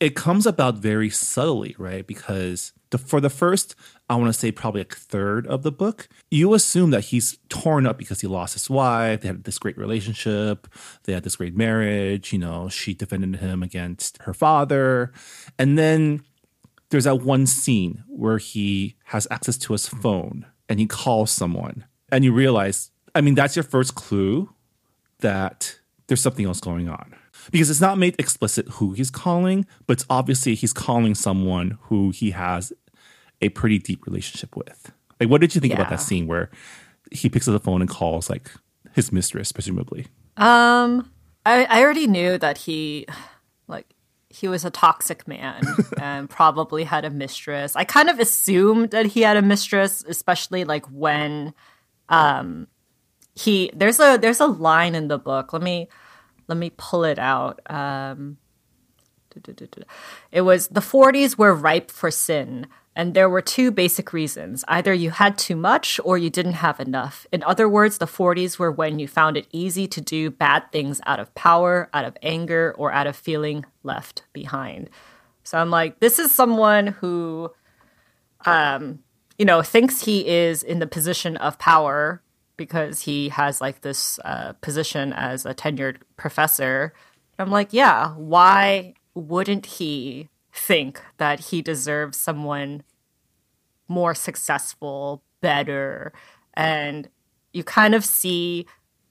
it 0.01 0.15
comes 0.15 0.47
about 0.47 0.77
very 0.77 1.09
subtly, 1.11 1.75
right? 1.79 2.07
Because 2.07 2.73
the, 2.91 2.99
for 2.99 3.21
the 3.21 3.31
first, 3.31 3.75
I 4.09 4.15
want 4.15 4.29
to 4.29 4.39
say 4.39 4.53
probably 4.53 4.83
a 4.83 4.85
third 4.85 5.47
of 5.49 5.63
the 5.63 5.73
book, 5.73 6.09
you 6.31 6.55
assume 6.55 6.91
that 6.91 7.07
he's 7.07 7.39
torn 7.49 7.87
up 7.87 7.99
because 7.99 8.21
he 8.21 8.29
lost 8.29 8.53
his 8.53 8.71
wife. 8.71 9.21
They 9.21 9.29
had 9.29 9.45
this 9.45 9.59
great 9.59 9.77
relationship. 9.77 10.69
They 11.05 11.13
had 11.13 11.25
this 11.25 11.37
great 11.37 11.57
marriage. 11.57 12.33
You 12.33 12.39
know, 12.39 12.69
she 12.69 12.95
defended 12.95 13.41
him 13.41 13.63
against 13.63 14.19
her 14.23 14.35
father. 14.35 15.13
And 15.59 15.77
then 15.77 16.23
there's 16.91 17.05
that 17.05 17.23
one 17.23 17.47
scene 17.47 18.05
where 18.07 18.39
he 18.39 18.97
has 19.07 19.27
access 19.31 19.59
to 19.59 19.73
his 19.73 19.89
phone 19.89 20.47
and 20.69 20.79
he 20.79 20.87
calls 20.87 21.33
someone. 21.33 21.85
And 22.11 22.25
you 22.25 22.33
realize, 22.33 22.93
I 23.15 23.21
mean, 23.21 23.35
that's 23.35 23.57
your 23.57 23.65
first 23.65 23.97
clue 23.97 24.51
that 25.19 25.81
there's 26.07 26.21
something 26.21 26.47
else 26.47 26.61
going 26.61 26.89
on 26.89 27.17
because 27.51 27.71
it's 27.71 27.81
not 27.81 27.99
made 27.99 28.15
explicit 28.19 28.69
who 28.69 28.93
he's 28.93 29.11
calling, 29.11 29.67
but 29.87 29.95
it's 29.95 30.07
obviously 30.09 30.55
he's 30.55 30.73
calling 30.73 31.15
someone 31.15 31.79
who 31.83 32.11
he 32.11 32.31
has 32.33 32.73
a 33.41 33.49
pretty 33.51 33.79
deep 33.79 34.07
relationship 34.07 34.57
with. 34.57 34.93
Like, 35.21 35.29
what 35.29 35.41
did 35.41 35.55
you 35.55 35.61
think 35.61 35.75
about 35.75 35.91
that 35.91 36.01
scene 36.01 36.27
where 36.27 36.51
he 37.11 37.29
picks 37.29 37.49
up 37.49 37.53
the 37.53 37.61
phone 37.61 37.81
and 37.81 37.89
calls 37.89 38.29
like 38.29 38.51
his 38.93 39.13
mistress, 39.13 39.53
presumably? 39.53 40.07
Um, 40.37 41.11
I, 41.45 41.65
I 41.65 41.83
already 41.83 42.07
knew 42.07 42.37
that 42.39 42.59
he, 42.59 43.07
like, 43.69 43.87
he 44.29 44.49
was 44.49 44.65
a 44.65 44.71
toxic 44.71 45.27
man 45.27 45.63
and 46.01 46.29
probably 46.29 46.85
had 46.85 47.05
a 47.05 47.11
mistress. 47.11 47.77
I 47.77 47.85
kind 47.85 48.11
of 48.11 48.19
assumed 48.19 48.91
that 48.91 49.07
he 49.07 49.23
had 49.23 49.37
a 49.37 49.43
mistress, 49.43 50.05
especially 50.07 50.65
like 50.65 50.85
when, 50.87 51.55
um, 52.09 52.69
he 53.37 53.71
there's 53.75 54.01
a 54.01 54.17
there's 54.17 54.41
a 54.41 54.47
line 54.47 54.95
in 54.95 55.09
the 55.09 55.19
book. 55.19 55.53
Let 55.53 55.63
me 55.63 55.89
let 56.49 56.59
me 56.59 56.73
pull 56.77 57.05
it 57.05 57.19
out. 57.19 57.61
Um, 57.71 58.39
it 60.33 60.41
was 60.41 60.69
the 60.69 60.81
40s 60.81 61.37
were 61.37 61.55
ripe 61.55 61.91
for 61.91 62.11
sin, 62.11 62.67
and 62.97 63.13
there 63.13 63.29
were 63.29 63.43
two 63.43 63.71
basic 63.71 64.15
reasons. 64.15 64.65
Either 64.69 64.95
you 64.95 65.11
had 65.11 65.37
too 65.37 65.55
much 65.55 66.01
or 66.03 66.17
you 66.17 66.31
didn't 66.31 66.55
have 66.55 66.81
enough. 66.81 67.27
In 67.31 67.43
other 67.43 67.69
words, 67.69 67.99
the 67.99 68.07
40s 68.07 68.59
were 68.59 68.73
when 68.73 68.99
you 68.99 69.07
found 69.07 69.37
it 69.37 69.47
easy 69.53 69.87
to 69.87 70.01
do 70.01 70.31
bad 70.31 70.73
things 70.73 70.99
out 71.05 71.21
of 71.21 71.33
power, 71.35 71.91
out 71.93 72.07
of 72.07 72.17
anger, 72.23 72.75
or 72.79 72.91
out 72.91 73.07
of 73.07 73.15
feeling 73.15 73.67
left 73.83 74.23
behind. 74.33 74.89
So 75.45 75.59
I'm 75.59 75.69
like, 75.69 76.01
this 76.01 76.19
is 76.19 76.33
someone 76.33 76.87
who, 76.87 77.53
um, 78.47 79.01
you 79.37 79.45
know, 79.45 79.61
thinks 79.61 80.03
he 80.03 80.27
is 80.27 80.63
in 80.63 80.79
the 80.79 80.87
position 80.87 81.37
of 81.37 81.59
power 81.59 82.23
because 82.57 83.03
he 83.03 83.29
has 83.29 83.61
like 83.61 83.83
this 83.83 84.19
uh, 84.25 84.55
position 84.63 85.13
as 85.13 85.45
a 85.45 85.55
tenured 85.55 85.99
professor. 86.17 86.95
I'm 87.39 87.51
like, 87.51 87.75
yeah, 87.75 88.15
why 88.15 88.95
wouldn't 89.15 89.67
he 89.67 90.31
think 90.57 91.01
that 91.19 91.41
he 91.41 91.63
deserves 91.63 92.17
someone 92.17 92.83
more 93.89 94.15
successful, 94.15 95.23
better? 95.41 96.13
And 96.55 97.09
you 97.53 97.63
kind 97.65 97.95
of 97.95 98.05
see 98.05 98.67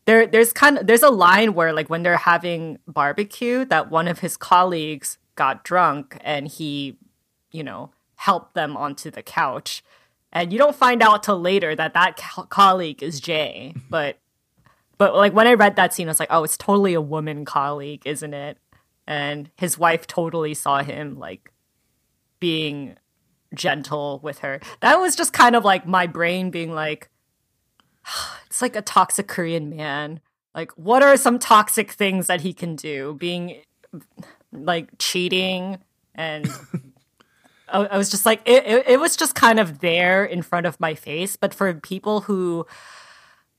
there 0.05 0.27
there's 0.27 0.53
kind 0.53 0.77
of 0.77 0.87
there's 0.87 1.03
a 1.03 1.09
line 1.09 1.53
where 1.53 1.73
like 1.73 1.89
when 1.89 2.03
they're 2.03 2.17
having 2.17 2.79
barbecue 2.87 3.65
that 3.65 3.89
one 3.89 4.07
of 4.07 4.19
his 4.19 4.37
colleagues 4.37 5.17
got 5.35 5.63
drunk 5.63 6.17
and 6.21 6.47
he, 6.47 6.97
you 7.51 7.63
know, 7.63 7.91
helped 8.15 8.53
them 8.55 8.77
onto 8.77 9.11
the 9.11 9.23
couch. 9.23 9.83
And 10.31 10.51
you 10.51 10.59
don't 10.59 10.75
find 10.75 11.01
out 11.01 11.23
till 11.23 11.39
later 11.39 11.75
that 11.75 11.93
that 11.93 12.17
co- 12.17 12.43
colleague 12.43 13.01
is 13.01 13.19
Jay, 13.19 13.73
but 13.89 14.17
but 14.97 15.15
like 15.15 15.33
when 15.33 15.47
I 15.47 15.53
read 15.53 15.75
that 15.75 15.93
scene, 15.93 16.07
I 16.07 16.11
was 16.11 16.19
like, 16.19 16.29
oh, 16.31 16.43
it's 16.43 16.57
totally 16.57 16.93
a 16.93 17.01
woman 17.01 17.43
colleague, 17.45 18.03
isn't 18.05 18.33
it? 18.33 18.57
And 19.07 19.49
his 19.57 19.77
wife 19.77 20.07
totally 20.07 20.53
saw 20.53 20.81
him 20.81 21.19
like 21.19 21.51
being 22.39 22.97
gentle 23.53 24.19
with 24.23 24.39
her. 24.39 24.59
That 24.81 24.99
was 24.99 25.15
just 25.15 25.33
kind 25.33 25.55
of 25.55 25.63
like 25.63 25.87
my 25.87 26.07
brain 26.07 26.49
being 26.49 26.73
like, 26.73 27.09
it's 28.45 28.61
like 28.61 28.75
a 28.75 28.81
toxic 28.81 29.27
Korean 29.27 29.69
man. 29.69 30.19
Like, 30.53 30.71
what 30.71 31.03
are 31.03 31.17
some 31.17 31.37
toxic 31.37 31.91
things 31.91 32.27
that 32.27 32.41
he 32.41 32.53
can 32.53 32.75
do? 32.75 33.15
Being 33.19 33.61
like 34.51 34.89
cheating 34.97 35.79
and 36.13 36.49
I, 37.67 37.85
I 37.85 37.97
was 37.97 38.09
just 38.09 38.25
like 38.25 38.41
it, 38.45 38.65
it, 38.65 38.87
it 38.87 38.99
was 38.99 39.15
just 39.15 39.35
kind 39.35 39.59
of 39.59 39.79
there 39.79 40.23
in 40.23 40.41
front 40.41 40.65
of 40.65 40.79
my 40.79 40.95
face 40.95 41.35
but 41.35 41.53
for 41.53 41.73
people 41.73 42.21
who 42.21 42.65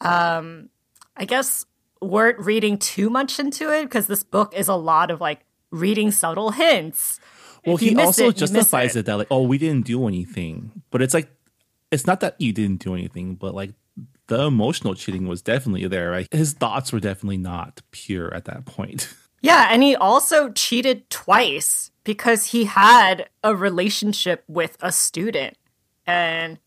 um 0.00 0.70
i 1.16 1.24
guess 1.24 1.66
weren't 2.00 2.38
reading 2.38 2.78
too 2.78 3.10
much 3.10 3.38
into 3.38 3.72
it 3.72 3.84
because 3.84 4.06
this 4.06 4.22
book 4.22 4.54
is 4.54 4.68
a 4.68 4.74
lot 4.74 5.10
of 5.10 5.20
like 5.20 5.40
reading 5.70 6.10
subtle 6.10 6.50
hints 6.52 7.20
Well, 7.64 7.76
he 7.76 7.96
also 7.96 8.28
it, 8.28 8.36
justifies 8.36 8.96
it. 8.96 9.00
it. 9.00 9.06
that 9.06 9.16
like, 9.16 9.26
oh, 9.30 9.42
we 9.42 9.58
didn't 9.58 9.86
do 9.86 10.06
anything, 10.06 10.82
but 10.90 11.02
it's 11.02 11.14
like, 11.14 11.28
it's 11.90 12.06
not 12.06 12.20
that 12.20 12.40
you 12.40 12.52
didn't 12.52 12.82
do 12.82 12.94
anything, 12.94 13.34
but 13.34 13.54
like 13.54 13.72
the 14.28 14.42
emotional 14.42 14.94
cheating 14.94 15.26
was 15.26 15.42
definitely 15.42 15.86
there. 15.88 16.10
Right, 16.10 16.28
his 16.32 16.52
thoughts 16.52 16.92
were 16.92 17.00
definitely 17.00 17.38
not 17.38 17.82
pure 17.90 18.32
at 18.34 18.44
that 18.46 18.64
point. 18.66 19.12
Yeah, 19.42 19.68
and 19.70 19.80
he 19.82 19.94
also 19.94 20.50
cheated 20.50 21.08
twice 21.08 21.92
because 22.02 22.46
he 22.46 22.64
had 22.64 23.28
a 23.44 23.54
relationship 23.54 24.42
with 24.48 24.76
a 24.80 24.90
student. 24.90 25.56
And 26.04 26.58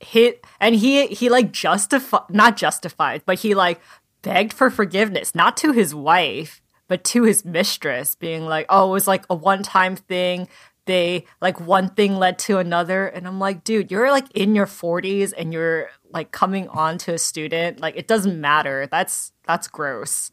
he 0.00 0.34
and 0.58 0.74
he 0.74 1.08
he 1.08 1.28
like 1.28 1.52
justify 1.52 2.20
not 2.30 2.56
justified, 2.56 3.22
but 3.26 3.38
he 3.40 3.54
like 3.54 3.80
begged 4.22 4.52
for 4.52 4.70
forgiveness, 4.70 5.34
not 5.34 5.56
to 5.58 5.72
his 5.72 5.94
wife, 5.94 6.62
but 6.88 7.04
to 7.04 7.24
his 7.24 7.44
mistress, 7.44 8.14
being 8.14 8.46
like, 8.46 8.66
"Oh, 8.68 8.88
it 8.88 8.92
was 8.92 9.06
like 9.06 9.24
a 9.28 9.34
one-time 9.34 9.96
thing. 9.96 10.48
They 10.86 11.26
like 11.40 11.60
one 11.60 11.90
thing 11.90 12.16
led 12.16 12.38
to 12.40 12.58
another." 12.58 13.06
And 13.06 13.26
I'm 13.26 13.38
like, 13.38 13.64
"Dude, 13.64 13.90
you're 13.90 14.10
like 14.10 14.30
in 14.32 14.54
your 14.54 14.66
40s 14.66 15.32
and 15.36 15.52
you're 15.52 15.90
like 16.10 16.32
coming 16.32 16.68
on 16.68 16.98
to 16.98 17.14
a 17.14 17.18
student. 17.18 17.80
Like 17.80 17.96
it 17.96 18.08
doesn't 18.08 18.40
matter. 18.40 18.86
That's 18.90 19.32
that's 19.46 19.68
gross." 19.68 20.30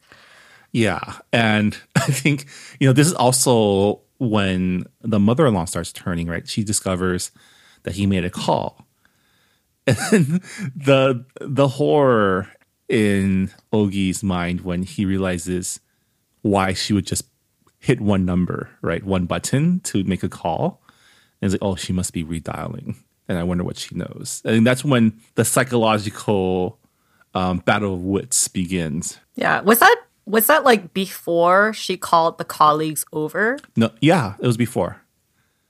Yeah. 0.72 1.18
And 1.32 1.76
I 1.96 2.06
think, 2.06 2.46
you 2.78 2.86
know, 2.86 2.92
this 2.92 3.06
is 3.06 3.14
also 3.14 4.02
when 4.18 4.84
the 5.00 5.20
mother 5.20 5.46
in 5.46 5.54
law 5.54 5.64
starts 5.64 5.92
turning, 5.92 6.26
right? 6.28 6.46
She 6.48 6.62
discovers 6.62 7.30
that 7.84 7.94
he 7.94 8.06
made 8.06 8.24
a 8.24 8.30
call. 8.30 8.86
And 10.12 10.42
the 10.76 11.24
the 11.40 11.66
horror 11.66 12.48
in 12.90 13.50
Ogi's 13.72 14.22
mind 14.22 14.62
when 14.62 14.82
he 14.82 15.06
realizes 15.06 15.80
why 16.42 16.72
she 16.72 16.92
would 16.92 17.06
just 17.06 17.24
hit 17.78 18.00
one 18.00 18.24
number, 18.24 18.68
right? 18.82 19.02
One 19.04 19.26
button 19.26 19.80
to 19.80 20.02
make 20.04 20.22
a 20.22 20.28
call. 20.28 20.82
And 21.40 21.46
it's 21.50 21.60
like, 21.60 21.66
oh, 21.66 21.76
she 21.76 21.92
must 21.92 22.12
be 22.12 22.24
redialing. 22.24 22.96
And 23.28 23.38
I 23.38 23.44
wonder 23.44 23.62
what 23.62 23.78
she 23.78 23.94
knows. 23.94 24.42
And 24.44 24.66
that's 24.66 24.84
when 24.84 25.20
the 25.36 25.44
psychological 25.44 26.78
um, 27.32 27.58
battle 27.58 27.94
of 27.94 28.02
wits 28.02 28.48
begins. 28.48 29.18
Yeah. 29.36 29.60
Was 29.60 29.78
that 29.78 29.96
was 30.26 30.48
that 30.48 30.64
like 30.64 30.92
before 30.92 31.72
she 31.72 31.96
called 31.96 32.38
the 32.38 32.44
colleagues 32.44 33.04
over? 33.12 33.58
No, 33.76 33.90
yeah, 34.00 34.34
it 34.40 34.46
was 34.46 34.56
before. 34.56 35.00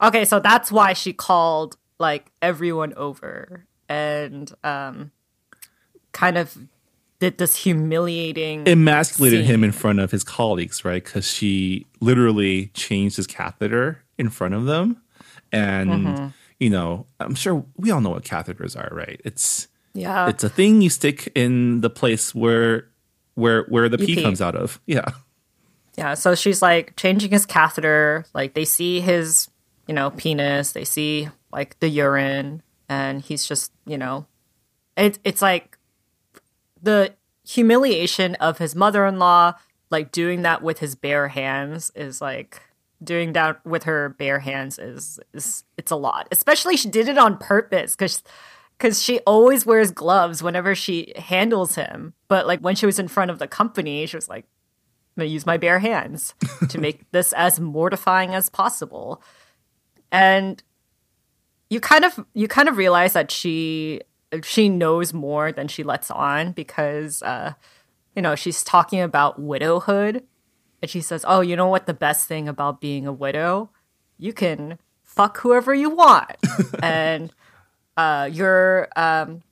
Okay, 0.02 0.24
so 0.24 0.40
that's 0.40 0.72
why 0.72 0.94
she 0.94 1.12
called 1.12 1.76
like 1.98 2.32
everyone 2.40 2.94
over 2.94 3.66
and 3.88 4.52
um 4.64 5.10
kind 6.12 6.38
of 6.38 6.56
did 7.20 7.38
this 7.38 7.54
humiliating 7.56 8.66
Emasculated 8.66 9.40
Scene. 9.40 9.46
him 9.54 9.64
in 9.64 9.72
front 9.72 10.00
of 10.00 10.10
his 10.10 10.24
colleagues, 10.24 10.84
right? 10.84 11.02
Because 11.04 11.26
she 11.30 11.86
literally 12.00 12.66
changed 12.74 13.16
his 13.16 13.26
catheter 13.26 14.02
in 14.18 14.30
front 14.30 14.54
of 14.54 14.64
them. 14.64 15.00
And, 15.52 15.90
Mm-hmm. 15.90 16.26
you 16.58 16.70
know, 16.70 17.06
I'm 17.20 17.34
sure 17.34 17.64
we 17.76 17.90
all 17.90 18.00
know 18.00 18.10
what 18.10 18.24
catheters 18.24 18.76
are, 18.76 18.94
right? 18.94 19.20
It's 19.24 19.68
Yeah. 19.94 20.28
it's 20.28 20.44
a 20.44 20.48
thing 20.48 20.80
you 20.82 20.90
stick 20.90 21.30
in 21.34 21.80
the 21.82 21.90
place 21.90 22.34
where 22.34 22.88
where 23.34 23.64
where 23.68 23.88
the 23.88 23.98
pee 23.98 24.16
pee. 24.16 24.22
comes 24.22 24.40
out 24.40 24.54
of. 24.56 24.80
Yeah. 24.86 25.10
Yeah, 25.96 26.14
so 26.14 26.34
she's 26.34 26.62
like 26.62 26.96
changing 26.96 27.30
his 27.30 27.44
catheter. 27.46 28.24
Like 28.32 28.54
they 28.54 28.64
see 28.64 29.00
his, 29.00 29.48
you 29.86 29.94
know, 29.94 30.10
penis. 30.10 30.72
They 30.72 30.84
see 30.84 31.28
like 31.52 31.78
the 31.80 31.88
urine, 31.88 32.62
and 32.88 33.20
he's 33.20 33.44
just, 33.46 33.72
you 33.86 33.98
know, 33.98 34.26
it's 34.96 35.18
it's 35.24 35.42
like 35.42 35.69
the 36.82 37.14
humiliation 37.44 38.34
of 38.36 38.58
his 38.58 38.74
mother-in-law, 38.74 39.54
like 39.90 40.12
doing 40.12 40.42
that 40.42 40.62
with 40.62 40.78
his 40.78 40.94
bare 40.94 41.28
hands, 41.28 41.90
is 41.94 42.20
like 42.20 42.62
doing 43.02 43.32
that 43.32 43.64
with 43.64 43.84
her 43.84 44.10
bare 44.10 44.40
hands 44.40 44.78
is 44.78 45.18
is 45.32 45.64
it's 45.76 45.90
a 45.90 45.96
lot. 45.96 46.28
Especially 46.30 46.76
she 46.76 46.88
did 46.88 47.08
it 47.08 47.18
on 47.18 47.38
purpose 47.38 47.96
because 47.96 48.22
because 48.76 49.02
she 49.02 49.18
always 49.20 49.66
wears 49.66 49.90
gloves 49.90 50.42
whenever 50.42 50.74
she 50.74 51.12
handles 51.16 51.74
him. 51.74 52.14
But 52.28 52.46
like 52.46 52.60
when 52.60 52.76
she 52.76 52.86
was 52.86 52.98
in 52.98 53.08
front 53.08 53.30
of 53.30 53.38
the 53.38 53.48
company, 53.48 54.06
she 54.06 54.16
was 54.16 54.28
like. 54.28 54.46
I'm 55.16 55.22
gonna 55.22 55.30
use 55.30 55.44
my 55.44 55.56
bare 55.56 55.80
hands 55.80 56.36
to 56.68 56.78
make 56.80 57.10
this 57.10 57.32
as 57.32 57.58
mortifying 57.58 58.32
as 58.32 58.48
possible. 58.48 59.20
And 60.12 60.62
you 61.68 61.80
kind 61.80 62.04
of 62.04 62.24
you 62.32 62.48
kind 62.48 62.68
of 62.68 62.76
realize 62.76 63.14
that 63.14 63.30
she 63.30 64.00
she 64.42 64.68
knows 64.68 65.12
more 65.12 65.52
than 65.52 65.68
she 65.68 65.82
lets 65.82 66.10
on 66.10 66.52
because 66.52 67.22
uh 67.22 67.54
you 68.14 68.22
know 68.22 68.34
she's 68.34 68.62
talking 68.62 69.00
about 69.00 69.40
widowhood 69.40 70.24
and 70.82 70.90
she 70.90 71.00
says, 71.00 71.24
"Oh, 71.26 71.40
you 71.40 71.56
know 71.56 71.68
what 71.68 71.86
the 71.86 71.94
best 71.94 72.26
thing 72.26 72.48
about 72.48 72.80
being 72.80 73.06
a 73.06 73.12
widow? 73.12 73.70
You 74.18 74.32
can 74.32 74.78
fuck 75.02 75.38
whoever 75.38 75.74
you 75.74 75.90
want, 75.90 76.36
and 76.82 77.32
uh, 77.96 78.28
your 78.32 78.88
um, 78.96 79.42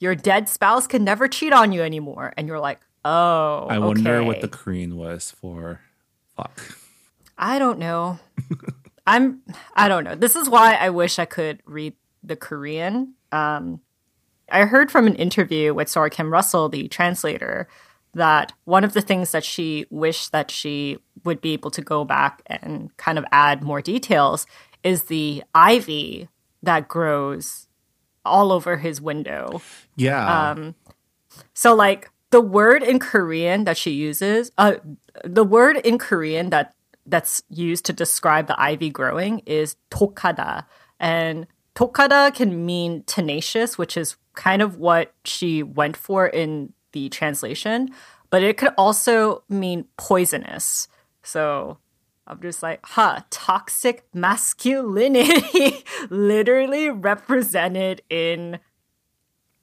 your 0.00 0.14
dead 0.14 0.48
spouse 0.48 0.86
can 0.86 1.04
never 1.04 1.28
cheat 1.28 1.52
on 1.52 1.72
you 1.72 1.82
anymore. 1.82 2.32
And 2.36 2.48
you're 2.48 2.60
like, 2.60 2.80
oh, 3.04 3.66
I 3.68 3.78
wonder 3.78 4.16
okay. 4.16 4.26
what 4.26 4.40
the 4.40 4.48
Korean 4.48 4.96
was 4.96 5.30
for 5.30 5.80
fuck. 6.36 6.76
I 7.38 7.58
don't 7.58 7.78
know. 7.78 8.18
I'm 9.06 9.42
I 9.74 9.88
don't 9.88 10.04
know. 10.04 10.14
This 10.14 10.36
is 10.36 10.48
why 10.48 10.74
I 10.74 10.90
wish 10.90 11.18
I 11.18 11.24
could 11.24 11.60
read 11.64 11.94
the 12.22 12.36
Korean. 12.36 13.14
Um, 13.30 13.80
I 14.50 14.64
heard 14.64 14.90
from 14.90 15.06
an 15.06 15.14
interview 15.14 15.74
with 15.74 15.88
Sora 15.88 16.10
Kim 16.10 16.32
Russell, 16.32 16.68
the 16.68 16.88
translator, 16.88 17.68
that 18.14 18.52
one 18.64 18.84
of 18.84 18.92
the 18.92 19.00
things 19.00 19.32
that 19.32 19.44
she 19.44 19.86
wished 19.90 20.32
that 20.32 20.50
she 20.50 20.98
would 21.24 21.40
be 21.40 21.52
able 21.52 21.70
to 21.70 21.80
go 21.82 22.04
back 22.04 22.42
and 22.46 22.94
kind 22.96 23.18
of 23.18 23.24
add 23.32 23.62
more 23.62 23.80
details 23.80 24.46
is 24.82 25.04
the 25.04 25.42
ivy 25.54 26.28
that 26.62 26.88
grows 26.88 27.68
all 28.24 28.52
over 28.52 28.76
his 28.76 29.00
window. 29.00 29.62
Yeah. 29.96 30.50
Um, 30.50 30.74
So 31.54 31.74
like 31.74 32.10
the 32.30 32.40
word 32.40 32.82
in 32.82 32.98
Korean 32.98 33.64
that 33.64 33.76
she 33.76 33.90
uses, 33.92 34.50
uh, 34.58 34.74
the 35.24 35.44
word 35.44 35.76
in 35.78 35.98
Korean 35.98 36.50
that 36.50 36.74
that's 37.06 37.42
used 37.48 37.84
to 37.86 37.92
describe 37.92 38.46
the 38.46 38.60
ivy 38.60 38.90
growing 38.90 39.40
is 39.40 39.76
tokada, 39.90 40.66
and 41.00 41.46
tokada 41.74 42.34
can 42.34 42.64
mean 42.64 43.04
tenacious, 43.06 43.78
which 43.78 43.96
is 43.96 44.16
kind 44.34 44.62
of 44.62 44.76
what 44.76 45.14
she 45.24 45.62
went 45.62 45.96
for 45.96 46.26
in 46.26 46.72
the 46.92 47.08
translation, 47.08 47.90
but 48.30 48.42
it 48.42 48.56
could 48.56 48.72
also 48.76 49.42
mean 49.48 49.86
poisonous. 49.96 50.88
So 51.22 51.78
I'm 52.26 52.40
just 52.40 52.62
like, 52.62 52.80
huh, 52.82 53.20
toxic 53.30 54.04
masculinity 54.14 55.84
literally 56.10 56.90
represented 56.90 58.02
in 58.08 58.58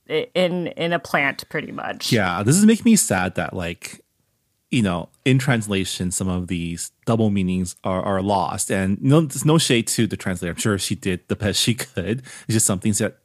in 0.08 0.68
in 0.68 0.94
a 0.94 1.00
plant 1.00 1.48
pretty 1.50 1.72
much. 1.72 2.12
Yeah, 2.12 2.44
this 2.44 2.58
is 2.58 2.66
making 2.66 2.86
me 2.86 2.96
sad 2.96 3.36
that 3.36 3.54
like 3.54 4.04
you 4.72 4.82
know, 4.84 5.10
in 5.26 5.40
translation, 5.40 6.12
some 6.12 6.28
of 6.28 6.48
these 6.48 6.92
double 7.06 7.30
meanings 7.30 7.76
are, 7.84 8.04
are 8.04 8.22
lost. 8.22 8.72
And 8.72 9.02
no, 9.02 9.22
there's 9.22 9.46
no 9.46 9.58
shade 9.58 9.88
to 9.88 10.06
the 10.06 10.18
translator. 10.18 10.52
I'm 10.52 10.60
sure 10.60 10.78
she 10.78 10.96
did 10.96 11.28
the 11.28 11.36
best 11.36 11.60
she 11.60 11.74
could. 11.74 12.20
It's 12.20 12.54
just 12.54 12.66
some 12.66 12.80
things 12.80 13.00
that 13.00 13.18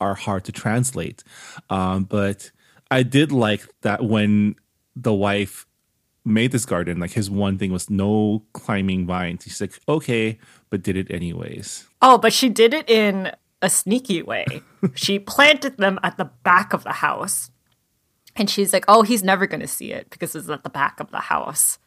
are 0.00 0.14
hard 0.14 0.44
to 0.44 0.52
translate. 0.52 1.24
Um, 1.70 2.04
but 2.04 2.50
I 2.90 3.02
did 3.04 3.32
like 3.32 3.66
that 3.82 4.04
when 4.04 4.56
the 4.94 5.14
wife 5.14 5.66
made 6.24 6.52
this 6.52 6.66
garden, 6.66 7.00
like 7.00 7.12
his 7.12 7.30
one 7.30 7.58
thing 7.58 7.72
was 7.72 7.88
no 7.88 8.44
climbing 8.52 9.06
vines. 9.06 9.44
He's 9.44 9.60
like, 9.60 9.78
okay, 9.88 10.38
but 10.70 10.82
did 10.82 10.96
it 10.96 11.10
anyways. 11.10 11.86
Oh, 12.02 12.18
but 12.18 12.32
she 12.32 12.48
did 12.48 12.74
it 12.74 12.88
in 12.88 13.32
a 13.62 13.70
sneaky 13.70 14.22
way. 14.22 14.44
she 14.94 15.18
planted 15.18 15.78
them 15.78 15.98
at 16.02 16.18
the 16.18 16.26
back 16.44 16.72
of 16.72 16.84
the 16.84 16.92
house. 16.92 17.50
And 18.36 18.48
she's 18.48 18.72
like, 18.72 18.84
oh, 18.88 19.02
he's 19.02 19.22
never 19.22 19.46
going 19.46 19.60
to 19.60 19.66
see 19.66 19.92
it 19.92 20.08
because 20.10 20.34
it's 20.34 20.48
at 20.48 20.64
the 20.64 20.70
back 20.70 21.00
of 21.00 21.10
the 21.10 21.20
house. 21.20 21.78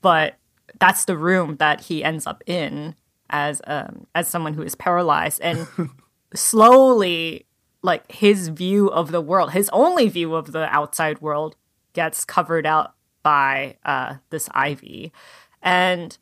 But 0.00 0.36
that's 0.78 1.04
the 1.04 1.16
room 1.16 1.56
that 1.56 1.82
he 1.82 2.02
ends 2.02 2.26
up 2.26 2.42
in 2.46 2.94
as 3.28 3.60
um, 3.66 4.06
as 4.14 4.28
someone 4.28 4.54
who 4.54 4.62
is 4.62 4.74
paralyzed. 4.74 5.40
And 5.40 5.66
slowly, 6.34 7.46
like 7.82 8.10
his 8.10 8.48
view 8.48 8.88
of 8.88 9.10
the 9.10 9.20
world, 9.20 9.52
his 9.52 9.68
only 9.72 10.08
view 10.08 10.34
of 10.34 10.52
the 10.52 10.64
outside 10.74 11.20
world, 11.20 11.56
gets 11.92 12.24
covered 12.24 12.66
out 12.66 12.94
by 13.22 13.76
uh, 13.84 14.16
this 14.30 14.48
ivy. 14.52 15.12
And 15.62 16.16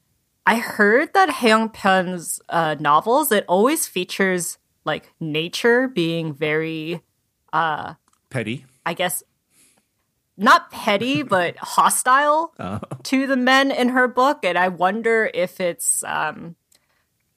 I 0.46 0.56
heard 0.56 1.12
that 1.14 1.30
Hae 1.30 1.68
Pyun's 1.68 2.40
uh, 2.48 2.76
novels, 2.80 3.30
it 3.30 3.44
always 3.46 3.86
features 3.86 4.58
like 4.84 5.12
nature 5.20 5.88
being 5.88 6.32
very, 6.32 7.02
Petty. 8.30 8.64
I 8.86 8.94
guess, 8.94 9.22
not 10.38 10.70
petty, 10.70 11.22
but 11.34 11.56
hostile 11.58 12.54
to 13.02 13.26
the 13.26 13.36
men 13.36 13.70
in 13.70 13.90
her 13.90 14.08
book. 14.08 14.44
And 14.44 14.56
I 14.56 14.68
wonder 14.68 15.30
if 15.34 15.60
it's, 15.60 16.02
um, 16.04 16.56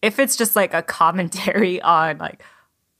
if 0.02 0.20
it's 0.20 0.36
just 0.36 0.56
like 0.56 0.74
a 0.74 0.82
commentary 0.82 1.82
on 1.99 2.18
like, 2.18 2.43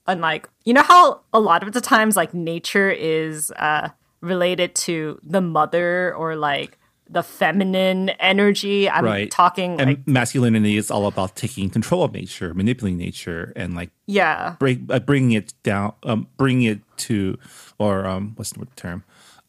on 0.08 0.20
like, 0.20 0.50
you 0.66 0.74
know 0.74 0.84
how 0.84 1.22
a 1.32 1.40
lot 1.40 1.64
of 1.64 1.74
the 1.74 1.82
times 1.82 2.16
like 2.18 2.34
nature 2.34 2.90
is, 2.92 3.52
uh, 3.52 3.90
related 4.22 4.76
to 4.76 5.20
the 5.24 5.42
mother 5.42 6.14
or 6.16 6.36
like 6.36 6.78
the 7.10 7.22
feminine 7.24 8.10
energy. 8.22 8.90
I'm 8.90 9.04
Right. 9.04 9.30
talking 9.30 9.80
And 9.82 9.90
like, 9.90 10.08
masculinity 10.08 10.78
is 10.78 10.90
all 10.90 11.08
about 11.08 11.36
taking 11.36 11.70
control 11.70 12.04
of 12.04 12.14
nature, 12.14 12.54
manipulating 12.54 12.98
nature, 12.98 13.52
and 13.56 13.76
like 13.76 13.90
yeah. 14.08 14.56
break, 14.60 14.80
uh, 14.90 15.00
bringing 15.00 15.34
it 15.34 15.54
down, 15.64 15.94
um, 16.04 16.28
bringing 16.38 16.64
it 16.64 16.80
to, 16.98 17.38
or 17.78 18.06
um, 18.06 18.34
what's 18.38 18.52
the 18.54 18.66
term, 18.78 19.04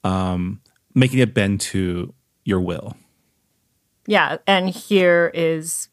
um, 0.05 0.61
making 0.95 1.19
it 1.21 1.35
bend 1.35 1.61
to 1.61 2.13
your 2.45 2.61
will. 2.61 2.97
Yeah, 4.07 4.39
and 4.47 4.69
here 4.69 5.31
is, 5.33 5.89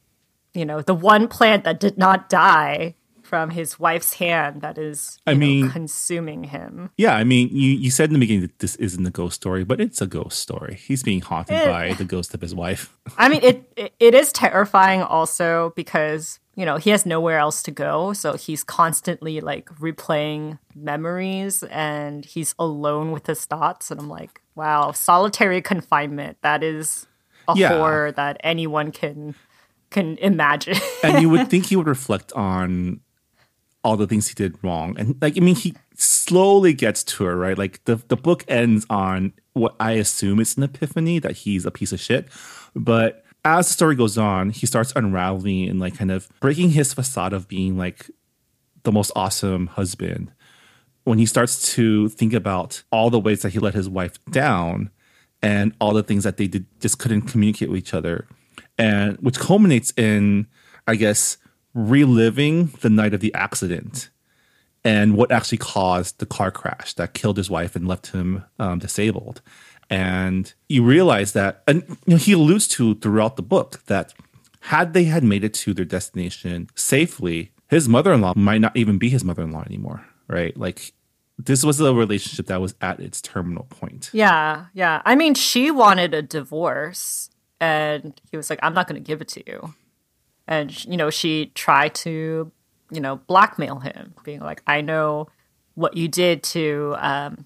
you 0.54 0.66
know, 0.66 0.82
the 0.82 0.96
one 0.96 1.28
plant 1.28 1.64
that 1.66 1.80
did 1.80 1.98
not 1.98 2.28
die 2.30 2.96
from 3.22 3.52
his 3.52 3.78
wife's 3.80 4.14
hand 4.16 4.62
that 4.62 4.80
is, 4.80 5.20
I 5.28 5.34
know, 5.34 5.40
mean- 5.40 5.70
consuming 5.70 6.46
him. 6.46 6.90
Yeah, 6.98 7.14
I 7.16 7.24
mean, 7.24 7.50
you, 7.52 7.70
you 7.74 7.92
said 7.92 8.10
in 8.10 8.14
the 8.14 8.20
beginning 8.20 8.42
that 8.42 8.58
this 8.58 8.76
isn't 8.78 9.06
a 9.06 9.12
ghost 9.12 9.36
story, 9.36 9.64
but 9.64 9.80
it's 9.80 10.02
a 10.02 10.08
ghost 10.08 10.40
story. 10.40 10.80
He's 10.82 11.04
being 11.04 11.22
haunted 11.22 11.56
Eh. 11.58 11.66
by 11.68 11.94
the 11.94 12.06
ghost 12.06 12.34
of 12.34 12.42
his 12.42 12.56
wife. 12.56 12.98
I 13.20 13.30
mean, 13.30 13.42
it, 13.44 13.72
it 13.76 13.94
it 14.00 14.16
is 14.16 14.32
terrifying 14.34 15.04
also 15.04 15.74
because 15.76 16.40
you 16.60 16.66
know 16.66 16.76
he 16.78 16.90
has 16.90 17.06
nowhere 17.06 17.40
else 17.40 17.64
to 17.64 17.72
go, 17.72 18.12
so 18.14 18.36
he's 18.36 18.64
constantly 18.66 19.40
like 19.40 19.68
replaying 19.80 20.60
memories, 20.76 21.64
and 21.64 22.26
he's 22.26 22.54
alone 22.60 23.12
with 23.14 23.26
his 23.28 23.46
thoughts. 23.46 23.90
And 23.92 24.00
I'm 24.00 24.10
like, 24.10 24.42
wow, 24.56 24.92
solitary 24.92 25.62
confinement. 25.62 26.38
That 26.42 26.62
is 26.62 27.08
a 27.48 27.54
Yeah. 27.56 27.70
horror 27.70 28.12
that 28.12 28.36
anyone 28.44 28.92
can 28.92 29.36
can 29.90 30.18
imagine. 30.18 30.76
and 31.04 31.22
you 31.22 31.30
would 31.30 31.50
think 31.50 31.68
he 31.68 31.76
would 31.78 31.88
reflect 31.98 32.34
on 32.34 33.00
all 33.84 33.96
the 33.96 34.06
things 34.06 34.28
he 34.28 34.34
did 34.36 34.62
wrong. 34.62 34.96
And 35.00 35.16
like, 35.22 35.38
I 35.38 35.40
mean, 35.40 35.56
he 35.56 35.74
slowly 35.96 36.74
gets 36.74 37.02
to 37.06 37.24
her, 37.24 37.38
right? 37.38 37.58
Like 37.58 37.82
the, 37.86 37.96
the 38.10 38.18
book 38.18 38.44
ends 38.50 38.86
on 38.90 39.32
what 39.54 39.74
I 39.80 39.94
assume 39.94 40.42
is 40.42 40.58
an 40.58 40.64
epiphany 40.64 41.18
that 41.20 41.38
he's 41.38 41.66
a 41.66 41.72
piece 41.72 41.94
of 41.94 42.00
shit. 42.02 42.28
But 42.76 43.24
as 43.46 43.68
the 43.68 43.74
story 43.74 43.96
goes 43.96 44.18
on, 44.18 44.50
he 44.50 44.66
starts 44.66 44.94
unraveling 44.96 45.70
and 45.70 45.80
like 45.80 45.96
kind 45.96 46.12
of 46.12 46.30
breaking 46.40 46.72
his 46.72 46.94
facade 46.94 47.34
of 47.34 47.48
being 47.48 47.78
like 47.78 48.10
the 48.84 48.92
most 48.92 49.12
awesome 49.16 49.68
husband. 49.68 50.32
When 51.06 51.18
he 51.18 51.26
starts 51.26 51.74
to 51.74 52.10
think 52.10 52.34
about 52.34 52.84
all 52.92 53.10
the 53.10 53.20
ways 53.20 53.42
that 53.42 53.52
he 53.52 53.60
let 53.60 53.74
his 53.74 53.90
wife 53.90 54.24
down 54.26 54.92
and 55.42 55.74
all 55.80 55.94
the 55.94 56.04
things 56.04 56.24
that 56.24 56.38
they 56.38 56.48
did 56.48 56.66
just 56.80 57.00
couldn't 57.00 57.24
communicate 57.24 57.70
with 57.70 57.80
each 57.80 57.94
other. 57.94 58.28
And 58.78 59.18
which 59.18 59.40
culminates 59.40 59.92
in, 59.98 60.48
I 60.88 60.96
guess, 60.96 61.38
reliving 61.74 62.68
the 62.82 62.90
night 62.90 63.14
of 63.14 63.22
the 63.22 63.34
accident 63.34 64.10
and 64.84 65.16
what 65.16 65.32
actually 65.32 65.58
caused 65.58 66.20
the 66.20 66.26
car 66.26 66.52
crash 66.52 66.94
that 66.94 67.14
killed 67.14 67.38
his 67.38 67.50
wife 67.50 67.76
and 67.76 67.88
left 67.88 68.08
him 68.08 68.44
um, 68.60 68.80
disabled. 68.80 69.42
And 69.90 70.54
you 70.68 70.84
realize 70.84 71.34
that, 71.34 71.64
and 71.68 71.84
you 72.06 72.14
know, 72.14 72.18
he 72.18 72.34
alludes 72.34 72.68
to 72.70 72.96
throughout 72.96 73.36
the 73.36 73.42
book 73.42 73.84
that 73.86 74.14
had 74.62 74.94
they 74.94 75.06
had 75.06 75.24
made 75.24 75.44
it 75.44 75.54
to 75.56 75.74
their 75.74 75.86
destination 75.86 76.70
safely, 76.76 77.52
his 77.68 77.90
mother-in-law 77.90 78.34
might 78.36 78.62
not 78.62 78.76
even 78.76 78.98
be 78.98 79.10
his 79.10 79.24
mother-in-law 79.24 79.64
anymore, 79.64 80.06
right? 80.28 80.56
Like 80.56 80.94
this 81.38 81.64
was 81.64 81.80
a 81.80 81.94
relationship 81.94 82.48
that 82.48 82.62
was 82.62 82.76
at 82.82 83.00
its 83.00 83.22
terminal 83.22 83.64
point. 83.64 84.10
Yeah, 84.12 84.66
yeah. 84.74 85.02
I 85.06 85.16
mean, 85.16 85.34
she 85.34 85.72
wanted 85.72 86.14
a 86.14 86.22
divorce, 86.22 87.30
and 87.60 88.20
he 88.30 88.38
was 88.38 88.50
like, 88.50 88.60
"I'm 88.62 88.74
not 88.74 88.88
going 88.88 89.02
to 89.02 89.08
give 89.08 89.22
it 89.22 89.30
to 89.30 89.44
you." 89.48 89.74
And 90.48 90.86
you 90.86 90.98
know, 90.98 91.10
she 91.10 91.48
tried 91.56 91.96
to, 91.96 92.52
you 92.92 93.00
know, 93.00 93.18
blackmail 93.28 93.80
him, 93.80 94.14
being 94.24 94.42
like, 94.42 94.62
"I 94.68 94.82
know 94.82 95.30
what 95.76 95.96
you 95.96 96.10
did 96.10 96.44
to 96.44 96.96
um, 97.00 97.46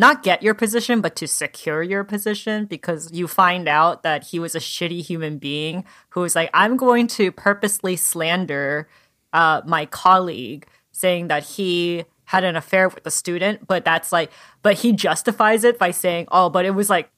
not 0.00 0.24
get 0.24 0.42
your 0.42 0.54
position, 0.54 1.00
but 1.00 1.14
to 1.16 1.28
secure 1.28 1.82
your 1.82 2.02
position, 2.02 2.64
because 2.64 3.12
you 3.12 3.28
find 3.28 3.68
out 3.68 4.02
that 4.02 4.24
he 4.24 4.38
was 4.38 4.54
a 4.54 4.58
shitty 4.58 5.04
human 5.04 5.38
being 5.38 5.84
who 6.10 6.20
was 6.20 6.34
like, 6.34 6.50
I'm 6.52 6.76
going 6.76 7.06
to 7.08 7.30
purposely 7.30 7.96
slander 7.96 8.88
uh, 9.32 9.62
my 9.64 9.86
colleague, 9.86 10.66
saying 10.90 11.28
that 11.28 11.44
he." 11.44 12.04
had 12.30 12.44
an 12.44 12.54
affair 12.54 12.88
with 12.88 13.04
a 13.04 13.10
student, 13.10 13.66
but 13.66 13.84
that's 13.84 14.12
like, 14.12 14.30
but 14.62 14.78
he 14.78 14.92
justifies 14.92 15.64
it 15.64 15.80
by 15.80 15.90
saying, 15.90 16.28
oh, 16.30 16.48
but 16.48 16.64
it 16.64 16.70
was 16.70 16.88
like 16.88 17.10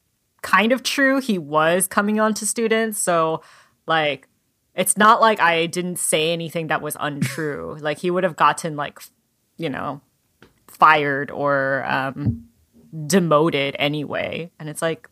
kind 0.42 0.72
of 0.72 0.82
true. 0.82 1.20
He 1.20 1.38
was 1.38 1.86
coming 1.86 2.20
on 2.20 2.34
to 2.34 2.46
students. 2.46 2.98
So, 2.98 3.42
like, 3.86 4.28
it's 4.74 4.96
not 4.96 5.20
like 5.20 5.40
I 5.40 5.66
didn't 5.66 5.96
say 5.96 6.32
anything 6.32 6.68
that 6.68 6.82
was 6.82 6.96
untrue. 7.00 7.76
like, 7.80 7.98
he 7.98 8.10
would 8.10 8.24
have 8.24 8.36
gotten, 8.36 8.76
like, 8.76 9.00
you 9.56 9.70
know, 9.70 10.00
fired 10.66 11.30
or 11.30 11.84
um, 11.86 12.48
demoted 13.06 13.76
anyway. 13.78 14.50
And 14.58 14.68
it's 14.68 14.82
like, 14.82 15.08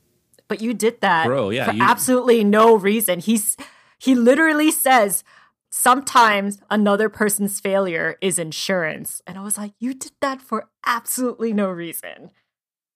but 0.49 0.61
you 0.61 0.75
did 0.75 1.01
that 1.01 1.27
Bro, 1.27 1.51
yeah, 1.51 1.67
for 1.67 1.73
you- 1.73 1.83
absolutely 1.83 2.45
no 2.45 2.77
reason. 2.77 3.21
He's, 3.21 3.57
he 3.99 4.15
literally 4.15 4.71
says, 4.71 5.25
sometimes 5.71 6.61
another 6.71 7.09
person's 7.09 7.61
failure 7.61 8.17
is 8.21 8.39
insurance. 8.39 9.23
And 9.27 9.39
I 9.39 9.43
was 9.43 9.57
like, 9.57 9.73
you 9.79 9.95
did 9.95 10.13
that 10.21 10.43
for 10.43 10.69
absolutely 10.85 11.53
no 11.53 11.69
reason. 11.71 12.31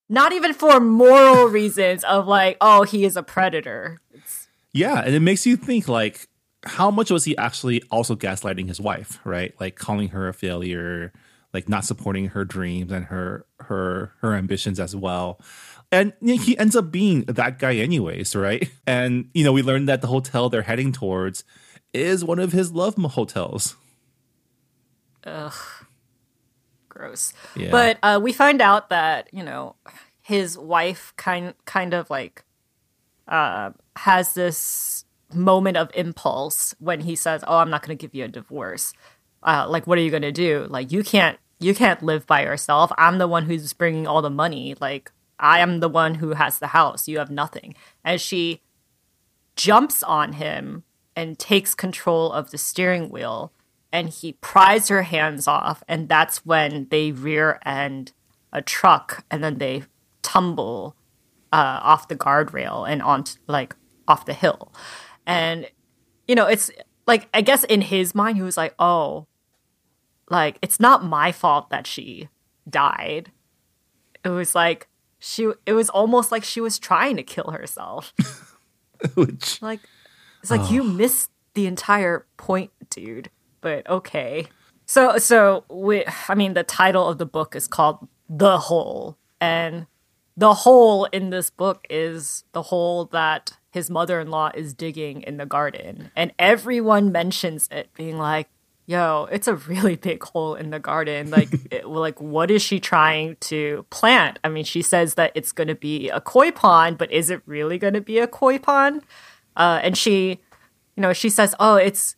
Not 0.08 0.32
even 0.32 0.52
for 0.52 0.80
moral 0.80 1.46
reasons 1.48 2.04
of 2.04 2.26
like, 2.26 2.56
oh, 2.60 2.82
he 2.82 3.04
is 3.04 3.16
a 3.16 3.22
predator. 3.22 4.00
It's, 4.12 4.48
Yeah, 4.72 5.02
and 5.04 5.14
it 5.14 5.20
makes 5.20 5.46
you 5.46 5.56
think 5.56 5.88
like 5.88 6.28
how 6.64 6.90
much 6.90 7.10
was 7.10 7.24
he 7.24 7.36
actually 7.36 7.82
also 7.90 8.16
gaslighting 8.16 8.68
his 8.68 8.80
wife, 8.80 9.20
right? 9.24 9.54
Like 9.60 9.76
calling 9.76 10.08
her 10.08 10.28
a 10.28 10.34
failure, 10.34 11.12
like 11.54 11.68
not 11.68 11.84
supporting 11.84 12.26
her 12.28 12.44
dreams 12.44 12.92
and 12.92 13.06
her 13.06 13.46
her 13.60 14.12
her 14.20 14.34
ambitions 14.34 14.80
as 14.80 14.94
well. 14.94 15.40
And 15.92 16.12
he 16.20 16.58
ends 16.58 16.74
up 16.74 16.90
being 16.90 17.22
that 17.26 17.60
guy 17.60 17.76
anyways, 17.76 18.34
right? 18.34 18.68
And 18.86 19.30
you 19.32 19.44
know, 19.44 19.52
we 19.52 19.62
learned 19.62 19.88
that 19.88 20.02
the 20.02 20.08
hotel 20.08 20.50
they're 20.50 20.62
heading 20.62 20.92
towards 20.92 21.44
is 21.94 22.24
one 22.24 22.40
of 22.40 22.52
his 22.52 22.72
love 22.72 22.96
hotels. 22.96 23.76
Ugh. 25.24 25.54
Gross. 26.88 27.32
Yeah. 27.56 27.70
But 27.70 27.98
uh, 28.02 28.20
we 28.22 28.32
find 28.32 28.60
out 28.60 28.90
that 28.90 29.28
you 29.32 29.42
know 29.42 29.76
his 30.20 30.58
wife 30.58 31.12
kind 31.16 31.54
kind 31.64 31.94
of 31.94 32.10
like 32.10 32.44
uh, 33.28 33.70
has 33.96 34.34
this 34.34 35.04
moment 35.32 35.76
of 35.76 35.90
impulse 35.94 36.74
when 36.78 37.00
he 37.00 37.16
says, 37.16 37.42
"Oh, 37.46 37.58
I'm 37.58 37.70
not 37.70 37.82
going 37.82 37.96
to 37.96 38.00
give 38.00 38.14
you 38.14 38.24
a 38.24 38.28
divorce." 38.28 38.92
Uh, 39.42 39.66
like, 39.68 39.86
what 39.86 39.98
are 39.98 40.00
you 40.00 40.10
going 40.10 40.22
to 40.22 40.32
do? 40.32 40.66
Like, 40.70 40.90
you 40.90 41.04
can't 41.04 41.38
you 41.58 41.74
can't 41.74 42.02
live 42.02 42.26
by 42.26 42.42
yourself. 42.42 42.90
I'm 42.98 43.18
the 43.18 43.28
one 43.28 43.44
who's 43.44 43.72
bringing 43.72 44.06
all 44.06 44.22
the 44.22 44.30
money. 44.30 44.74
Like, 44.80 45.10
I 45.38 45.60
am 45.60 45.80
the 45.80 45.88
one 45.88 46.16
who 46.16 46.30
has 46.30 46.58
the 46.58 46.68
house. 46.68 47.08
You 47.08 47.18
have 47.18 47.30
nothing. 47.30 47.74
And 48.04 48.20
she 48.20 48.60
jumps 49.56 50.02
on 50.02 50.34
him 50.34 50.84
and 51.16 51.38
takes 51.38 51.74
control 51.74 52.32
of 52.32 52.50
the 52.50 52.58
steering 52.58 53.08
wheel 53.08 53.52
and 53.92 54.08
he 54.08 54.32
pries 54.32 54.88
her 54.88 55.02
hands 55.02 55.46
off 55.46 55.84
and 55.86 56.08
that's 56.08 56.44
when 56.44 56.88
they 56.90 57.12
rear 57.12 57.60
end 57.64 58.12
a 58.52 58.60
truck 58.60 59.24
and 59.30 59.44
then 59.44 59.58
they 59.58 59.84
tumble 60.22 60.96
uh, 61.52 61.78
off 61.82 62.08
the 62.08 62.16
guardrail 62.16 62.88
and 62.88 63.00
onto 63.02 63.38
like 63.46 63.76
off 64.08 64.26
the 64.26 64.34
hill 64.34 64.72
and 65.26 65.70
you 66.26 66.34
know 66.34 66.46
it's 66.46 66.70
like 67.06 67.28
i 67.32 67.40
guess 67.40 67.62
in 67.64 67.80
his 67.80 68.14
mind 68.14 68.36
he 68.36 68.42
was 68.42 68.56
like 68.56 68.74
oh 68.80 69.26
like 70.30 70.58
it's 70.62 70.80
not 70.80 71.04
my 71.04 71.32
fault 71.32 71.70
that 71.70 71.86
she 71.86 72.28
died 72.68 73.30
it 74.24 74.30
was 74.30 74.54
like 74.54 74.88
she 75.18 75.50
it 75.66 75.72
was 75.72 75.88
almost 75.90 76.32
like 76.32 76.44
she 76.44 76.60
was 76.60 76.78
trying 76.78 77.16
to 77.16 77.22
kill 77.22 77.50
herself 77.50 78.12
Which 79.14 79.60
like 79.60 79.80
it's 80.40 80.50
like 80.50 80.70
you 80.70 80.82
missed 80.82 81.30
the 81.54 81.66
entire 81.66 82.26
point, 82.36 82.70
dude. 82.90 83.30
But 83.60 83.88
okay. 83.88 84.46
So 84.86 85.18
so 85.18 85.64
we 85.70 86.04
I 86.28 86.34
mean 86.34 86.54
the 86.54 86.64
title 86.64 87.08
of 87.08 87.18
the 87.18 87.26
book 87.26 87.56
is 87.56 87.66
called 87.66 88.08
The 88.28 88.58
Hole 88.58 89.18
and 89.40 89.86
the 90.36 90.52
hole 90.52 91.04
in 91.06 91.30
this 91.30 91.48
book 91.48 91.86
is 91.88 92.44
the 92.52 92.62
hole 92.62 93.04
that 93.06 93.52
his 93.70 93.88
mother-in-law 93.88 94.50
is 94.54 94.74
digging 94.74 95.22
in 95.22 95.36
the 95.36 95.46
garden 95.46 96.10
and 96.16 96.32
everyone 96.38 97.12
mentions 97.12 97.68
it 97.70 97.88
being 97.94 98.18
like 98.18 98.48
yo 98.86 99.28
it's 99.30 99.48
a 99.48 99.54
really 99.54 99.96
big 100.08 100.22
hole 100.22 100.54
in 100.54 100.70
the 100.70 100.78
garden. 100.78 101.30
Like 101.30 101.48
it, 101.70 101.86
like 101.86 102.20
what 102.20 102.50
is 102.50 102.62
she 102.62 102.80
trying 102.80 103.36
to 103.40 103.86
plant? 103.90 104.38
I 104.44 104.48
mean 104.48 104.64
she 104.64 104.82
says 104.82 105.14
that 105.14 105.32
it's 105.34 105.52
going 105.52 105.68
to 105.68 105.74
be 105.74 106.08
a 106.10 106.20
koi 106.20 106.50
pond 106.50 106.98
but 106.98 107.10
is 107.12 107.30
it 107.30 107.42
really 107.46 107.78
going 107.78 107.94
to 107.94 108.00
be 108.00 108.18
a 108.18 108.26
koi 108.26 108.58
pond? 108.58 109.02
Uh, 109.56 109.80
and 109.82 109.96
she 109.96 110.40
you 110.96 111.00
know 111.00 111.12
she 111.12 111.28
says 111.28 111.54
oh 111.60 111.76
it's 111.76 112.16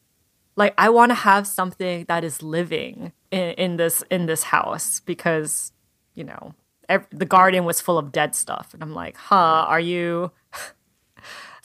like 0.57 0.75
i 0.79 0.89
want 0.89 1.11
to 1.11 1.15
have 1.15 1.47
something 1.47 2.05
that 2.09 2.25
is 2.25 2.43
living 2.43 3.13
in, 3.31 3.51
in 3.53 3.77
this 3.77 4.03
in 4.11 4.27
this 4.27 4.45
house 4.45 5.01
because 5.01 5.73
you 6.15 6.25
know 6.25 6.55
ev- 6.89 7.07
the 7.11 7.27
garden 7.27 7.65
was 7.65 7.81
full 7.81 7.99
of 7.99 8.13
dead 8.13 8.35
stuff. 8.35 8.73
And 8.73 8.83
i'm 8.83 8.95
like 8.95 9.17
huh 9.17 9.65
are 9.69 9.81
you 9.81 10.31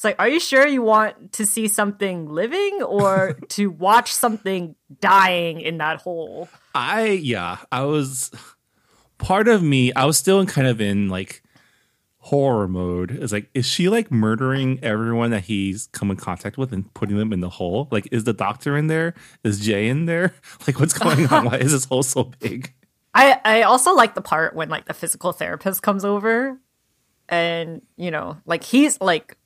it's 0.02 0.04
like 0.04 0.16
are 0.18 0.28
you 0.28 0.40
sure 0.40 0.66
you 0.66 0.82
want 0.82 1.34
to 1.34 1.46
see 1.46 1.68
something 1.68 2.28
living 2.28 2.82
or 2.82 3.38
to 3.50 3.70
watch 3.70 4.12
something 4.12 4.76
dying 5.00 5.62
in 5.62 5.78
that 5.78 6.02
hole 6.02 6.50
I 6.74 7.20
yeah, 7.22 7.58
I 7.72 7.84
was 7.84 8.32
part 9.18 9.48
of 9.48 9.64
me. 9.64 9.94
I 9.94 10.06
was 10.06 10.18
still 10.18 10.40
in 10.40 10.48
kind 10.48 10.68
of 10.68 10.82
in 10.82 11.10
like 11.10 11.44
horror 12.18 12.68
mode. 12.68 13.12
It's 13.12 13.32
like, 13.32 13.50
is 13.54 13.66
she 13.66 13.90
like 13.90 14.12
murdering 14.12 14.80
everyone 14.84 15.32
that 15.32 15.46
he's 15.46 15.88
come 15.92 16.12
in 16.12 16.18
contact 16.18 16.58
with 16.58 16.72
and 16.72 16.94
putting 16.94 17.18
them 17.18 17.34
in 17.34 17.42
the 17.42 17.50
hole? 17.50 17.88
Like, 17.92 18.08
is 18.12 18.26
the 18.26 18.34
doctor 18.34 18.78
in 18.78 18.88
there? 18.88 19.14
Is 19.44 19.60
Jay 19.60 19.88
in 19.88 20.06
there? 20.06 20.34
Like, 20.68 20.80
what's 20.80 20.98
going 20.98 21.28
on? 21.28 21.46
Why 21.46 21.58
is 21.58 21.72
this 21.72 21.86
hole 21.86 22.04
so 22.04 22.26
big? 22.40 22.74
I 23.14 23.40
I 23.44 23.62
also 23.64 23.94
like 23.94 24.16
the 24.16 24.22
part 24.22 24.56
when 24.56 24.70
like 24.70 24.86
the 24.86 24.94
physical 24.94 25.34
therapist 25.34 25.82
comes 25.82 26.06
over 26.06 26.58
and 27.28 27.82
you 27.98 28.12
know 28.12 28.38
like 28.46 28.64
he's 28.64 29.00
like 29.02 29.38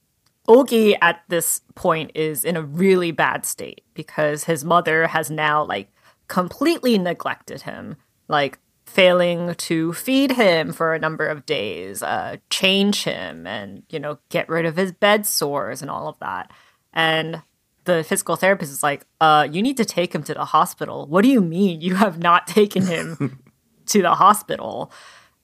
Ogi 0.48 0.96
at 1.02 1.24
this 1.28 1.62
point 1.74 2.12
is 2.16 2.46
in 2.46 2.56
a 2.56 2.62
really 2.62 3.12
bad 3.12 3.46
state 3.46 3.84
because 3.94 4.44
his 4.44 4.64
mother 4.64 5.08
has 5.08 5.32
now 5.32 5.64
like 5.64 5.90
completely 6.28 6.98
neglected 6.98 7.64
him 7.64 7.96
like 8.28 8.60
failing 8.86 9.56
to 9.56 9.94
feed 9.94 10.32
him 10.32 10.72
for 10.72 10.94
a 10.94 11.00
number 11.00 11.26
of 11.26 11.46
days 11.46 12.04
uh 12.04 12.38
change 12.50 13.04
him 13.04 13.48
and 13.48 13.84
you 13.90 14.00
know 14.00 14.20
get 14.30 14.48
rid 14.48 14.66
of 14.66 14.78
his 14.78 14.92
bed 14.92 15.26
sores 15.26 15.82
and 15.82 15.90
all 15.90 16.08
of 16.08 16.20
that. 16.20 16.52
And 16.94 17.42
the 17.86 18.04
physical 18.04 18.36
therapist 18.36 18.72
is 18.72 18.84
like 18.84 19.06
uh 19.20 19.48
you 19.52 19.62
need 19.62 19.78
to 19.78 19.86
take 19.86 20.14
him 20.14 20.24
to 20.24 20.34
the 20.34 20.46
hospital. 20.46 21.08
What 21.08 21.24
do 21.24 21.30
you 21.30 21.42
mean 21.42 21.82
you 21.82 21.96
have 21.96 22.20
not 22.20 22.48
taken 22.60 22.86
him 22.86 23.44
to 23.88 24.02
the 24.02 24.14
hospital? 24.14 24.92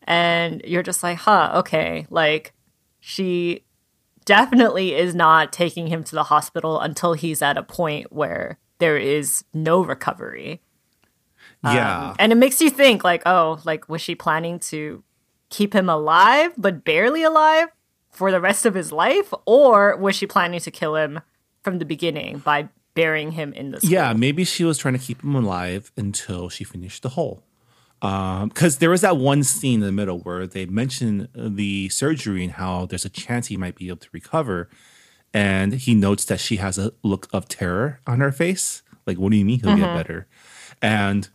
And 0.03 0.61
you're 0.65 0.83
just 0.83 1.01
like 1.01 1.17
huh 1.17 1.51
okay. 1.55 2.05
Like 2.11 2.53
she 2.99 3.65
definitely 4.25 4.93
is 4.93 5.15
not 5.15 5.51
taking 5.51 5.87
him 5.87 6.03
to 6.03 6.15
the 6.15 6.23
hospital 6.23 6.79
until 6.79 7.13
he's 7.13 7.41
at 7.41 7.57
a 7.57 7.63
point 7.63 8.11
where 8.11 8.59
there 8.79 8.97
is 8.97 9.43
no 9.53 9.83
recovery 9.83 10.61
Yeah, 11.63 12.09
um, 12.09 12.15
and 12.19 12.31
it 12.31 12.35
makes 12.35 12.61
you 12.61 12.69
think 12.69 13.03
like 13.03 13.23
oh 13.25 13.59
like 13.63 13.87
was 13.89 14.01
she 14.01 14.15
planning 14.15 14.59
to 14.59 15.03
keep 15.49 15.73
him 15.73 15.89
alive 15.89 16.53
but 16.57 16.83
barely 16.83 17.23
alive 17.23 17.67
for 18.09 18.31
the 18.31 18.41
rest 18.41 18.65
of 18.65 18.73
his 18.73 18.91
life 18.91 19.33
or 19.45 19.95
was 19.97 20.15
she 20.15 20.27
planning 20.27 20.59
to 20.59 20.71
kill 20.71 20.95
him 20.95 21.21
from 21.63 21.79
the 21.79 21.85
beginning 21.85 22.39
by 22.39 22.69
burying 22.93 23.31
him 23.31 23.53
in 23.53 23.71
this 23.71 23.83
yeah. 23.83 24.13
Maybe 24.13 24.43
she 24.43 24.63
was 24.63 24.77
trying 24.77 24.93
to 24.95 24.99
keep 24.99 25.23
him 25.23 25.35
alive 25.35 25.91
until 25.97 26.49
she 26.49 26.63
finished 26.63 27.03
the 27.03 27.09
hole. 27.09 27.43
Um, 28.01 28.49
because 28.49 28.77
there 28.77 28.89
was 28.89 29.01
that 29.01 29.17
one 29.17 29.43
scene 29.43 29.75
in 29.75 29.85
the 29.85 29.91
middle 29.91 30.19
where 30.19 30.47
they 30.47 30.65
mention 30.65 31.27
the 31.35 31.89
surgery 31.89 32.43
and 32.43 32.53
how 32.53 32.87
there's 32.87 33.05
a 33.05 33.09
chance 33.09 33.47
he 33.47 33.57
might 33.57 33.75
be 33.75 33.89
able 33.89 33.97
to 33.97 34.09
recover, 34.11 34.69
and 35.33 35.73
he 35.73 35.93
notes 35.93 36.25
that 36.25 36.39
she 36.39 36.57
has 36.57 36.77
a 36.77 36.91
look 37.03 37.27
of 37.31 37.47
terror 37.47 37.99
on 38.07 38.19
her 38.19 38.31
face. 38.31 38.81
Like, 39.05 39.17
what 39.17 39.31
do 39.31 39.37
you 39.37 39.45
mean 39.45 39.59
he'll 39.59 39.75
get 39.75 39.85
mm-hmm. 39.85 39.97
better? 39.97 40.27
And 40.81 41.29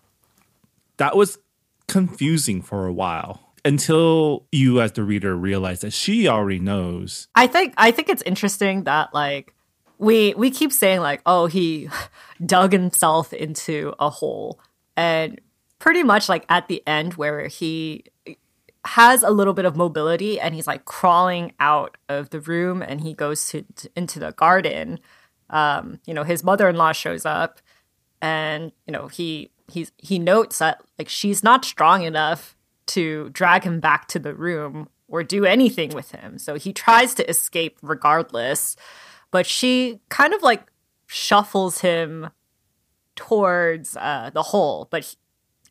that 0.97 1.17
was 1.17 1.39
confusing 1.87 2.63
for 2.63 2.87
a 2.87 2.93
while 2.93 3.53
until 3.65 4.47
you, 4.53 4.81
as 4.81 4.93
the 4.93 5.03
reader, 5.03 5.37
realize 5.37 5.81
that 5.81 5.93
she 5.93 6.29
already 6.29 6.59
knows. 6.59 7.29
I 7.35 7.47
think 7.47 7.75
I 7.77 7.91
think 7.91 8.09
it's 8.09 8.23
interesting 8.23 8.85
that 8.85 9.15
like 9.15 9.55
we 9.99 10.35
we 10.35 10.51
keep 10.51 10.73
saying 10.73 11.01
like 11.01 11.21
oh 11.27 11.47
he 11.47 11.89
dug 12.45 12.73
himself 12.73 13.33
into 13.33 13.95
a 13.99 14.11
hole 14.11 14.61
and 14.97 15.41
pretty 15.79 16.03
much 16.03 16.29
like 16.29 16.45
at 16.49 16.69
the 16.69 16.83
end 16.87 17.15
where 17.15 17.49
he 17.49 18.05
has 18.85 19.23
a 19.23 19.31
little 19.31 19.53
bit 19.53 19.65
of 19.65 19.77
mobility 19.77 20.39
and 20.39 20.55
he's 20.55 20.67
like 20.67 20.85
crawling 20.85 21.53
out 21.59 21.97
of 22.09 22.31
the 22.31 22.41
room 22.41 22.83
and 22.83 23.01
he 23.01 23.13
goes 23.13 23.49
to, 23.49 23.65
to 23.75 23.91
into 23.97 24.21
the 24.21 24.33
garden 24.33 25.01
um 25.51 25.99
you 26.07 26.15
know 26.15 26.23
his 26.23 26.45
mother-in-law 26.45 26.93
shows 26.93 27.27
up 27.27 27.61
and 28.23 28.73
you 28.87 28.93
know 28.93 29.09
he 29.09 29.51
he's 29.69 29.93
he 29.99 30.19
notes 30.19 30.59
that 30.59 30.83
like 30.99 31.09
she's 31.09 31.43
not 31.43 31.65
strong 31.65 32.03
enough 32.03 32.57
to 32.87 33.29
drag 33.31 33.65
him 33.65 33.81
back 33.81 34.07
to 34.09 34.19
the 34.19 34.35
room 34.35 34.89
or 35.09 35.23
do 35.23 35.45
anything 35.45 35.91
with 35.91 36.13
him. 36.13 36.39
So 36.39 36.55
he 36.57 36.73
tries 36.73 37.15
to 37.15 37.29
escape 37.29 37.79
regardless 37.83 38.77
but 39.31 39.47
she 39.47 40.01
kind 40.09 40.33
of 40.33 40.43
like 40.43 40.71
shuffles 41.07 41.81
him 41.81 42.31
towards 43.17 43.97
uh, 43.97 44.31
the 44.33 44.43
hole 44.43 44.89
but 44.91 45.05
he- 45.05 45.17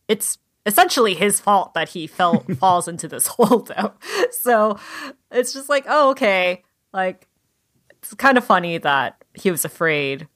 it's 0.07 0.37
essentially 0.65 1.13
his 1.13 1.39
fault 1.39 1.73
that 1.73 1.89
he 1.89 2.07
fell 2.07 2.39
falls 2.59 2.87
into 2.87 3.07
this 3.07 3.27
hole 3.37 3.59
though 3.59 3.93
so 4.31 4.77
it's 5.31 5.53
just 5.53 5.69
like 5.69 5.85
oh 5.87 6.11
okay 6.11 6.63
like 6.93 7.27
it's 8.01 8.13
kind 8.15 8.37
of 8.37 8.45
funny 8.45 8.77
that 8.77 9.23
he 9.33 9.49
was 9.51 9.65
afraid 9.65 10.27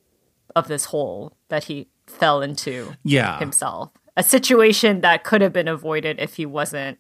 of 0.56 0.68
this 0.68 0.86
hole 0.86 1.38
that 1.50 1.66
he 1.66 1.88
fell 2.08 2.42
into 2.42 2.96
Yeah. 3.04 3.38
himself. 3.38 3.92
A 4.18 4.24
situation 4.24 5.02
that 5.02 5.24
could 5.24 5.42
have 5.42 5.54
been 5.54 5.68
avoided 5.68 6.20
if 6.20 6.36
he 6.38 6.46
wasn't 6.48 7.00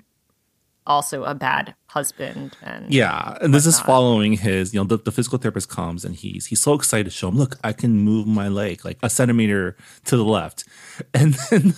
also 0.85 1.23
a 1.23 1.33
bad 1.33 1.73
husband 1.87 2.55
and 2.61 2.93
Yeah, 2.93 3.35
and 3.41 3.51
this 3.53 3.65
is 3.65 3.79
following 3.79 4.33
his. 4.33 4.73
You 4.73 4.81
know, 4.81 4.83
the, 4.85 4.97
the 4.97 5.11
physical 5.11 5.39
therapist 5.39 5.69
comes 5.69 6.05
and 6.05 6.15
he's 6.15 6.45
he's 6.45 6.61
so 6.61 6.75
excited 6.75 7.05
to 7.05 7.09
show 7.09 7.29
him. 7.29 7.35
Look, 7.37 7.57
I 7.63 7.73
can 7.73 7.99
move 8.01 8.27
my 8.27 8.47
leg 8.47 8.85
like 8.85 8.99
a 9.01 9.09
centimeter 9.09 9.75
to 10.05 10.15
the 10.17 10.23
left, 10.23 10.63
and 11.15 11.33
then 11.49 11.73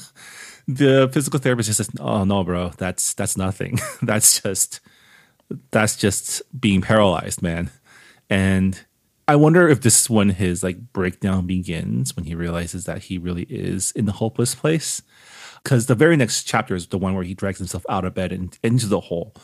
the 0.78 1.10
physical 1.12 1.40
therapist 1.40 1.68
just 1.68 1.78
says, 1.78 1.90
"Oh 2.00 2.24
no, 2.24 2.44
bro, 2.44 2.70
that's 2.78 3.14
that's 3.14 3.38
nothing. 3.38 3.80
that's 4.02 4.42
just 4.42 4.80
that's 5.72 5.96
just 5.96 6.42
being 6.60 6.82
paralyzed, 6.82 7.42
man." 7.42 7.72
And 8.30 8.80
I 9.28 9.36
wonder 9.36 9.68
if 9.68 9.82
this 9.82 10.02
is 10.02 10.10
when 10.10 10.30
his 10.30 10.64
like 10.64 10.94
breakdown 10.94 11.48
begins 11.48 12.16
when 12.16 12.26
he 12.26 12.36
realizes 12.36 12.86
that 12.86 13.04
he 13.04 13.18
really 13.18 13.44
is 13.44 13.92
in 13.92 14.06
the 14.06 14.14
hopeless 14.14 14.56
place. 14.56 15.02
Because 15.64 15.86
the 15.86 15.96
very 15.96 16.18
next 16.18 16.44
chapter 16.44 16.74
is 16.74 16.88
the 16.88 16.98
one 16.98 17.14
where 17.14 17.24
he 17.24 17.36
drags 17.36 17.60
himself 17.60 17.86
out 17.88 18.04
of 18.04 18.16
bed 18.16 18.32
and 18.32 18.58
into 18.64 18.88
the 18.88 19.00
hole. 19.00 19.36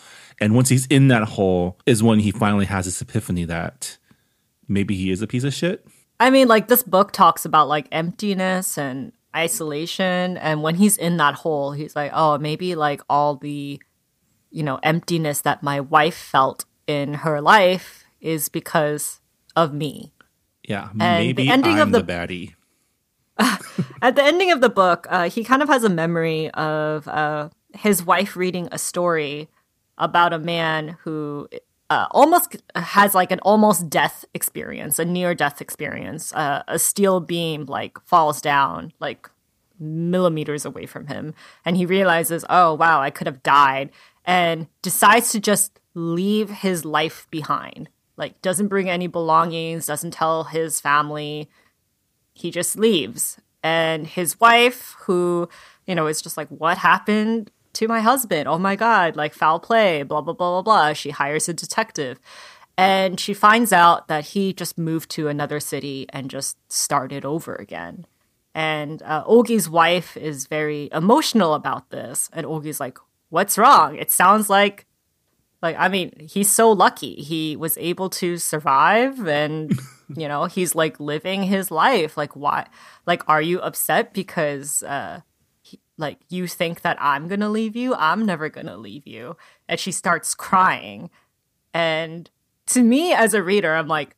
And 0.41 0.55
once 0.55 0.69
he's 0.69 0.87
in 0.87 1.09
that 1.09 1.23
hole, 1.23 1.79
is 1.85 2.01
when 2.01 2.19
he 2.19 2.31
finally 2.31 2.65
has 2.65 2.85
this 2.85 3.01
epiphany 3.01 3.45
that 3.45 3.97
maybe 4.67 4.95
he 4.95 5.11
is 5.11 5.21
a 5.21 5.27
piece 5.27 5.43
of 5.43 5.53
shit. 5.53 5.85
I 6.19 6.31
mean, 6.31 6.47
like 6.47 6.67
this 6.67 6.83
book 6.83 7.11
talks 7.11 7.45
about 7.45 7.67
like 7.67 7.87
emptiness 7.91 8.77
and 8.77 9.11
isolation, 9.35 10.37
and 10.37 10.61
when 10.63 10.75
he's 10.75 10.97
in 10.97 11.17
that 11.17 11.35
hole, 11.35 11.71
he's 11.71 11.95
like, 11.95 12.11
oh, 12.13 12.37
maybe 12.37 12.75
like 12.75 13.01
all 13.09 13.35
the, 13.35 13.81
you 14.51 14.63
know, 14.63 14.79
emptiness 14.83 15.41
that 15.41 15.61
my 15.63 15.79
wife 15.79 16.15
felt 16.15 16.65
in 16.87 17.13
her 17.15 17.41
life 17.41 18.03
is 18.21 18.49
because 18.49 19.19
of 19.55 19.73
me. 19.73 20.11
Yeah, 20.67 20.89
And 20.99 21.27
maybe 21.27 21.45
the 21.45 21.51
ending 21.51 21.73
I'm 21.75 21.81
of 21.81 21.91
the- 21.91 21.99
the 22.01 22.11
baddie. 22.11 22.53
At 24.01 24.15
the 24.15 24.23
ending 24.23 24.51
of 24.51 24.61
the 24.61 24.69
book, 24.69 25.05
uh, 25.09 25.29
he 25.29 25.43
kind 25.43 25.61
of 25.61 25.69
has 25.69 25.83
a 25.83 25.89
memory 25.89 26.49
of 26.51 27.07
uh, 27.07 27.49
his 27.75 28.03
wife 28.03 28.35
reading 28.35 28.67
a 28.71 28.77
story 28.79 29.49
about 29.97 30.33
a 30.33 30.39
man 30.39 30.97
who 31.03 31.47
uh, 31.89 32.07
almost 32.11 32.57
has 32.75 33.15
like 33.15 33.31
an 33.31 33.39
almost 33.41 33.89
death 33.89 34.25
experience, 34.33 34.99
a 34.99 35.05
near 35.05 35.33
death 35.33 35.61
experience. 35.61 36.33
Uh, 36.33 36.63
a 36.67 36.77
steel 36.79 37.19
beam 37.19 37.65
like 37.65 37.99
falls 38.05 38.41
down 38.41 38.91
like 38.99 39.29
millimeters 39.79 40.65
away 40.65 40.85
from 40.85 41.07
him, 41.07 41.33
and 41.63 41.77
he 41.77 41.85
realizes, 41.85 42.43
oh 42.49 42.73
wow, 42.73 43.01
I 43.01 43.09
could 43.09 43.27
have 43.27 43.43
died, 43.43 43.91
and 44.25 44.67
decides 44.81 45.31
to 45.31 45.39
just 45.39 45.79
leave 45.93 46.49
his 46.49 46.83
life 46.83 47.27
behind. 47.31 47.89
Like 48.17 48.41
doesn't 48.41 48.67
bring 48.67 48.89
any 48.89 49.07
belongings, 49.07 49.85
doesn't 49.85 50.11
tell 50.11 50.45
his 50.45 50.81
family, 50.81 51.49
he 52.33 52.51
just 52.51 52.77
leaves. 52.77 53.39
And 53.63 54.07
his 54.07 54.39
wife, 54.39 54.95
who, 55.01 55.49
you 55.85 55.95
know, 55.95 56.07
is 56.07 56.21
just 56.21 56.37
like, 56.37 56.47
what 56.49 56.77
happened 56.77 57.51
to 57.77 57.87
my 57.87 58.01
husband? 58.01 58.47
Oh 58.47 58.57
my 58.57 58.75
God, 58.75 59.15
like 59.15 59.33
foul 59.33 59.59
play, 59.59 60.03
blah, 60.03 60.21
blah, 60.21 60.33
blah, 60.33 60.61
blah, 60.61 60.61
blah. 60.61 60.93
She 60.93 61.11
hires 61.11 61.49
a 61.49 61.53
detective. 61.53 62.19
And 62.77 63.19
she 63.19 63.33
finds 63.33 63.73
out 63.73 64.07
that 64.07 64.25
he 64.25 64.53
just 64.53 64.77
moved 64.77 65.09
to 65.11 65.27
another 65.27 65.59
city 65.59 66.05
and 66.09 66.29
just 66.29 66.57
started 66.71 67.25
over 67.25 67.55
again. 67.55 68.05
And 68.53 69.01
uh, 69.03 69.23
Ogi's 69.25 69.69
wife 69.69 70.15
is 70.17 70.47
very 70.47 70.89
emotional 70.91 71.53
about 71.53 71.89
this. 71.89 72.29
And 72.33 72.45
Ogi's 72.45 72.79
like, 72.79 72.97
what's 73.29 73.57
wrong? 73.57 73.95
It 73.95 74.11
sounds 74.11 74.49
like 74.49 74.85
like 75.61 75.75
i 75.79 75.87
mean 75.87 76.11
he's 76.19 76.51
so 76.51 76.71
lucky 76.71 77.15
he 77.15 77.55
was 77.55 77.77
able 77.77 78.09
to 78.09 78.37
survive 78.37 79.27
and 79.27 79.71
you 80.15 80.27
know 80.27 80.45
he's 80.45 80.75
like 80.75 80.99
living 80.99 81.43
his 81.43 81.71
life 81.71 82.17
like 82.17 82.35
why 82.35 82.67
like 83.05 83.27
are 83.27 83.41
you 83.41 83.59
upset 83.61 84.13
because 84.13 84.83
uh 84.83 85.19
like 85.97 86.19
you 86.29 86.47
think 86.47 86.81
that 86.81 86.97
i'm 87.01 87.27
gonna 87.27 87.49
leave 87.49 87.75
you? 87.75 87.93
I'm 87.95 88.25
never 88.25 88.49
gonna 88.49 88.77
leave 88.77 89.07
you. 89.07 89.37
And 89.67 89.79
she 89.79 89.91
starts 89.91 90.35
crying. 90.35 91.09
And 91.73 92.29
to 92.67 92.83
me 92.83 93.13
as 93.13 93.33
a 93.33 93.43
reader 93.43 93.73
i'm 93.73 93.87
like 93.87 94.15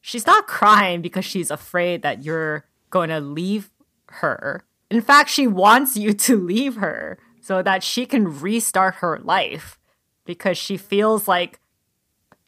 she's 0.00 0.26
not 0.26 0.46
crying 0.46 1.02
because 1.02 1.24
she's 1.24 1.50
afraid 1.50 2.02
that 2.02 2.24
you're 2.24 2.64
to 3.10 3.20
leave 3.20 3.70
her. 4.06 4.64
In 4.90 5.00
fact 5.00 5.30
she 5.30 5.46
wants 5.46 5.96
you 5.96 6.12
to 6.12 6.36
leave 6.36 6.76
her 6.76 7.18
so 7.40 7.62
that 7.62 7.82
she 7.82 8.06
can 8.06 8.40
restart 8.40 8.96
her 8.96 9.18
life 9.18 9.78
because 10.24 10.58
she 10.58 10.76
feels 10.76 11.28
like 11.28 11.60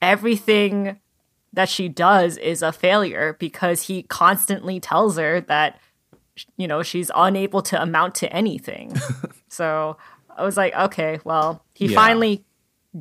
everything 0.01 0.99
that 1.53 1.69
she 1.69 1.89
does 1.89 2.37
is 2.39 2.63
a 2.63 2.73
failure 2.73 3.37
because 3.39 3.83
he 3.83 4.03
constantly 4.03 4.81
tells 4.81 5.17
her 5.17 5.41
that 5.41 5.79
you 6.57 6.67
know 6.67 6.83
she's 6.83 7.11
unable 7.15 7.63
to 7.63 7.81
amount 7.83 8.15
to 8.17 8.33
anything. 8.33 8.95
so 9.49 9.97
I 10.37 10.45
was 10.45 10.57
like, 10.57 10.75
okay, 10.75 11.21
well, 11.25 11.65
he 11.75 11.87
Yeah. 11.87 11.95
finally 11.97 12.45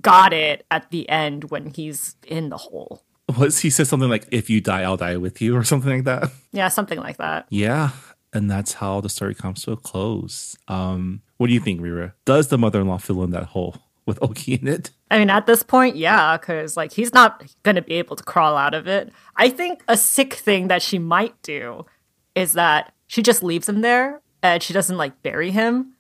got 0.02 0.34
it 0.34 0.66
at 0.72 0.90
the 0.92 1.08
end 1.10 1.46
when 1.52 1.68
he's 1.74 2.16
in 2.28 2.50
the 2.50 2.58
hole. 2.58 3.04
Was 3.38 3.60
he 3.60 3.70
said 3.70 3.88
something 3.88 4.10
like, 4.10 4.28
"If 4.32 4.50
you 4.50 4.60
die, 4.62 4.82
I'll 4.84 4.98
die 4.98 5.16
with 5.18 5.42
you" 5.42 5.56
or 5.56 5.64
something 5.64 5.90
like 5.92 6.04
that? 6.06 6.32
Yeah, 6.52 6.68
something 6.68 7.00
like 7.00 7.18
that. 7.18 7.46
Yeah, 7.50 7.92
and 8.34 8.52
that's 8.52 8.74
how 8.74 9.00
the 9.02 9.08
story 9.10 9.36
comes 9.36 9.62
to 9.64 9.72
a 9.72 9.78
close. 9.78 10.58
Um, 10.68 11.22
what 11.38 11.48
do 11.48 11.54
you 11.54 11.60
think, 11.62 11.80
Reera? 11.82 12.14
Does 12.26 12.50
the 12.50 12.58
mother-in-law 12.58 12.98
fill 12.98 13.24
in 13.24 13.30
that 13.32 13.46
hole 13.46 13.76
with 14.06 14.20
Ogi 14.22 14.62
in 14.62 14.68
it? 14.68 14.92
I 15.10 15.20
mean, 15.20 15.30
at 15.30 15.46
this 15.46 15.64
point, 15.64 15.96
yeah, 15.96 16.38
because 16.38 16.76
like 16.76 16.92
he's 16.92 17.14
not 17.14 17.44
gonna 17.64 17.82
be 17.82 17.94
able 17.96 18.18
to 18.18 18.24
crawl 18.24 18.58
out 18.58 18.74
of 18.74 18.88
it. 18.88 19.14
I 19.38 19.50
think 19.50 19.82
a 19.88 19.96
sick 19.96 20.34
thing 20.34 20.68
that 20.68 20.82
she 20.82 21.00
might 21.00 21.42
do 21.42 21.86
is 22.36 22.54
that 22.54 22.94
she 23.12 23.22
just 23.22 23.44
leaves 23.44 23.68
him 23.68 23.82
there 23.82 24.22
and 24.42 24.64
she 24.64 24.72
doesn't 24.72 24.96
like 24.96 25.22
bury 25.22 25.52
him, 25.52 25.96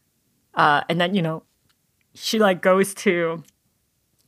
uh, 0.54 0.82
and 0.88 1.02
then 1.02 1.14
you 1.14 1.22
know 1.22 1.44
she 2.14 2.40
like 2.40 2.62
goes 2.62 2.94
to 2.94 3.44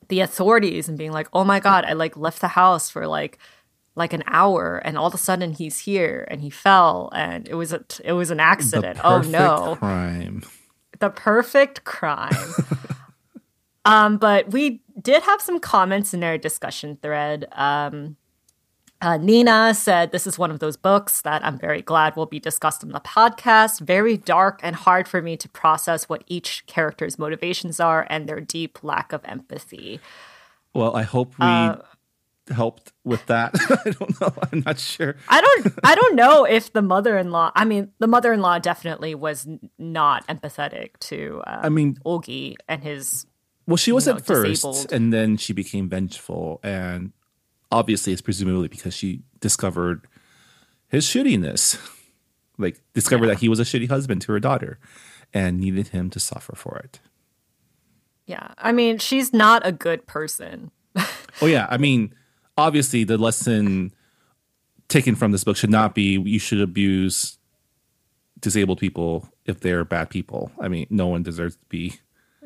the 0.10 0.20
authorities 0.20 0.90
and 0.90 0.98
being 0.98 1.14
like, 1.14 1.30
"Oh 1.32 1.46
my 1.46 1.62
god, 1.62 1.86
I 1.86 1.94
like 1.94 2.18
left 2.18 2.42
the 2.42 2.50
house 2.50 2.90
for 2.90 3.08
like 3.08 3.38
like 3.96 4.12
an 4.12 4.24
hour, 4.28 4.82
and 4.84 4.98
all 4.98 5.08
of 5.08 5.14
a 5.14 5.18
sudden 5.18 5.54
he's 5.54 5.80
here 5.80 6.28
and 6.30 6.42
he 6.42 6.50
fell 6.50 7.10
and 7.16 7.48
it 7.48 7.56
was 7.56 7.72
a 7.72 7.86
it 8.04 8.12
was 8.12 8.32
an 8.32 8.42
accident. 8.42 9.00
Oh 9.02 9.20
perfect 9.20 9.32
no!" 9.32 9.76
crime. 9.78 10.44
the 11.00 11.10
perfect 11.10 11.86
crime. 11.86 12.54
um, 13.86 14.18
but 14.18 14.52
we 14.52 14.82
did 15.02 15.24
have 15.24 15.42
some 15.42 15.62
comments 15.62 16.14
in 16.14 16.22
our 16.22 16.38
discussion 16.38 16.98
thread. 17.02 17.48
Um, 17.54 18.18
uh, 19.04 19.18
Nina 19.18 19.74
said, 19.74 20.12
This 20.12 20.26
is 20.26 20.40
one 20.40 20.50
of 20.52 20.60
those 20.60 20.78
books 20.78 21.22
that 21.22 21.46
I'm 21.46 21.58
very 21.60 21.82
glad 21.82 22.16
will 22.16 22.26
be 22.26 22.40
discussed 22.40 22.84
on 22.84 22.90
the 22.92 23.00
podcast. 23.02 23.82
Very 23.82 24.18
dark 24.18 24.60
and 24.64 24.76
hard 24.76 25.08
for 25.08 25.22
me 25.22 25.36
to 25.38 25.50
process 25.50 26.08
what 26.10 26.24
each 26.28 26.66
character's 26.66 27.20
motivations 27.20 27.80
are 27.80 28.08
and 28.10 28.28
their 28.28 28.40
deep 28.40 28.84
lack 28.84 29.12
of 29.14 29.22
empathy. 29.26 30.00
Well, 30.74 30.96
I 30.96 31.04
hope 31.04 31.34
we 31.38 31.46
Uh, 31.46 31.76
helped 32.50 32.92
with 33.04 33.26
that. 33.28 33.52
I 33.86 33.92
don't 33.92 34.22
know. 34.22 34.34
I'm 34.52 34.64
not 34.66 34.80
sure. 34.80 35.16
I 35.30 35.40
don't 35.42 35.74
I 35.84 35.96
don't 35.96 36.16
know 36.16 36.46
if 36.46 36.74
the 36.74 36.82
mother-in-law 36.82 37.52
I 37.56 37.64
mean 37.66 37.92
the 38.00 38.08
mother-in-law 38.08 38.60
definitely 38.60 39.16
was 39.16 39.48
not 39.78 40.28
empathetic 40.28 40.98
to 41.02 41.42
um, 41.48 41.60
I 41.64 41.70
mean, 41.70 41.98
Ogi 42.06 42.56
and 42.68 42.84
his 42.84 43.26
well, 43.66 43.78
she 43.78 43.94
was 43.94 44.08
know, 44.08 44.16
at 44.16 44.26
first, 44.26 44.64
disabled. 44.64 44.92
and 44.92 45.14
then 45.14 45.38
she 45.38 45.54
became 45.54 45.88
vengeful, 45.88 46.60
and 46.64 47.14
obviously, 47.74 48.14
it's 48.14 48.22
presumably 48.22 48.68
because 48.68 48.94
she 48.94 49.24
discovered 49.40 50.08
his 50.88 51.06
shittiness, 51.06 51.78
like 52.58 52.82
discovered 52.94 53.28
that 53.28 53.40
he 53.40 53.50
was 53.50 53.60
a 53.60 53.64
shitty 53.64 53.90
husband 53.90 54.22
to 54.22 54.32
her 54.32 54.40
daughter, 54.40 54.80
and 55.34 55.60
needed 55.60 55.90
him 55.90 56.10
to 56.12 56.20
suffer 56.20 56.56
for 56.56 56.78
it. 56.78 57.00
Yeah. 58.26 58.54
I 58.58 58.72
mean, 58.72 59.00
she's 59.00 59.34
not 59.34 59.66
a 59.66 59.72
good 59.72 60.06
person. 60.08 60.72
Oh 61.42 61.48
yeah, 61.48 61.66
I 61.68 61.78
mean, 61.78 62.14
obviously 62.60 63.04
the 63.04 63.18
lesson 63.18 63.92
taken 64.88 65.16
from 65.16 65.32
this 65.32 65.44
book 65.44 65.58
should 65.58 65.72
not 65.72 65.96
be 65.96 66.20
you 66.20 66.38
should 66.38 66.62
abuse 66.62 67.40
disabled 68.40 68.78
people 68.78 69.28
if 69.46 69.60
they're 69.60 69.84
bad 69.84 70.12
people. 70.12 70.52
I 70.60 70.68
mean, 70.68 70.86
no 70.92 71.08
one 71.08 71.24
deserves 71.24 71.56
to 71.56 71.66
be. 71.70 71.96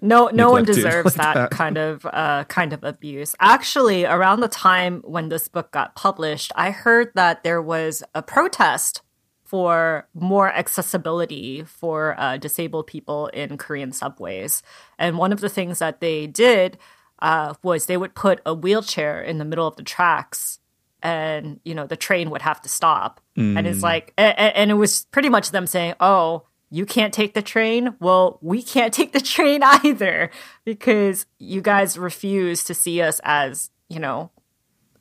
No 0.01 0.29
no 0.33 0.51
one 0.51 0.63
deserves 0.73 1.17
like 1.17 1.25
that, 1.25 1.33
that. 1.35 1.51
kind 1.51 1.77
of 1.77 2.05
uh 2.05 2.43
kind 2.45 2.73
of 2.73 2.83
abuse. 2.83 3.35
Actually, 3.39 4.05
around 4.05 4.39
the 4.41 4.47
time 4.47 5.01
when 5.05 5.29
this 5.29 5.47
book 5.47 5.71
got 5.71 5.95
published, 5.95 6.51
I 6.55 6.71
heard 6.71 7.11
that 7.15 7.43
there 7.43 7.61
was 7.61 8.03
a 8.15 8.21
protest 8.21 9.01
for 9.43 10.07
more 10.13 10.49
accessibility 10.51 11.63
for 11.63 12.19
uh, 12.19 12.35
disabled 12.37 12.85
people 12.85 13.27
in 13.27 13.57
Korean 13.57 13.93
subways. 13.93 14.61
And 14.99 15.17
one 15.17 15.31
of 15.31 15.39
the 15.39 15.47
things 15.47 15.79
that 15.79 16.01
they 16.01 16.27
did 16.27 16.77
uh, 17.19 17.53
was 17.63 17.85
they 17.85 17.95
would 17.95 18.13
put 18.13 18.41
a 18.45 18.53
wheelchair 18.53 19.21
in 19.21 19.37
the 19.37 19.45
middle 19.45 19.65
of 19.65 19.77
the 19.77 19.83
tracks 19.83 20.59
and 21.01 21.59
you 21.63 21.75
know 21.75 21.85
the 21.87 21.95
train 21.95 22.31
would 22.31 22.41
have 22.41 22.59
to 22.59 22.67
stop 22.67 23.21
and 23.35 23.67
it's 23.67 23.83
like 23.83 24.13
a- 24.17 24.23
a- 24.23 24.57
and 24.57 24.71
it 24.71 24.73
was 24.73 25.05
pretty 25.11 25.29
much 25.29 25.51
them 25.51 25.67
saying 25.67 25.93
oh 25.99 26.43
you 26.69 26.85
can't 26.85 27.13
take 27.13 27.33
the 27.33 27.41
train 27.41 27.95
well 27.99 28.39
we 28.41 28.61
can't 28.61 28.93
take 28.93 29.13
the 29.13 29.19
train 29.19 29.61
either 29.83 30.29
because 30.65 31.25
you 31.39 31.61
guys 31.61 31.97
refuse 31.97 32.63
to 32.63 32.73
see 32.73 33.01
us 33.01 33.21
as 33.23 33.69
you 33.89 33.99
know 33.99 34.29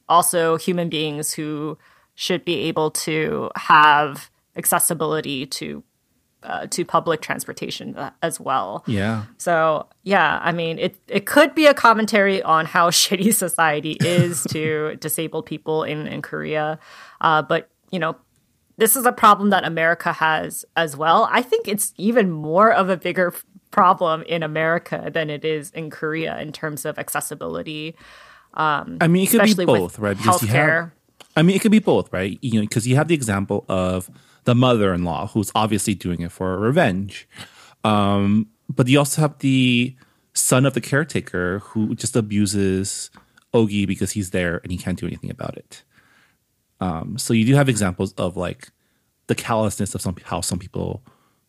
also 0.09 0.57
human 0.57 0.89
beings 0.89 1.33
who 1.33 1.77
should 2.15 2.45
be 2.45 2.61
able 2.63 2.91
to 2.91 3.51
have 3.57 4.31
accessibility 4.57 5.47
to 5.47 5.83
uh, 6.43 6.67
to 6.69 6.85
public 6.85 7.21
transportation 7.21 7.97
uh, 7.97 8.11
as 8.23 8.39
well. 8.39 8.85
Yeah. 8.87 9.25
So 9.37 9.89
yeah, 10.05 10.39
I 10.43 10.53
mean, 10.53 10.79
it 10.79 10.97
it 11.09 11.27
could 11.27 11.55
be 11.55 11.67
a 11.67 11.75
commentary 11.75 12.43
on 12.43 12.67
how 12.67 12.91
shitty 13.03 13.35
society 13.35 13.97
is 14.01 14.45
to 14.51 14.97
disabled 14.97 15.47
people 15.47 15.83
in 15.83 16.07
in 16.07 16.23
Korea, 16.23 16.79
uh, 17.21 17.43
but 17.43 17.69
you 17.91 17.99
know. 17.99 18.17
This 18.79 18.97
is 18.97 19.07
a 19.07 19.13
problem 19.13 19.51
that 19.51 19.65
America 19.65 20.13
has 20.13 20.65
as 20.77 20.97
well. 20.97 21.29
I 21.31 21.43
think 21.43 21.67
it's 21.67 21.95
even 21.97 22.31
more 22.31 22.73
of 22.73 22.91
a 22.91 22.97
bigger 22.97 23.33
problem 23.71 24.23
in 24.23 24.43
America 24.43 25.11
than 25.13 25.31
it 25.31 25.45
is 25.45 25.71
in 25.71 25.91
Korea 25.91 26.39
in 26.41 26.53
terms 26.53 26.85
of 26.85 26.99
accessibility. 26.99 27.97
I 29.01 29.09
mean, 29.09 29.25
it 29.25 29.31
could 29.31 29.45
be 29.45 29.65
both, 29.65 29.99
right? 29.99 30.17
you 30.43 30.49
have, 30.49 30.91
I 31.37 31.43
mean, 31.43 31.57
it 31.57 31.61
could 31.61 31.73
be 31.73 31.79
both, 31.79 32.13
right? 32.13 32.39
You 32.43 32.55
know, 32.55 32.61
because 32.63 32.87
you 32.87 32.97
have 32.97 33.09
the 33.09 33.15
example 33.15 33.65
of 33.69 34.11
the 34.45 34.55
mother-in-law 34.55 35.29
who's 35.29 35.53
obviously 35.55 35.95
doing 35.95 36.21
it 36.21 36.33
for 36.33 36.59
revenge, 36.59 37.29
um, 37.85 38.49
but 38.69 38.89
you 38.89 38.99
also 38.99 39.21
have 39.21 39.39
the 39.39 39.95
son 40.33 40.67
of 40.67 40.75
the 40.75 40.81
caretaker 40.81 41.61
who 41.61 41.95
just 41.95 42.17
abuses 42.17 43.11
Ogi 43.53 43.87
because 43.87 44.13
he's 44.13 44.31
there 44.31 44.59
and 44.59 44.71
he 44.71 44.79
can't 44.79 44.99
do 44.99 45.07
anything 45.07 45.31
about 45.31 45.57
it. 45.57 45.83
Um, 46.81 47.19
so 47.19 47.33
you 47.33 47.45
do 47.45 47.55
have 47.55 47.69
examples 47.69 48.13
of 48.15 48.37
like 48.37 48.69
the 49.27 49.35
callousness 49.35 49.95
of 49.95 50.01
some 50.01 50.17
how 50.25 50.41
some 50.41 50.59
people 50.59 51.03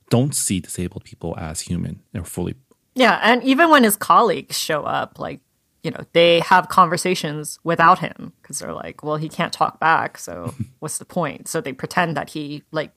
don't 0.10 0.34
see 0.34 0.60
disabled 0.60 1.04
people 1.04 1.36
as 1.38 1.62
human 1.62 2.02
or 2.16 2.24
fully. 2.24 2.56
Yeah, 2.96 3.20
and 3.22 3.44
even 3.44 3.70
when 3.70 3.84
his 3.84 3.96
colleagues 3.96 4.58
show 4.58 4.84
up, 4.84 5.20
like 5.20 5.42
you 5.84 5.92
know, 5.92 6.04
they 6.14 6.40
have 6.42 6.70
conversations 6.70 7.60
without 7.64 8.00
him 8.00 8.34
because 8.42 8.60
they're 8.60 8.74
like, 8.74 9.04
well, 9.04 9.16
he 9.16 9.30
can't 9.30 9.54
talk 9.54 9.80
back, 9.80 10.18
so 10.18 10.54
what's 10.80 10.98
the 10.98 11.06
point? 11.06 11.48
So 11.48 11.62
they 11.62 11.74
pretend 11.74 12.18
that 12.18 12.32
he 12.32 12.64
like 12.72 12.92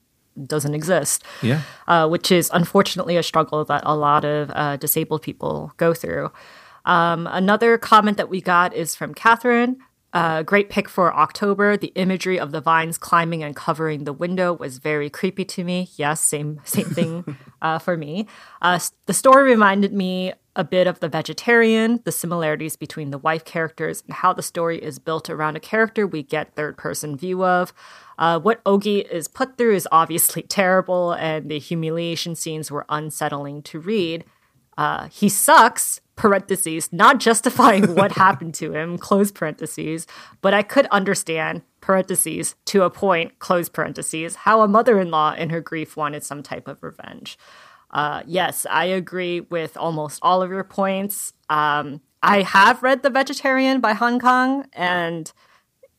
doesn't 0.47 0.75
exist. 0.75 1.25
Yeah. 1.43 1.63
uh, 1.87 2.09
which 2.09 2.33
is 2.33 2.51
unfortunately 2.53 3.17
a 3.17 3.23
struggle 3.23 3.65
that 3.67 3.83
a 3.85 3.97
lot 3.97 4.25
of 4.25 4.51
uh, 4.55 4.77
disabled 4.77 5.23
people 5.23 5.73
go 5.77 5.93
through. 5.93 6.31
Um, 6.85 7.27
another 7.31 7.77
comment 7.79 8.17
that 8.17 8.31
we 8.31 8.41
got 8.41 8.75
is 8.75 8.95
from 8.95 9.15
Catherine. 9.15 9.79
Uh, 10.13 10.43
great 10.43 10.71
pick 10.71 10.89
for 10.89 11.15
October. 11.15 11.77
The 11.77 11.93
imagery 11.95 12.39
of 12.39 12.51
the 12.51 12.61
vines 12.61 12.99
climbing 12.99 13.45
and 13.45 13.55
covering 13.55 14.05
the 14.05 14.13
window 14.13 14.53
was 14.53 14.79
very 14.79 15.09
creepy 15.09 15.45
to 15.45 15.63
me. 15.63 15.89
Yes, 15.97 16.21
same 16.21 16.61
same 16.65 16.85
thing 16.91 17.37
uh, 17.63 17.79
for 17.79 17.97
me. 17.97 18.27
Uh, 18.61 18.81
the 19.07 19.15
story 19.15 19.45
reminded 19.45 19.93
me 19.93 20.33
a 20.57 20.65
bit 20.65 20.89
of 20.89 20.99
The 20.99 21.09
Vegetarian, 21.09 22.01
the 22.05 22.11
similarities 22.11 22.75
between 22.75 23.11
the 23.11 23.19
wife 23.19 23.45
characters 23.45 24.03
and 24.05 24.15
how 24.15 24.33
the 24.33 24.43
story 24.43 24.83
is 24.83 24.99
built 24.99 25.31
around 25.31 25.57
a 25.57 25.61
character 25.61 26.07
we 26.07 26.25
get 26.25 26.57
third 26.57 26.77
person 26.77 27.17
view 27.17 27.45
of. 27.45 27.73
Uh, 28.19 28.39
what 28.41 28.63
Ogi 28.65 29.09
is 29.09 29.29
put 29.29 29.57
through 29.57 29.77
is 29.77 29.87
obviously 29.93 30.43
terrible, 30.49 31.13
and 31.13 31.49
the 31.49 31.59
humiliation 31.61 32.35
scenes 32.35 32.71
were 32.71 32.85
unsettling 32.89 33.63
to 33.63 33.79
read. 33.79 34.25
Uh, 34.77 35.09
he 35.09 35.29
sucks, 35.29 36.01
parentheses, 36.21 36.93
not 36.93 37.19
justifying 37.19 37.95
what 37.95 38.13
happened 38.13 38.53
to 38.53 38.73
him, 38.73 38.99
close 38.99 39.33
parentheses, 39.33 40.07
but 40.43 40.53
I 40.53 40.63
could 40.63 40.87
understand, 40.91 41.63
parentheses, 41.81 42.55
to 42.67 42.83
a 42.83 42.91
point, 42.91 43.39
close 43.39 43.71
parentheses, 43.71 44.37
how 44.37 44.61
a 44.61 44.69
mother 44.69 45.01
in 45.01 45.11
law 45.11 45.33
in 45.33 45.49
her 45.49 45.63
grief 45.63 45.97
wanted 45.97 46.23
some 46.23 46.43
type 46.43 46.69
of 46.69 46.83
revenge. 46.83 47.39
Uh, 47.91 48.23
yes, 48.27 48.67
I 48.71 48.85
agree 48.85 49.41
with 49.41 49.79
almost 49.79 50.19
all 50.21 50.43
of 50.43 50.51
your 50.51 50.63
points. 50.63 51.33
Um, 51.49 52.03
I 52.23 52.43
have 52.43 52.83
read 52.83 53.03
The 53.03 53.09
Vegetarian 53.09 53.81
by 53.81 53.95
Han 53.95 54.21
Kang, 54.21 54.67
and 54.75 55.33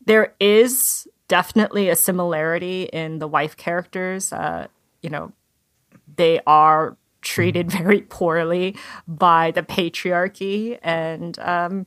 there 0.05 0.35
is 0.39 1.07
definitely 1.27 1.89
a 1.89 1.95
similarity 1.95 2.83
in 2.83 3.17
the 3.17 3.27
wife 3.27 3.57
characters. 3.57 4.31
Uh, 4.31 4.67
you 5.01 5.09
know, 5.09 5.31
they 6.15 6.39
are 6.45 6.95
treated 7.21 7.71
very 7.71 8.01
poorly 8.01 8.75
by 9.07 9.51
the 9.51 9.63
patriarchy, 9.63 10.79
and 10.81 11.37
um, 11.39 11.85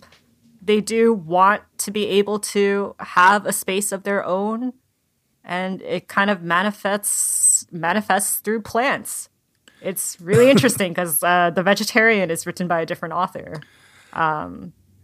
they 0.63 0.81
do 0.81 1.13
want 1.13 1.63
to 1.79 1.91
be 1.91 2.07
able 2.07 2.39
to 2.39 2.95
have 3.01 3.47
a 3.47 3.53
space 3.53 3.93
of 3.93 4.03
their 4.05 4.25
own, 4.25 4.73
and 5.45 5.83
it 5.83 6.09
kind 6.09 6.31
of 6.31 6.43
manifests 6.43 7.67
manifests 7.71 8.37
through 8.39 8.63
plants. 8.63 9.29
It's 9.83 10.21
really 10.21 10.51
interesting 10.55 10.93
because 10.93 11.23
uh, 11.23 11.51
the 11.51 11.63
vegetarian 11.63 12.31
is 12.31 12.47
written 12.47 12.67
by 12.69 12.81
a 12.81 12.87
different 12.87 13.15
author. 13.15 13.61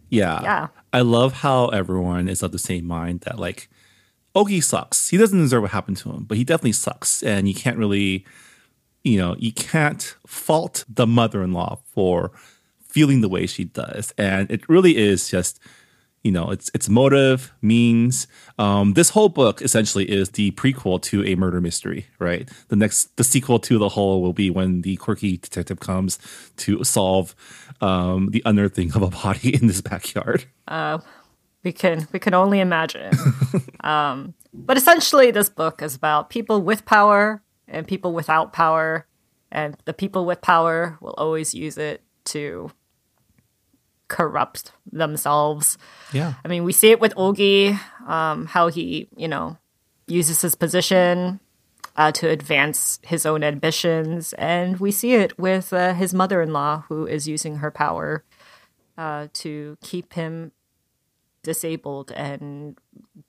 Yeah. 0.09 0.41
Yeah. 0.43 0.67
I 0.93 1.01
love 1.01 1.33
how 1.33 1.67
everyone 1.67 2.27
is 2.27 2.43
of 2.43 2.51
the 2.51 2.59
same 2.59 2.85
mind 2.85 3.21
that 3.21 3.39
like 3.39 3.69
Ogi 4.35 4.63
sucks. 4.63 5.09
He 5.09 5.17
doesn't 5.17 5.39
deserve 5.39 5.63
what 5.63 5.71
happened 5.71 5.97
to 5.97 6.11
him, 6.11 6.25
but 6.25 6.37
he 6.37 6.43
definitely 6.43 6.73
sucks. 6.73 7.23
And 7.23 7.47
you 7.47 7.55
can't 7.55 7.77
really, 7.77 8.25
you 9.03 9.17
know, 9.17 9.35
you 9.39 9.51
can't 9.51 10.15
fault 10.27 10.85
the 10.87 11.07
mother 11.07 11.43
in 11.43 11.53
law 11.53 11.79
for 11.93 12.31
feeling 12.87 13.21
the 13.21 13.29
way 13.29 13.45
she 13.45 13.65
does. 13.65 14.13
And 14.17 14.51
it 14.51 14.67
really 14.69 14.97
is 14.97 15.29
just, 15.29 15.59
you 16.23 16.31
know, 16.31 16.51
it's 16.51 16.69
it's 16.75 16.87
motive, 16.87 17.51
means. 17.61 18.27
Um, 18.59 18.93
this 18.93 19.09
Hole 19.09 19.29
book 19.29 19.61
essentially 19.61 20.05
is 20.05 20.29
the 20.29 20.51
prequel 20.51 21.01
to 21.03 21.25
a 21.25 21.35
murder 21.35 21.59
mystery, 21.61 22.05
right? 22.19 22.49
The 22.67 22.75
next 22.75 23.15
the 23.17 23.23
sequel 23.23 23.59
to 23.59 23.79
the 23.79 23.89
whole 23.89 24.21
will 24.21 24.33
be 24.33 24.49
when 24.51 24.81
the 24.81 24.97
quirky 24.97 25.37
detective 25.37 25.79
comes 25.79 26.19
to 26.57 26.83
solve 26.83 27.35
um, 27.79 28.29
the 28.29 28.43
unearthing 28.45 28.93
of 28.93 29.01
a 29.01 29.09
body 29.09 29.55
in 29.55 29.67
this 29.67 29.81
backyard. 29.81 30.45
we 31.63 31.71
can 31.71 32.07
we 32.11 32.19
can 32.19 32.35
only 32.35 32.59
imagine. 32.59 33.13
um, 33.81 34.35
but 34.53 34.77
essentially, 34.77 35.31
this 35.31 35.49
book 35.49 35.81
is 35.81 35.95
about 35.95 36.29
people 36.29 36.61
with 36.61 36.85
power 36.85 37.41
and 37.71 37.87
people 37.87 38.13
without 38.13 38.53
power, 38.53 39.07
and 39.51 39.75
the 39.85 39.93
people 39.93 40.25
with 40.25 40.41
power 40.41 40.97
will 41.01 41.15
always 41.17 41.55
use 41.55 41.77
it 41.77 42.03
to 42.25 42.71
corrupt 44.07 44.73
themselves. 44.91 45.77
Yeah. 46.11 46.33
I 46.43 46.47
mean, 46.47 46.63
we 46.63 46.73
see 46.73 46.91
it 46.91 46.99
with 46.99 47.15
Ogi, 47.15 47.79
um, 48.05 48.45
how 48.45 48.67
he, 48.67 49.07
you 49.15 49.27
know, 49.27 49.57
uses 50.05 50.41
his 50.41 50.53
position 50.55 51.39
uh, 51.95 52.11
to 52.11 52.29
advance 52.29 52.99
his 53.03 53.25
own 53.25 53.43
ambitions, 53.43 54.33
and 54.33 54.79
we 54.79 54.91
see 54.91 55.13
it 55.13 55.39
with 55.39 55.73
uh, 55.73 55.93
his 55.93 56.13
mother-in-law, 56.13 56.85
who 56.89 57.07
is 57.07 57.27
using 57.27 57.57
her 57.57 57.71
power 57.71 58.23
uh, 58.97 59.27
to 59.33 59.77
keep 59.81 60.13
him 60.13 60.51
disabled 61.43 62.11
and 62.11 62.77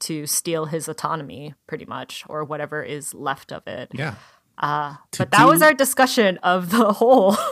to 0.01 0.27
steal 0.27 0.67
his 0.67 0.89
autonomy, 0.89 1.55
pretty 1.67 1.85
much, 1.85 2.25
or 2.29 2.45
whatever 2.45 2.83
is 2.83 3.15
left 3.15 3.53
of 3.53 3.67
it. 3.67 3.91
Yeah. 3.93 4.17
But 4.61 5.31
that 5.31 5.47
was 5.47 5.63
our 5.63 5.75
discussion 5.75 6.39
of 6.39 6.71
the 6.71 6.93
Hole. 6.93 7.37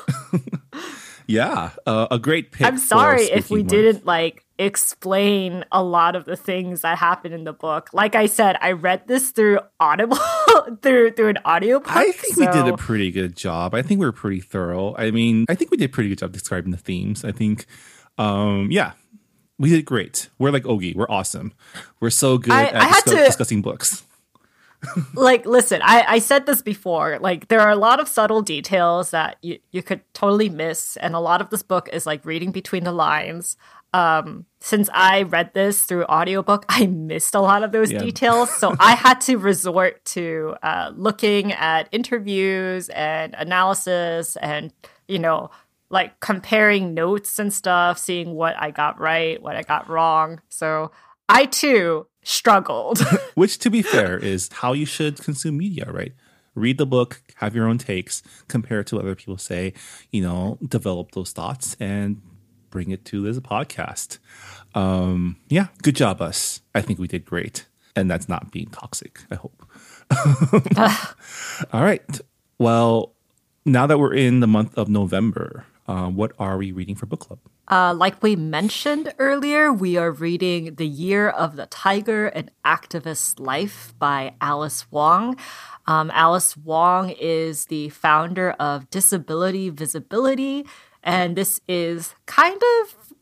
Yeah. 1.30 1.70
Uh, 1.86 2.08
a 2.10 2.18
great 2.18 2.50
pick. 2.50 2.66
I'm 2.66 2.76
sorry 2.76 3.22
if 3.22 3.50
we 3.50 3.62
didn't 3.62 4.04
like 4.04 4.44
explain 4.58 5.64
a 5.70 5.80
lot 5.80 6.16
of 6.16 6.24
the 6.24 6.34
things 6.34 6.80
that 6.80 6.98
happen 6.98 7.32
in 7.32 7.44
the 7.44 7.52
book. 7.52 7.90
Like 7.92 8.16
I 8.16 8.26
said, 8.26 8.56
I 8.60 8.72
read 8.72 9.06
this 9.06 9.30
through 9.30 9.60
Audible 9.78 10.18
through 10.82 11.12
through 11.12 11.28
an 11.28 11.38
audiobook. 11.46 11.94
I 11.94 12.10
think 12.10 12.36
we 12.36 12.46
did 12.46 12.66
a 12.66 12.76
pretty 12.76 13.12
good 13.12 13.36
job. 13.36 13.74
I 13.74 13.82
think 13.82 14.00
we 14.00 14.06
were 14.06 14.12
pretty 14.12 14.40
thorough. 14.40 14.96
I 14.96 15.12
mean, 15.12 15.46
I 15.48 15.54
think 15.54 15.70
we 15.70 15.76
did 15.76 15.90
a 15.90 15.92
pretty 15.92 16.08
good 16.08 16.18
job 16.18 16.32
describing 16.32 16.72
the 16.72 16.78
themes. 16.78 17.24
I 17.24 17.30
think, 17.30 17.66
um, 18.18 18.68
yeah, 18.72 18.92
we 19.60 19.70
did 19.70 19.84
great. 19.84 20.28
We're 20.38 20.50
like 20.50 20.64
Ogi. 20.64 20.96
We're 20.96 21.10
awesome. 21.10 21.52
We're 22.00 22.10
so 22.10 22.38
good 22.38 22.52
I- 22.52 22.64
at 22.64 22.76
I 22.76 22.88
discuss- 22.88 23.04
to- 23.14 23.24
discussing 23.26 23.62
books. 23.62 24.04
like 25.14 25.44
listen 25.44 25.78
I, 25.84 26.04
I 26.08 26.18
said 26.20 26.46
this 26.46 26.62
before 26.62 27.18
like 27.20 27.48
there 27.48 27.60
are 27.60 27.68
a 27.70 27.76
lot 27.76 28.00
of 28.00 28.08
subtle 28.08 28.40
details 28.40 29.10
that 29.10 29.36
you, 29.42 29.58
you 29.72 29.82
could 29.82 30.00
totally 30.14 30.48
miss 30.48 30.96
and 30.96 31.14
a 31.14 31.18
lot 31.20 31.42
of 31.42 31.50
this 31.50 31.62
book 31.62 31.90
is 31.92 32.06
like 32.06 32.24
reading 32.24 32.50
between 32.50 32.84
the 32.84 32.92
lines 32.92 33.58
um 33.92 34.46
since 34.60 34.88
i 34.94 35.20
read 35.24 35.52
this 35.52 35.82
through 35.82 36.04
audiobook 36.06 36.64
i 36.70 36.86
missed 36.86 37.34
a 37.34 37.40
lot 37.42 37.62
of 37.62 37.72
those 37.72 37.92
Yeah. 37.92 37.98
details 37.98 38.48
so 38.56 38.74
i 38.80 38.94
had 38.94 39.20
to 39.28 39.36
resort 39.36 40.02
to 40.16 40.56
uh, 40.62 40.92
looking 40.96 41.52
at 41.52 41.86
interviews 41.92 42.88
and 42.88 43.34
analysis 43.36 44.36
and 44.36 44.72
you 45.08 45.18
know 45.18 45.50
like 45.90 46.18
comparing 46.20 46.94
notes 46.94 47.38
and 47.38 47.52
stuff 47.52 47.98
seeing 47.98 48.34
what 48.34 48.56
i 48.58 48.70
got 48.70 48.98
right 49.00 49.42
what 49.42 49.56
i 49.56 49.62
got 49.62 49.88
wrong 49.88 50.40
so 50.48 50.90
i 51.28 51.44
too 51.46 52.06
struggled 52.22 53.00
Which, 53.34 53.58
to 53.60 53.70
be 53.70 53.82
fair, 53.82 54.18
is 54.18 54.50
how 54.52 54.72
you 54.72 54.86
should 54.86 55.22
consume 55.22 55.56
media, 55.56 55.86
right? 55.90 56.12
Read 56.54 56.78
the 56.78 56.86
book, 56.86 57.22
have 57.36 57.54
your 57.54 57.66
own 57.66 57.78
takes, 57.78 58.22
compare 58.48 58.80
it 58.80 58.88
to 58.88 58.96
what 58.96 59.04
other 59.04 59.14
people 59.14 59.38
say, 59.38 59.72
you 60.10 60.22
know, 60.22 60.58
develop 60.66 61.12
those 61.12 61.32
thoughts 61.32 61.76
and 61.80 62.20
bring 62.70 62.90
it 62.90 63.04
to 63.06 63.22
this 63.22 63.38
podcast. 63.38 64.18
Um, 64.74 65.36
yeah, 65.48 65.68
good 65.82 65.96
job, 65.96 66.20
us. 66.20 66.60
I 66.74 66.82
think 66.82 66.98
we 66.98 67.08
did 67.08 67.24
great. 67.24 67.66
And 67.96 68.10
that's 68.10 68.28
not 68.28 68.52
being 68.52 68.66
toxic, 68.66 69.20
I 69.30 69.36
hope. 69.36 69.64
All 71.72 71.82
right. 71.82 72.20
Well, 72.58 73.14
now 73.64 73.86
that 73.86 73.98
we're 73.98 74.14
in 74.14 74.40
the 74.40 74.46
month 74.46 74.76
of 74.76 74.88
November, 74.88 75.64
um, 75.90 76.14
what 76.14 76.32
are 76.38 76.56
we 76.56 76.70
reading 76.70 76.94
for 76.94 77.06
book 77.06 77.18
club? 77.18 77.40
Uh, 77.66 77.92
like 77.92 78.22
we 78.22 78.36
mentioned 78.36 79.12
earlier, 79.18 79.72
we 79.72 79.96
are 79.96 80.12
reading 80.12 80.76
The 80.76 80.86
Year 80.86 81.28
of 81.28 81.56
the 81.56 81.66
Tiger 81.66 82.28
An 82.28 82.50
Activist's 82.64 83.40
Life 83.40 83.92
by 83.98 84.34
Alice 84.40 84.88
Wong. 84.92 85.36
Um, 85.88 86.12
Alice 86.14 86.56
Wong 86.56 87.10
is 87.10 87.66
the 87.66 87.88
founder 87.88 88.52
of 88.52 88.88
Disability 88.90 89.68
Visibility, 89.68 90.64
and 91.02 91.34
this 91.34 91.60
is 91.66 92.14
kind 92.26 92.62
of 92.82 93.14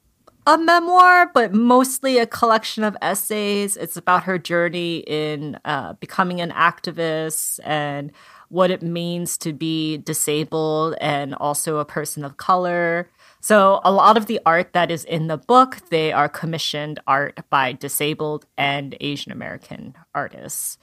a 0.47 0.59
memoir, 0.59 1.31
but 1.33 1.55
mostly 1.55 2.19
a 2.19 2.27
collection 2.27 2.85
of 2.85 2.97
essays. 3.01 3.79
It's 3.79 3.97
about 3.97 4.25
her 4.25 4.37
journey 4.37 4.99
in 5.07 5.59
uh, 5.65 5.95
becoming 5.95 6.43
an 6.43 6.51
activist 6.51 7.61
and 7.65 8.13
what 8.49 8.71
it 8.71 8.83
means 8.83 9.37
to 9.39 9.53
be 9.53 9.99
disabled 9.99 10.95
and 11.01 11.35
also 11.35 11.79
a 11.79 11.85
person 11.85 12.25
of 12.25 12.37
color. 12.37 13.09
So 13.41 13.81
a 13.85 13.93
lot 13.93 14.17
of 14.17 14.27
the 14.27 14.41
art 14.45 14.73
that 14.73 14.91
is 14.91 15.05
in 15.05 15.27
the 15.29 15.37
book, 15.37 15.79
they 15.91 16.13
are 16.13 16.29
commissioned 16.29 17.01
art 17.07 17.41
by 17.51 17.73
disabled 17.73 18.47
and 18.57 18.97
Asian 19.01 19.33
American 19.33 19.95
artists. 20.15 20.79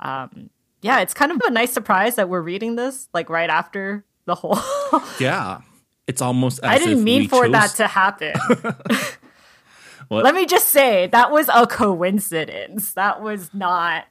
Um, 0.00 0.50
yeah, 0.82 1.00
it's 1.00 1.14
kind 1.14 1.32
of 1.32 1.40
a 1.46 1.50
nice 1.50 1.72
surprise 1.72 2.16
that 2.16 2.28
we're 2.28 2.42
reading 2.42 2.76
this 2.76 3.08
like 3.14 3.30
right 3.30 3.50
after 3.50 4.04
the 4.26 4.34
Hole. 4.34 4.58
yeah, 5.20 5.60
it's 6.06 6.20
almost. 6.20 6.60
I 6.62 6.78
didn't 6.78 7.02
mean 7.02 7.28
for 7.28 7.44
chose... 7.44 7.52
that 7.52 7.70
to 7.76 7.86
happen. 7.86 8.34
Let 10.10 10.34
me 10.34 10.46
just 10.46 10.68
say 10.68 11.08
that 11.08 11.30
was 11.30 11.48
a 11.52 11.66
coincidence. 11.66 12.92
That 12.92 13.22
was 13.22 13.52
not. 13.52 14.04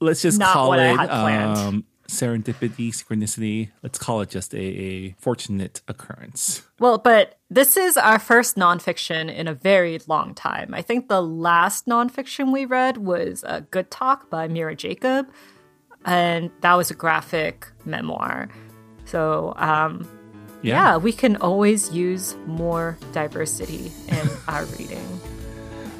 Let's 0.00 0.22
just 0.22 0.38
not 0.38 0.52
call 0.52 0.72
it 0.74 0.96
um, 1.10 1.84
serendipity, 2.08 2.88
synchronicity. 2.88 3.70
Let's 3.82 3.98
call 3.98 4.20
it 4.22 4.30
just 4.30 4.54
a, 4.54 4.58
a, 4.58 5.14
fortunate 5.18 5.82
occurrence. 5.88 6.62
Well, 6.78 6.98
but 6.98 7.38
this 7.50 7.76
is 7.76 7.96
our 7.96 8.18
first 8.18 8.56
nonfiction 8.56 9.32
in 9.34 9.46
a 9.46 9.54
very 9.54 10.00
long 10.06 10.34
time. 10.34 10.74
I 10.74 10.82
think 10.82 11.08
the 11.08 11.22
last 11.22 11.86
nonfiction 11.86 12.52
we 12.52 12.64
read 12.64 12.96
was 12.96 13.44
a 13.46 13.60
Good 13.60 13.90
Talk 13.90 14.30
by 14.30 14.48
Mira 14.48 14.74
Jacob, 14.74 15.28
and 16.04 16.50
that 16.62 16.74
was 16.74 16.90
a 16.90 16.94
graphic 16.94 17.66
memoir. 17.84 18.48
So, 19.04 19.52
um, 19.56 20.08
yeah. 20.62 20.92
yeah, 20.92 20.96
we 20.96 21.12
can 21.12 21.36
always 21.36 21.92
use 21.92 22.36
more 22.46 22.98
diversity 23.12 23.92
in 24.08 24.28
our 24.48 24.64
reading. 24.64 25.20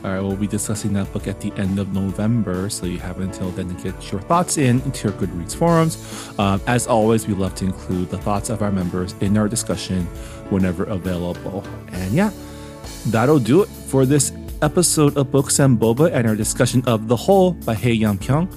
Right, 0.03 0.20
we'll 0.20 0.36
be 0.36 0.46
discussing 0.46 0.92
that 0.94 1.12
book 1.12 1.26
at 1.26 1.40
the 1.40 1.53
end 1.57 1.78
of 1.78 1.92
November, 1.92 2.70
so 2.70 2.86
you 2.86 2.99
have 2.99 3.20
until 3.20 3.51
then 3.51 3.68
to 3.74 3.82
get 3.82 4.11
your 4.11 4.20
thoughts 4.22 4.57
in 4.57 4.80
into 4.82 5.09
your 5.09 5.16
Goodreads 5.18 5.55
forums. 5.55 5.99
Um, 6.38 6.62
as 6.66 6.86
always, 6.86 7.26
we 7.26 7.34
love 7.34 7.55
to 7.57 7.66
include 7.66 8.09
the 8.11 8.18
thoughts 8.18 8.49
of 8.49 8.62
our 8.62 8.70
members 8.70 9.14
in 9.20 9.36
our 9.36 9.49
discussion 9.49 10.07
whenever 10.51 10.84
available. 10.84 11.64
And 11.92 12.12
yeah, 12.12 12.30
that'll 13.09 13.40
do 13.40 13.62
it 13.62 13.68
for 13.68 14.07
this 14.07 14.32
episode 14.62 15.16
of 15.16 15.30
Books 15.30 15.59
and 15.59 15.78
Boba 15.78 16.12
and 16.12 16.26
our 16.26 16.36
discussion 16.36 16.82
of 16.86 17.09
The 17.09 17.16
Hole 17.16 17.53
by 17.53 17.74
Hye-young 17.74 18.18
Pyun. 18.18 18.49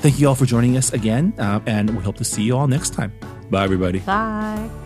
Thank 0.00 0.18
you 0.18 0.28
all 0.28 0.34
for 0.34 0.46
joining 0.46 0.76
us 0.76 0.92
again, 0.92 1.34
uh, 1.38 1.60
and 1.66 1.96
we 1.96 2.02
hope 2.02 2.16
to 2.16 2.24
see 2.24 2.42
you 2.42 2.56
all 2.56 2.66
next 2.66 2.94
time. 2.94 3.12
Bye, 3.50 3.64
everybody. 3.64 4.00
Bye. 4.00 4.85